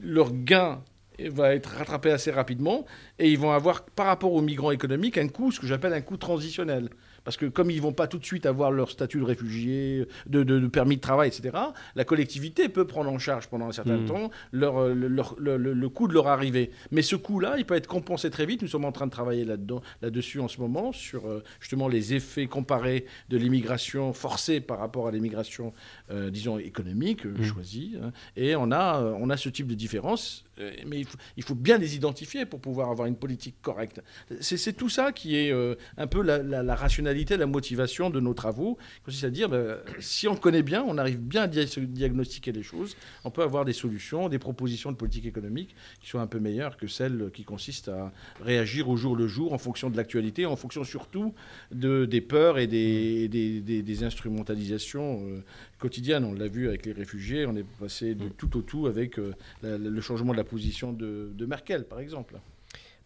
leur 0.00 0.32
gain 0.32 0.80
va 1.26 1.54
être 1.54 1.70
rattrapé 1.76 2.10
assez 2.10 2.30
rapidement 2.30 2.86
et 3.18 3.30
ils 3.30 3.38
vont 3.38 3.50
avoir, 3.50 3.84
par 3.84 4.06
rapport 4.06 4.32
aux 4.32 4.40
migrants 4.40 4.70
économiques, 4.70 5.18
un 5.18 5.28
coût, 5.28 5.50
ce 5.50 5.58
que 5.60 5.66
j'appelle 5.66 5.92
un 5.92 6.00
coût 6.00 6.16
transitionnel. 6.16 6.90
Parce 7.24 7.36
que 7.36 7.46
comme 7.46 7.70
ils 7.70 7.76
ne 7.76 7.82
vont 7.82 7.92
pas 7.92 8.06
tout 8.06 8.18
de 8.18 8.24
suite 8.24 8.46
avoir 8.46 8.70
leur 8.70 8.90
statut 8.90 9.18
de 9.18 9.24
réfugié, 9.24 10.06
de, 10.26 10.42
de- 10.44 10.58
de 10.60 10.66
permis 10.68 10.96
de 10.96 11.00
travail, 11.00 11.28
etc., 11.28 11.54
la 11.94 12.04
collectivité 12.04 12.68
peut 12.70 12.86
prendre 12.86 13.10
en 13.10 13.18
charge 13.18 13.48
pendant 13.48 13.66
un 13.68 13.72
certain 13.72 13.98
Mm. 13.98 14.06
temps 14.06 14.30
leur, 14.52 14.78
euh, 14.78 14.94
le- 14.94 15.08
leur- 15.08 15.34
le, 15.38 15.56
le- 15.58 15.74
le 15.74 15.88
coût 15.90 16.08
de 16.08 16.14
leur 16.14 16.28
arrivée. 16.28 16.70
Mais 16.90 17.02
ce 17.02 17.16
coût-là, 17.16 17.56
il 17.58 17.66
peut 17.66 17.74
être 17.74 17.86
compensé 17.88 18.30
très 18.30 18.46
vite. 18.46 18.62
Nous 18.62 18.68
sommes 18.68 18.84
en 18.86 18.92
train 18.92 19.06
de 19.06 19.10
travailler 19.10 19.44
là-dedans, 19.44 19.82
là-dessus 20.00 20.40
en 20.40 20.48
ce 20.48 20.58
moment, 20.60 20.92
sur 20.92 21.26
euh, 21.28 21.42
justement 21.60 21.88
les 21.88 22.14
effets 22.14 22.46
comparés 22.46 23.04
de 23.28 23.36
l'immigration 23.36 24.12
forcée 24.14 24.60
par 24.60 24.78
rapport 24.78 25.08
à 25.08 25.10
l'immigration, 25.10 25.74
euh, 26.10 26.30
disons, 26.30 26.58
économique, 26.58 27.26
euh, 27.26 27.34
Mm. 27.38 27.42
choisie. 27.44 27.96
hein. 28.02 28.12
Et 28.36 28.56
on 28.56 28.70
a, 28.72 29.02
on 29.02 29.28
a 29.28 29.36
ce 29.36 29.48
type 29.50 29.66
de 29.66 29.74
différence, 29.74 30.44
mais 30.86 31.04
il 31.36 31.42
faut, 31.42 31.54
bien 31.54 31.78
les 31.78 31.96
identifier 31.96 32.46
pour 32.46 32.60
pouvoir 32.60 32.90
avoir 32.90 33.06
une 33.08 33.16
politique 33.16 33.56
correcte. 33.62 34.00
C'est 34.40 34.76
tout 34.76 34.88
ça 34.88 35.12
qui 35.12 35.36
est 35.36 35.52
euh, 35.52 35.74
un 35.96 36.06
peu 36.06 36.22
la, 36.22 36.74
rationalité, 36.74 37.36
la 37.36 37.46
motivation 37.46 38.10
de 38.10 38.20
nos 38.20 38.34
travaux, 38.34 38.78
consiste 39.04 39.24
à 39.24 39.30
dire, 39.30 39.48
ben, 39.48 39.78
si 40.00 40.28
on 40.28 40.36
connaît 40.36 40.62
bien, 40.62 40.82
on 40.86 40.98
arrive 40.98 41.18
bien 41.18 41.42
à 41.42 41.46
dia- 41.48 41.64
diagnostiquer 41.78 42.52
les 42.52 42.62
choses, 42.62 42.96
on 43.24 43.30
peut 43.30 43.42
avoir 43.42 43.64
des 43.64 43.72
solutions, 43.72 44.28
des 44.28 44.38
propositions 44.38 44.92
de 44.92 44.96
politique 44.96 45.26
économique 45.26 45.74
qui 46.00 46.08
soient 46.08 46.20
un 46.20 46.26
peu 46.26 46.38
meilleures 46.38 46.76
que 46.76 46.86
celles 46.86 47.30
qui 47.32 47.44
consistent 47.44 47.88
à 47.88 48.12
réagir 48.42 48.88
au 48.88 48.96
jour 48.96 49.16
le 49.16 49.26
jour 49.26 49.52
en 49.52 49.58
fonction 49.58 49.90
de 49.90 49.96
l'actualité, 49.96 50.46
en 50.46 50.56
fonction 50.56 50.84
surtout 50.84 51.34
de, 51.72 52.04
des 52.04 52.20
peurs 52.20 52.58
et 52.58 52.66
des- 52.66 53.28
des 53.28 54.04
instrumentalisations 54.04 55.22
euh, 55.26 55.42
quotidiennes. 55.78 56.24
On 56.24 56.32
l'a 56.34 56.48
vu 56.48 56.68
avec 56.68 56.84
les 56.86 56.92
réfugiés, 56.92 57.46
on 57.46 57.56
est 57.56 57.64
passé 57.80 58.14
de 58.14 58.28
tout 58.28 58.56
au 58.56 58.62
tout 58.62 58.86
avec 58.86 59.18
euh, 59.18 59.32
la- 59.62 59.78
le 59.78 60.00
changement 60.00 60.32
de 60.32 60.38
la 60.38 60.44
position 60.44 60.92
de, 60.92 61.30
de 61.34 61.46
Merkel, 61.46 61.84
par 61.84 62.00
exemple. 62.00 62.36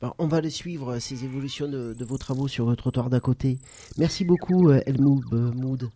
Ben, 0.00 0.12
on 0.18 0.26
va 0.26 0.40
les 0.40 0.50
suivre, 0.50 0.94
euh, 0.94 0.98
ces 1.00 1.24
évolutions 1.24 1.68
de, 1.68 1.92
de 1.94 2.04
vos 2.04 2.18
travaux 2.18 2.48
sur 2.48 2.68
le 2.68 2.74
trottoir 2.76 3.08
d'à 3.08 3.20
côté. 3.20 3.58
Merci 3.98 4.24
beaucoup, 4.24 4.68
euh, 4.70 4.80
Helmoud 4.86 5.24
euh, 5.32 5.52
Moud. 5.52 5.88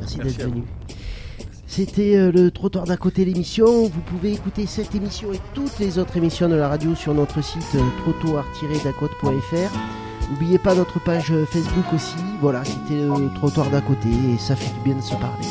Merci, 0.00 0.18
Merci 0.18 0.36
d'être 0.38 0.48
venu. 0.50 0.62
C'était 1.66 2.30
le 2.30 2.50
trottoir 2.50 2.84
d'à 2.84 2.96
côté 2.98 3.24
l'émission. 3.24 3.86
Vous 3.86 4.00
pouvez 4.02 4.32
écouter 4.34 4.66
cette 4.66 4.94
émission 4.94 5.32
et 5.32 5.40
toutes 5.54 5.78
les 5.78 5.98
autres 5.98 6.16
émissions 6.18 6.48
de 6.50 6.54
la 6.54 6.68
radio 6.68 6.94
sur 6.94 7.14
notre 7.14 7.42
site 7.42 7.76
trottoir-dacote.fr. 8.02 9.72
N'oubliez 10.30 10.58
pas 10.58 10.74
notre 10.74 11.02
page 11.02 11.32
Facebook 11.46 11.92
aussi. 11.94 12.16
Voilà, 12.40 12.62
c'était 12.64 13.00
le 13.06 13.32
trottoir 13.34 13.70
d'à 13.70 13.80
côté 13.80 14.08
et 14.08 14.38
ça 14.38 14.54
fait 14.54 14.72
du 14.74 14.80
bien 14.84 14.96
de 14.96 15.02
se 15.02 15.14
parler. 15.14 15.46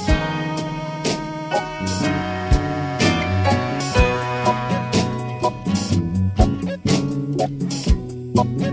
Thank 8.33 8.70